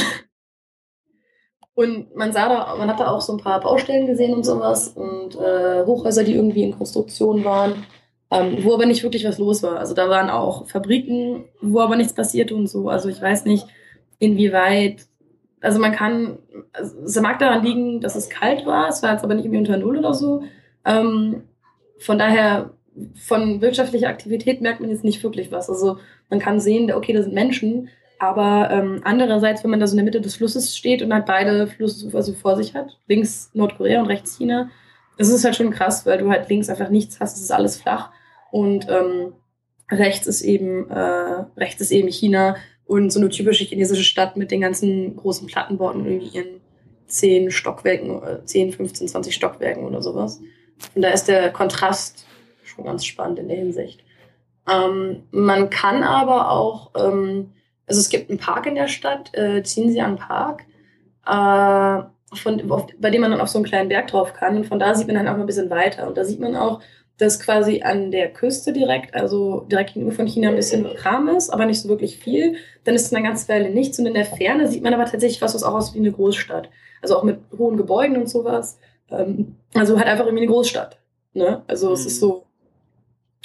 Und 1.75 2.15
man 2.15 2.33
sah 2.33 2.49
da, 2.49 2.77
man 2.77 2.89
hat 2.89 3.01
da 3.01 3.09
auch 3.09 3.21
so 3.21 3.33
ein 3.33 3.43
paar 3.43 3.61
Baustellen 3.61 4.07
gesehen 4.07 4.33
und 4.33 4.45
sowas 4.45 4.89
und 4.89 5.35
äh, 5.35 5.85
Hochhäuser, 5.85 6.23
die 6.23 6.35
irgendwie 6.35 6.63
in 6.63 6.77
Konstruktion 6.77 7.45
waren 7.45 7.85
ähm, 8.35 8.65
wo 8.65 8.75
aber 8.75 8.87
nicht 8.87 9.03
wirklich 9.03 9.25
was 9.25 9.39
los 9.39 9.63
war. 9.63 9.79
Also 9.79 9.95
da 9.95 10.09
waren 10.09 10.31
auch 10.31 10.67
Fabriken, 10.67 11.45
wo 11.61 11.81
aber 11.81 11.97
nichts 11.97 12.15
passierte 12.15 12.55
und 12.55 12.67
so. 12.67 12.89
Also 12.89 13.09
ich 13.09 13.21
weiß 13.21 13.45
nicht, 13.45 13.67
inwieweit, 14.19 15.07
also 15.61 15.79
man 15.79 15.93
kann, 15.93 16.39
also 16.73 16.97
es 17.05 17.21
mag 17.21 17.39
daran 17.39 17.65
liegen, 17.65 18.01
dass 18.01 18.17
es 18.17 18.29
kalt 18.29 18.67
war, 18.67 18.89
es 18.89 19.03
war 19.03 19.13
jetzt 19.13 19.25
aber 19.25 19.35
nicht 19.35 19.45
irgendwie 19.45 19.61
unter 19.61 19.77
Null 19.77 19.99
oder 19.99 20.15
so. 20.15 20.43
Ähm, 20.85 21.45
von 21.99 22.19
daher, 22.19 22.71
von 23.15 23.61
wirtschaftlicher 23.61 24.09
Aktivität 24.09 24.61
merkt 24.61 24.81
man 24.81 24.91
jetzt 24.91 25.05
nicht 25.05 25.23
wirklich 25.23 25.51
was. 25.51 25.69
Also 25.69 25.99
man 26.31 26.39
kann 26.39 26.61
sehen, 26.61 26.93
okay, 26.93 27.13
da 27.13 27.23
sind 27.23 27.35
Menschen, 27.35 27.89
aber 28.19 28.71
ähm, 28.71 29.01
andererseits, 29.05 29.65
wenn 29.65 29.71
man 29.71 29.81
da 29.81 29.87
so 29.87 29.93
in 29.93 29.99
der 29.99 30.05
Mitte 30.05 30.21
des 30.21 30.37
Flusses 30.37 30.77
steht 30.77 31.03
und 31.03 31.13
halt 31.13 31.27
beide 31.27 31.67
Flussufer 31.67 32.23
so 32.23 32.33
vor 32.33 32.57
sich 32.57 32.75
hat, 32.75 32.99
links 33.07 33.51
Nordkorea 33.55 34.01
und 34.01 34.07
rechts 34.07 34.37
China, 34.37 34.71
das 35.19 35.29
ist 35.29 35.45
halt 35.45 35.57
schon 35.57 35.71
krass, 35.71 36.07
weil 36.07 36.19
du 36.19 36.31
halt 36.31 36.49
links 36.49 36.69
einfach 36.69 36.89
nichts 36.89 37.21
hast, 37.21 37.37
es 37.37 37.43
ist 37.43 37.53
alles 37.53 37.81
flach. 37.81 38.11
Und 38.51 38.89
ähm, 38.89 39.33
rechts 39.91 40.27
ist 40.27 40.43
eben 40.43 40.91
äh, 40.91 41.45
rechts 41.57 41.81
ist 41.81 41.91
eben 41.91 42.09
China 42.09 42.57
und 42.87 43.13
so 43.13 43.21
eine 43.21 43.29
typische 43.29 43.65
chinesische 43.65 44.05
Stadt 44.05 44.37
mit 44.37 44.51
den 44.51 44.61
ganzen 44.61 45.17
großen 45.17 45.47
Plattenbauten 45.47 46.07
irgendwie 46.07 46.39
in 46.39 46.47
zehn 47.07 47.51
Stockwerken, 47.51 48.23
10, 48.45 48.73
15, 48.73 49.09
20 49.09 49.35
Stockwerken 49.35 49.85
oder 49.85 50.03
sowas. 50.03 50.41
Und 50.95 51.03
da 51.03 51.11
ist 51.11 51.29
der 51.29 51.53
Kontrast 51.53 52.27
schon 52.75 52.85
ganz 52.85 53.05
spannend 53.05 53.39
in 53.39 53.49
der 53.49 53.57
Hinsicht. 53.57 54.05
Ähm, 54.71 55.25
man 55.31 55.71
kann 55.71 56.03
aber 56.03 56.51
auch, 56.51 56.91
ähm, 56.97 57.53
also 57.87 58.01
es 58.01 58.09
gibt 58.09 58.31
einen 58.31 58.39
Park 58.39 58.67
in 58.67 58.75
der 58.75 58.89
Stadt, 58.89 59.31
äh, 59.35 59.61
Xinjiang 59.61 60.17
Park, 60.17 60.63
äh, 61.27 62.03
von, 62.37 62.71
auf, 62.71 62.87
bei 62.99 63.11
dem 63.11 63.21
man 63.21 63.31
dann 63.31 63.41
auf 63.41 63.49
so 63.49 63.59
einen 63.59 63.67
kleinen 63.67 63.89
Berg 63.89 64.09
drauf 64.09 64.33
kann. 64.33 64.57
Und 64.57 64.67
von 64.67 64.79
da 64.79 64.95
sieht 64.95 65.07
man 65.07 65.17
dann 65.17 65.29
auch 65.29 65.35
mal 65.35 65.41
ein 65.41 65.47
bisschen 65.47 65.71
weiter. 65.71 66.09
Und 66.09 66.17
da 66.17 66.25
sieht 66.25 66.41
man 66.41 66.57
auch 66.57 66.81
dass 67.19 67.39
quasi 67.39 67.83
an 67.83 68.11
der 68.11 68.33
Küste 68.33 68.73
direkt, 68.73 69.15
also 69.15 69.61
direkt 69.71 69.95
gegenüber 69.95 70.15
von 70.15 70.27
China 70.27 70.49
ein 70.49 70.57
bisschen 70.57 70.85
Kram 70.97 71.29
ist, 71.29 71.51
aber 71.51 71.65
nicht 71.67 71.81
so 71.81 71.89
wirklich 71.89 72.19
viel. 72.19 72.57
Dann 72.83 72.95
ist 72.95 73.07
es 73.07 73.15
eine 73.15 73.25
ganze 73.25 73.49
Weile 73.49 73.71
nichts 73.71 73.99
und 73.99 74.07
in 74.07 74.15
der 74.15 74.25
Ferne 74.25 74.69
sieht 74.69 74.83
man 74.83 74.95
aber 74.95 75.05
tatsächlich 75.05 75.41
was, 75.41 75.55
was 75.55 75.63
auch 75.63 75.75
aussieht 75.75 75.95
wie 75.95 76.01
eine 76.01 76.13
Großstadt. 76.13 76.71
Also 77.03 77.17
auch 77.17 77.23
mit 77.23 77.39
hohen 77.57 77.77
Gebäuden 77.77 78.17
und 78.17 78.29
sowas. 78.29 78.79
Ähm, 79.11 79.57
also 79.75 79.97
halt 79.97 80.09
einfach 80.09 80.25
irgendwie 80.25 80.45
eine 80.45 80.53
Großstadt. 80.53 80.99
Ne? 81.35 81.63
Also 81.69 81.89
mhm. 81.89 81.93
es 81.95 82.07
ist 82.07 82.17
mhm. 82.17 82.27
so, 82.27 82.47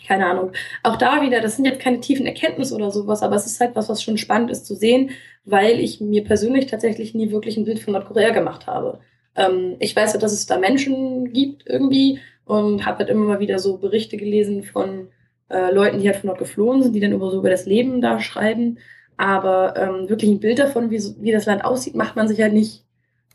keine 0.10 0.26
Ahnung. 0.26 0.54
Auch 0.82 0.96
da 0.96 1.22
wieder, 1.22 1.40
das 1.40 1.56
sind 1.56 1.66
jetzt 1.66 1.80
keine 1.80 2.00
tiefen 2.00 2.26
Erkenntnisse 2.26 2.74
oder 2.74 2.90
sowas, 2.90 3.22
aber 3.22 3.36
es 3.36 3.46
ist 3.46 3.60
halt 3.60 3.76
was, 3.76 3.90
was 3.90 4.02
schon 4.02 4.18
spannend 4.18 4.50
ist 4.50 4.66
zu 4.66 4.74
sehen, 4.76 5.12
weil 5.46 5.80
ich 5.80 6.02
mir 6.02 6.24
persönlich 6.24 6.66
tatsächlich 6.66 7.14
nie 7.14 7.32
wirklich 7.32 7.58
ein 7.58 7.66
Bild 7.66 7.80
von 7.80 7.94
Nordkorea 7.94 8.32
gemacht 8.32 8.66
habe. 8.66 9.00
Ähm, 9.36 9.76
ich 9.80 9.96
weiß 9.96 10.14
ja, 10.14 10.20
dass 10.20 10.34
es 10.34 10.48
da 10.48 10.58
Menschen 10.58 11.32
gibt 11.32 11.68
irgendwie 11.68 12.20
und 12.46 12.88
habe 12.88 13.00
halt 13.00 13.10
immer 13.10 13.26
mal 13.26 13.40
wieder 13.40 13.60
so 13.60 13.78
Berichte 13.78 14.18
gelesen 14.18 14.64
von 14.64 15.10
äh, 15.50 15.72
Leuten, 15.72 16.00
die 16.00 16.08
halt 16.08 16.18
von 16.18 16.30
dort 16.30 16.40
geflohen 16.40 16.82
sind, 16.82 16.94
die 16.94 17.00
dann 17.00 17.14
über 17.14 17.30
so 17.30 17.38
über 17.38 17.52
das 17.52 17.68
Leben 17.68 18.02
da 18.02 18.20
schreiben. 18.20 18.80
Aber 19.16 19.76
ähm, 19.78 20.10
wirklich 20.10 20.32
ein 20.32 20.40
Bild 20.40 20.58
davon, 20.58 20.90
wie, 20.90 21.02
wie 21.20 21.32
das 21.32 21.46
Land 21.46 21.64
aussieht, 21.64 21.94
macht 21.94 22.16
man 22.16 22.28
sich 22.28 22.42
halt 22.42 22.54
nicht. 22.54 22.84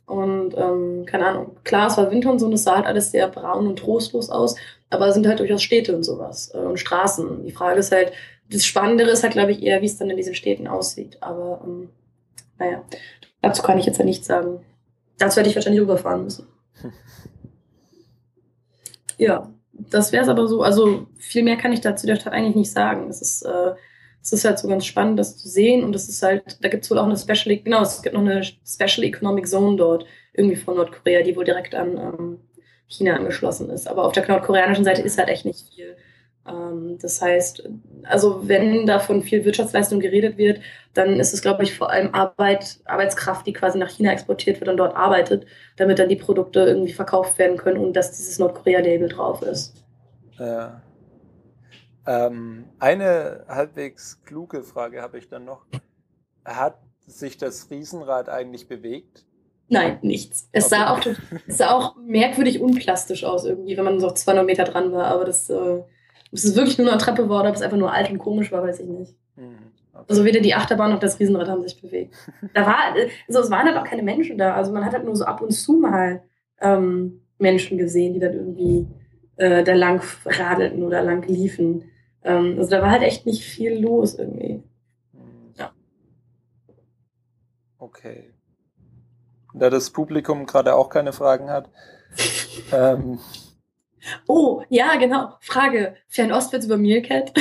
Und 0.07 0.55
ähm, 0.57 1.07
keine 1.07 1.27
Ahnung, 1.27 1.57
klar, 1.65 1.87
es 1.87 1.97
war 1.97 2.11
Winter 2.11 2.31
und 2.31 2.39
so 2.39 2.47
und 2.47 2.53
es 2.53 2.65
sah 2.65 2.77
halt 2.77 2.87
alles 2.87 3.11
sehr 3.11 3.27
braun 3.29 3.67
und 3.67 3.79
trostlos 3.79 4.29
aus, 4.29 4.57
aber 4.91 5.09
es 5.09 5.15
sind 5.15 5.27
halt 5.27 5.41
durchaus 5.41 5.63
Städte 5.63 5.97
und 5.97 6.03
sowas 6.03 6.53
äh, 6.55 6.59
und 6.59 6.79
Straßen. 6.79 7.45
Die 7.45 7.53
Frage 7.53 7.81
ist 7.81 7.91
halt, 7.91 8.13
das 8.51 8.67
Spannendere 8.67 9.11
ist 9.11 9.23
halt, 9.23 9.33
glaube 9.33 9.53
ich, 9.53 9.63
eher, 9.63 9.81
wie 9.81 9.87
es 9.87 9.97
dann 9.97 10.11
in 10.11 10.17
diesen 10.17 10.35
Städten 10.35 10.69
aussieht. 10.69 11.17
Aber 11.23 11.63
ähm, 11.65 11.89
naja, 12.59 12.85
dazu 13.41 13.63
kann 13.63 13.79
ich 13.79 13.87
jetzt 13.87 13.99
ja 13.99 14.05
nichts 14.05 14.27
sagen. 14.27 14.61
Dazu 15.19 15.39
hätte 15.39 15.49
ich 15.49 15.57
wahrscheinlich 15.57 15.83
rüberfahren 15.83 16.25
müssen. 16.25 16.47
Ja, 19.17 19.49
das 19.73 20.11
wäre 20.11 20.25
es 20.25 20.29
aber 20.29 20.49
so. 20.49 20.63
Also 20.63 21.07
viel 21.17 21.45
mehr 21.45 21.57
kann 21.57 21.73
ich 21.73 21.81
dazu 21.81 22.05
der 22.05 22.17
Stadt 22.17 22.33
eigentlich 22.33 22.57
nicht 22.57 22.73
sagen. 22.73 23.09
Es 23.09 23.23
ist, 23.23 23.43
äh, 23.43 23.75
es 24.25 24.33
ist 24.33 24.45
halt 24.47 24.59
so 24.59 24.69
ganz 24.69 24.87
spannend, 24.87 25.19
das 25.19 25.37
zu 25.37 25.49
sehen. 25.49 25.85
Und 25.85 25.95
es 25.95 26.09
ist 26.09 26.23
halt, 26.23 26.57
da 26.63 26.69
gibt 26.71 26.85
es 26.85 26.91
wohl 26.91 26.99
auch 26.99 27.05
eine 27.05 27.17
Special, 27.17 27.57
genau, 27.59 27.83
es 27.83 28.01
gibt 28.01 28.15
noch 28.15 28.23
eine 28.23 28.43
Special 28.43 29.05
Economic 29.05 29.47
Zone 29.47 29.77
dort, 29.77 30.07
irgendwie 30.33 30.57
von 30.57 30.77
Nordkorea, 30.77 31.23
die 31.23 31.37
wohl 31.37 31.45
direkt 31.45 31.75
an 31.75 31.99
ähm, 31.99 32.39
China 32.89 33.17
angeschlossen 33.17 33.69
ist. 33.69 33.87
Aber 33.87 34.05
auf 34.05 34.13
der 34.13 34.27
nordkoreanischen 34.27 34.85
Seite 34.85 35.03
ist 35.03 35.19
halt 35.19 35.29
echt 35.29 35.45
nicht 35.45 35.69
viel. 35.75 35.97
Ähm, 36.49 36.97
das 37.03 37.21
heißt, 37.21 37.69
also 38.05 38.49
wenn 38.49 38.87
davon 38.87 39.23
viel 39.23 39.45
Wirtschaftsleistung 39.45 40.01
geredet 40.01 40.39
wird, 40.39 40.61
dann 40.95 41.21
ist 41.21 41.35
es, 41.35 41.43
glaube 41.43 41.63
ich, 41.63 41.75
vor 41.77 41.91
allem 41.91 42.15
Arbeit, 42.15 42.79
Arbeitskraft, 42.87 43.47
die 43.47 43.53
quasi 43.53 43.79
nach 43.79 43.91
China 43.91 44.11
exportiert 44.11 44.59
wird 44.59 44.71
und 44.71 44.79
dort 44.79 44.97
arbeitet, 44.97 45.45
damit 45.77 45.99
dann 45.99 46.09
die 46.09 46.17
Produkte 46.17 46.61
irgendwie 46.61 46.95
verkauft 46.95 47.39
werden 47.39 47.59
können 47.59 47.77
und 47.77 47.93
dass 47.93 48.13
dieses 48.13 48.39
Nordkorea-Label 48.39 49.11
drauf 49.11 49.43
ist. 49.43 49.75
Ja. 50.39 50.81
Ähm, 52.07 52.65
eine 52.79 53.45
halbwegs 53.49 54.23
kluge 54.25 54.63
Frage 54.63 55.03
habe 55.03 55.19
ich 55.19 55.29
dann 55.29 55.45
noch. 55.45 55.65
Hat 56.45 56.79
sich 57.07 57.39
das 57.39 57.71
Riesenrad 57.71 58.29
eigentlich 58.29 58.69
bewegt? 58.69 59.25
Nein, 59.69 59.99
nichts. 60.03 60.49
Es, 60.53 60.67
okay. 60.67 60.75
sah 60.77 60.91
auch, 60.91 61.01
es 61.47 61.59
sah 61.59 61.71
auch 61.71 61.97
merkwürdig 61.97 62.61
unplastisch 62.61 63.25
aus 63.25 63.47
irgendwie, 63.47 63.77
wenn 63.77 63.85
man 63.85 64.01
so 64.01 64.11
200 64.11 64.45
Meter 64.45 64.65
dran 64.65 64.93
war, 64.93 65.07
aber 65.07 65.25
das 65.25 65.49
äh, 65.49 65.83
ob 66.35 66.39
es 66.39 66.57
wirklich 66.57 66.79
nur 66.79 66.89
eine 66.89 66.99
Treppe 66.99 67.29
war 67.29 67.41
oder 67.41 67.51
ob 67.51 67.55
es 67.55 67.63
einfach 67.63 67.77
nur 67.77 67.93
alt 67.93 68.11
und 68.11 68.19
komisch 68.19 68.51
war, 68.51 68.65
weiß 68.65 68.81
ich 68.81 68.89
nicht. 68.89 69.15
Mhm. 69.37 69.55
Okay. 69.93 70.05
Also 70.09 70.25
weder 70.25 70.41
die 70.41 70.53
Achterbahn 70.53 70.91
noch 70.91 70.99
das 70.99 71.21
Riesenrad 71.21 71.49
haben 71.49 71.63
sich 71.63 71.81
bewegt. 71.81 72.13
Da 72.55 72.67
war, 72.67 72.79
also 73.29 73.41
es 73.41 73.51
waren 73.53 73.69
halt 73.69 73.77
auch 73.77 73.85
keine 73.85 74.03
Menschen 74.03 74.37
da. 74.37 74.55
Also 74.55 74.73
man 74.73 74.85
hat 74.85 74.95
halt 74.95 75.05
nur 75.05 75.15
so 75.15 75.25
ab 75.25 75.41
und 75.41 75.53
zu 75.53 75.75
mal 75.75 76.25
ähm, 76.61 77.21
Menschen 77.39 77.79
gesehen, 77.79 78.15
die 78.15 78.19
dann 78.19 78.33
irgendwie 78.33 78.89
äh, 79.37 79.63
da 79.63 79.75
lang 79.75 80.03
radelten 80.27 80.83
oder 80.83 81.05
lang 81.05 81.23
liefen. 81.29 81.85
Ähm, 82.25 82.57
also 82.59 82.71
da 82.71 82.83
war 82.83 82.91
halt 82.91 83.03
echt 83.03 83.27
nicht 83.27 83.45
viel 83.45 83.79
los 83.79 84.15
irgendwie. 84.15 84.63
Mhm. 85.13 85.55
Ja. 85.57 85.73
Okay. 87.79 88.35
Da 89.53 89.71
das 89.71 89.91
Publikum 89.91 90.47
gerade 90.47 90.75
auch 90.75 90.89
keine 90.89 91.13
Fragen 91.13 91.51
hat. 91.51 91.71
ähm. 92.73 93.21
Oh, 94.27 94.63
ja, 94.69 94.97
genau. 94.97 95.35
Frage. 95.41 95.97
Fernostwärts 96.09 96.67
über 96.67 96.77
Meerkat? 96.77 97.33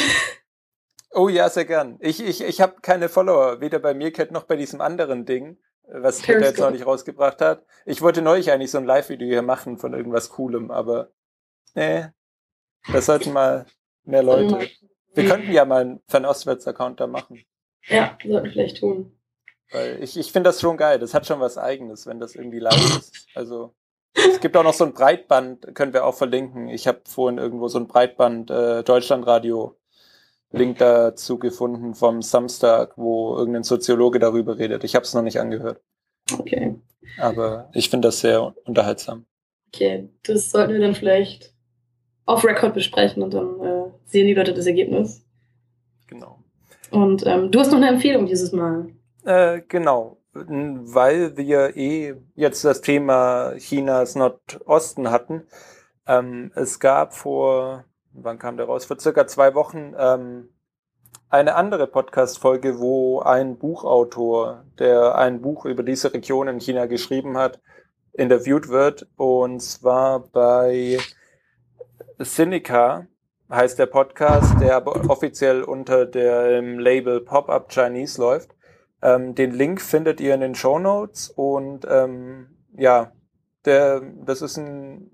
oh 1.11 1.29
ja, 1.29 1.49
sehr 1.49 1.65
gern. 1.65 1.97
Ich, 1.99 2.23
ich, 2.23 2.43
ich 2.43 2.61
habe 2.61 2.75
keine 2.81 3.09
Follower, 3.09 3.61
weder 3.61 3.79
bei 3.79 3.93
Meerkat 3.93 4.31
noch 4.31 4.43
bei 4.43 4.55
diesem 4.57 4.81
anderen 4.81 5.25
Ding, 5.25 5.57
was 5.87 6.19
Twitter 6.19 6.47
jetzt 6.47 6.59
noch 6.59 6.71
nicht 6.71 6.85
rausgebracht 6.85 7.41
hat. 7.41 7.65
Ich 7.85 8.01
wollte 8.01 8.21
neulich 8.21 8.51
eigentlich 8.51 8.71
so 8.71 8.77
ein 8.77 8.85
Live-Video 8.85 9.27
hier 9.27 9.41
machen 9.41 9.77
von 9.77 9.93
irgendwas 9.93 10.29
Coolem, 10.29 10.71
aber 10.71 11.09
nee, 11.73 12.05
das 12.91 13.07
sollten 13.07 13.33
mal 13.33 13.65
mehr 14.05 14.23
Leute. 14.23 14.67
Wir 15.13 15.25
könnten 15.25 15.51
ja 15.51 15.65
mal 15.65 15.81
einen 15.81 16.01
Fernostwärts-Account 16.07 16.99
da 16.99 17.07
machen. 17.07 17.43
Ja, 17.87 18.17
sollten 18.23 18.45
wir 18.45 18.51
vielleicht 18.51 18.77
tun. 18.79 19.17
Weil 19.71 20.01
ich, 20.03 20.17
ich 20.17 20.31
finde 20.31 20.49
das 20.49 20.61
schon 20.61 20.77
geil. 20.77 20.99
Das 20.99 21.13
hat 21.13 21.25
schon 21.25 21.39
was 21.39 21.57
Eigenes, 21.57 22.07
wenn 22.07 22.19
das 22.19 22.35
irgendwie 22.35 22.59
live 22.59 22.97
ist. 22.97 23.27
Also 23.35 23.73
es 24.13 24.39
gibt 24.39 24.55
auch 24.55 24.63
noch 24.63 24.73
so 24.73 24.85
ein 24.85 24.93
Breitband, 24.93 25.73
können 25.75 25.93
wir 25.93 26.05
auch 26.05 26.15
verlinken. 26.15 26.67
Ich 26.67 26.87
habe 26.87 27.01
vorhin 27.05 27.39
irgendwo 27.39 27.67
so 27.67 27.79
ein 27.79 27.87
Breitband 27.87 28.51
äh, 28.51 28.83
Deutschlandradio 28.83 29.77
Link 30.51 30.77
dazu 30.77 31.39
gefunden 31.39 31.95
vom 31.95 32.21
Samstag, 32.21 32.93
wo 32.95 33.35
irgendein 33.35 33.63
Soziologe 33.63 34.19
darüber 34.19 34.59
redet. 34.59 34.83
Ich 34.83 34.93
habe 34.93 35.03
es 35.03 35.13
noch 35.15 35.23
nicht 35.23 35.39
angehört. 35.39 35.81
Okay. 36.31 36.75
Aber 37.17 37.69
ich 37.73 37.89
finde 37.89 38.09
das 38.09 38.19
sehr 38.19 38.53
unterhaltsam. 38.65 39.25
Okay, 39.67 40.09
das 40.23 40.51
sollten 40.51 40.73
wir 40.73 40.79
dann 40.79 40.93
vielleicht 40.93 41.55
auf 42.25 42.45
Record 42.45 42.73
besprechen 42.73 43.23
und 43.23 43.33
dann 43.33 43.59
äh, 43.59 43.91
sehen 44.05 44.27
die 44.27 44.33
Leute 44.33 44.53
das 44.53 44.65
Ergebnis. 44.65 45.25
Genau. 46.07 46.39
Und 46.91 47.25
ähm, 47.25 47.51
du 47.51 47.59
hast 47.59 47.71
noch 47.71 47.77
eine 47.77 47.89
Empfehlung 47.89 48.25
dieses 48.25 48.51
Mal. 48.51 48.89
Äh, 49.25 49.61
genau, 49.67 50.17
weil 50.33 51.37
wir 51.37 51.75
eh 51.75 52.15
jetzt 52.35 52.63
das 52.63 52.81
Thema 52.81 53.53
Chinas 53.57 54.15
Nordosten 54.15 55.09
hatten. 55.09 55.43
Ähm, 56.07 56.51
es 56.55 56.79
gab 56.79 57.13
vor, 57.13 57.85
wann 58.11 58.39
kam 58.39 58.57
der 58.57 58.65
raus? 58.65 58.85
Vor 58.85 58.99
circa 58.99 59.25
zwei 59.27 59.55
Wochen 59.55 59.93
ähm, 59.97 60.49
eine 61.29 61.55
andere 61.55 61.87
Podcast-Folge, 61.87 62.79
wo 62.79 63.21
ein 63.21 63.57
Buchautor, 63.57 64.65
der 64.77 65.15
ein 65.15 65.41
Buch 65.41 65.65
über 65.65 65.81
diese 65.81 66.13
Region 66.13 66.47
in 66.47 66.59
China 66.59 66.85
geschrieben 66.85 67.37
hat, 67.37 67.59
interviewt 68.13 68.69
wird. 68.69 69.07
Und 69.15 69.61
zwar 69.61 70.19
bei 70.19 70.99
Sinica 72.23 73.07
heißt 73.49 73.77
der 73.77 73.85
Podcast, 73.85 74.59
der 74.59 74.85
offiziell 75.09 75.63
unter 75.63 76.05
dem 76.05 76.79
Label 76.79 77.21
Pop-Up 77.21 77.71
Chinese 77.71 78.19
läuft. 78.19 78.55
Ähm, 79.01 79.35
den 79.35 79.51
Link 79.51 79.81
findet 79.81 80.21
ihr 80.21 80.33
in 80.33 80.41
den 80.41 80.55
Show 80.55 80.79
Notes 80.79 81.29
und 81.29 81.85
ähm, 81.89 82.47
ja, 82.75 83.11
der, 83.65 84.01
das 84.25 84.41
ist 84.41 84.57
ein 84.57 85.11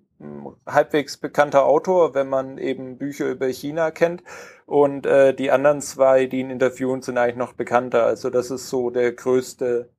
halbwegs 0.66 1.18
bekannter 1.18 1.66
Autor, 1.66 2.14
wenn 2.14 2.28
man 2.28 2.58
eben 2.58 2.98
Bücher 2.98 3.30
über 3.30 3.48
China 3.48 3.92
kennt. 3.92 4.24
Und 4.66 5.06
äh, 5.06 5.34
die 5.34 5.52
anderen 5.52 5.82
zwei, 5.82 6.26
die 6.26 6.40
ihn 6.40 6.50
interviewen, 6.50 7.02
sind 7.02 7.18
eigentlich 7.18 7.38
noch 7.38 7.54
bekannter. 7.54 8.06
Also 8.06 8.30
das 8.30 8.52
ist 8.52 8.70
so 8.70 8.90
der 8.90 9.14
größte, 9.14 9.90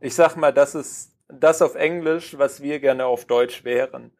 ich 0.00 0.14
sag 0.14 0.36
mal, 0.36 0.52
das 0.52 0.74
ist 0.74 1.16
das 1.28 1.62
auf 1.62 1.74
Englisch, 1.74 2.38
was 2.38 2.60
wir 2.60 2.78
gerne 2.80 3.06
auf 3.06 3.24
Deutsch 3.24 3.64
wären. 3.64 4.12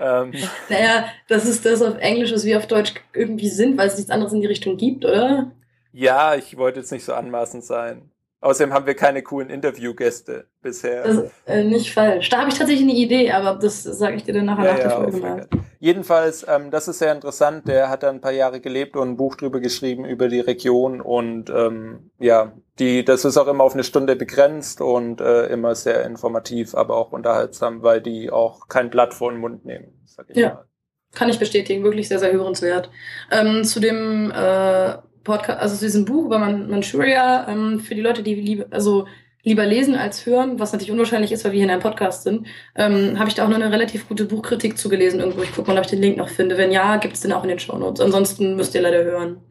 Ähm, 0.00 0.32
naja, 0.68 1.06
das 1.28 1.46
ist 1.46 1.64
das 1.64 1.82
auf 1.82 1.98
Englisch, 1.98 2.32
was 2.32 2.44
wir 2.44 2.58
auf 2.58 2.66
Deutsch 2.66 2.94
irgendwie 3.12 3.48
sind, 3.48 3.76
weil 3.78 3.88
es 3.88 3.96
nichts 3.96 4.10
anderes 4.10 4.32
in 4.32 4.40
die 4.40 4.46
Richtung 4.46 4.76
gibt, 4.76 5.04
oder? 5.04 5.50
Ja, 5.92 6.34
ich 6.34 6.56
wollte 6.56 6.80
jetzt 6.80 6.92
nicht 6.92 7.04
so 7.04 7.14
anmaßend 7.14 7.64
sein. 7.64 8.10
Außerdem 8.40 8.74
haben 8.74 8.86
wir 8.86 8.94
keine 8.94 9.22
coolen 9.22 9.48
Interviewgäste 9.48 10.46
bisher. 10.60 11.04
Das 11.04 11.16
ist 11.16 11.32
äh, 11.46 11.64
nicht 11.64 11.94
falsch. 11.94 12.28
Da 12.28 12.40
habe 12.40 12.50
ich 12.50 12.58
tatsächlich 12.58 12.86
eine 12.86 12.98
Idee, 12.98 13.30
aber 13.30 13.58
das 13.58 13.82
sage 13.84 14.16
ich 14.16 14.24
dir 14.24 14.34
dann 14.34 14.44
nachher 14.44 14.64
ja, 14.66 14.72
nach 14.72 14.78
der 14.78 14.90
ja, 14.90 14.96
Folge 14.96 15.16
mal. 15.16 15.48
Jedenfalls, 15.84 16.46
ähm, 16.48 16.70
das 16.70 16.88
ist 16.88 17.00
sehr 17.00 17.12
interessant. 17.12 17.68
Der 17.68 17.90
hat 17.90 18.02
da 18.02 18.08
ein 18.08 18.22
paar 18.22 18.32
Jahre 18.32 18.62
gelebt 18.62 18.96
und 18.96 19.06
ein 19.06 19.16
Buch 19.18 19.36
drüber 19.36 19.60
geschrieben 19.60 20.06
über 20.06 20.28
die 20.28 20.40
Region 20.40 21.02
und 21.02 21.50
ähm, 21.50 22.10
ja, 22.18 22.54
die, 22.78 23.04
das 23.04 23.26
ist 23.26 23.36
auch 23.36 23.48
immer 23.48 23.64
auf 23.64 23.74
eine 23.74 23.84
Stunde 23.84 24.16
begrenzt 24.16 24.80
und 24.80 25.20
äh, 25.20 25.48
immer 25.48 25.74
sehr 25.74 26.06
informativ, 26.06 26.74
aber 26.74 26.96
auch 26.96 27.12
unterhaltsam, 27.12 27.82
weil 27.82 28.00
die 28.00 28.30
auch 28.30 28.68
kein 28.68 28.88
Blatt 28.88 29.12
vor 29.12 29.30
den 29.30 29.40
Mund 29.40 29.66
nehmen. 29.66 29.92
Sag 30.06 30.30
ich 30.30 30.38
ja, 30.38 30.54
mal. 30.54 30.64
kann 31.12 31.28
ich 31.28 31.38
bestätigen. 31.38 31.84
Wirklich 31.84 32.08
sehr, 32.08 32.18
sehr 32.18 32.32
hörenswert. 32.32 32.88
Ähm, 33.30 33.62
zu 33.62 33.78
dem 33.78 34.30
äh, 34.30 34.94
Podcast, 35.22 35.60
also 35.60 35.76
zu 35.76 35.84
diesem 35.84 36.06
Buch 36.06 36.24
über 36.24 36.38
Man 36.38 36.70
Manchuria, 36.70 37.46
ähm, 37.46 37.80
für 37.80 37.94
die 37.94 38.00
Leute, 38.00 38.22
die 38.22 38.36
lieber, 38.36 38.64
also 38.70 39.06
lieber 39.44 39.66
lesen 39.66 39.94
als 39.94 40.26
hören, 40.26 40.58
was 40.58 40.72
natürlich 40.72 40.90
unwahrscheinlich 40.90 41.30
ist, 41.30 41.44
weil 41.44 41.52
wir 41.52 41.58
hier 41.58 41.66
in 41.66 41.70
einem 41.70 41.82
Podcast 41.82 42.22
sind, 42.22 42.46
ähm, 42.74 43.18
habe 43.18 43.28
ich 43.28 43.34
da 43.34 43.44
auch 43.44 43.48
noch 43.48 43.56
eine 43.56 43.70
relativ 43.70 44.08
gute 44.08 44.24
Buchkritik 44.24 44.78
zugelesen 44.78 45.20
irgendwo. 45.20 45.42
Ich 45.42 45.54
gucke 45.54 45.70
mal, 45.70 45.78
ob 45.78 45.84
ich 45.84 45.90
den 45.90 46.00
Link 46.00 46.16
noch 46.16 46.30
finde. 46.30 46.56
Wenn 46.56 46.72
ja, 46.72 46.96
gibt 46.96 47.14
es 47.14 47.20
den 47.20 47.32
auch 47.32 47.42
in 47.42 47.50
den 47.50 47.58
Shownotes. 47.58 48.00
Ansonsten 48.00 48.56
müsst 48.56 48.74
ihr 48.74 48.80
leider 48.80 49.04
hören. 49.04 49.42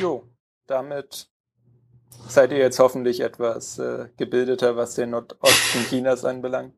Jo, 0.00 0.22
damit 0.66 1.28
seid 2.28 2.52
ihr 2.52 2.58
jetzt 2.58 2.78
hoffentlich 2.78 3.20
etwas 3.20 3.78
äh, 3.78 4.06
gebildeter, 4.16 4.76
was 4.76 4.94
den 4.94 5.10
Nordosten 5.10 5.84
Chinas 5.88 6.24
anbelangt. 6.24 6.74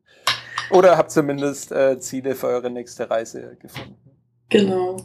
Oder 0.71 0.97
habt 0.97 1.11
zumindest 1.11 1.71
äh, 1.71 1.99
Ziele 1.99 2.33
für 2.33 2.47
eure 2.47 2.71
nächste 2.71 3.09
Reise 3.09 3.55
gefunden. 3.61 3.97
Genau. 4.49 4.97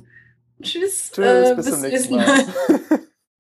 Tschüss. 0.63 1.11
Tschüss, 1.13 1.19
äh, 1.19 1.55
bis, 1.55 1.67
bis 1.67 1.75
zum 1.75 1.83
nächsten 1.83 2.17
Mal. 2.17 2.27
mal. 2.27 2.45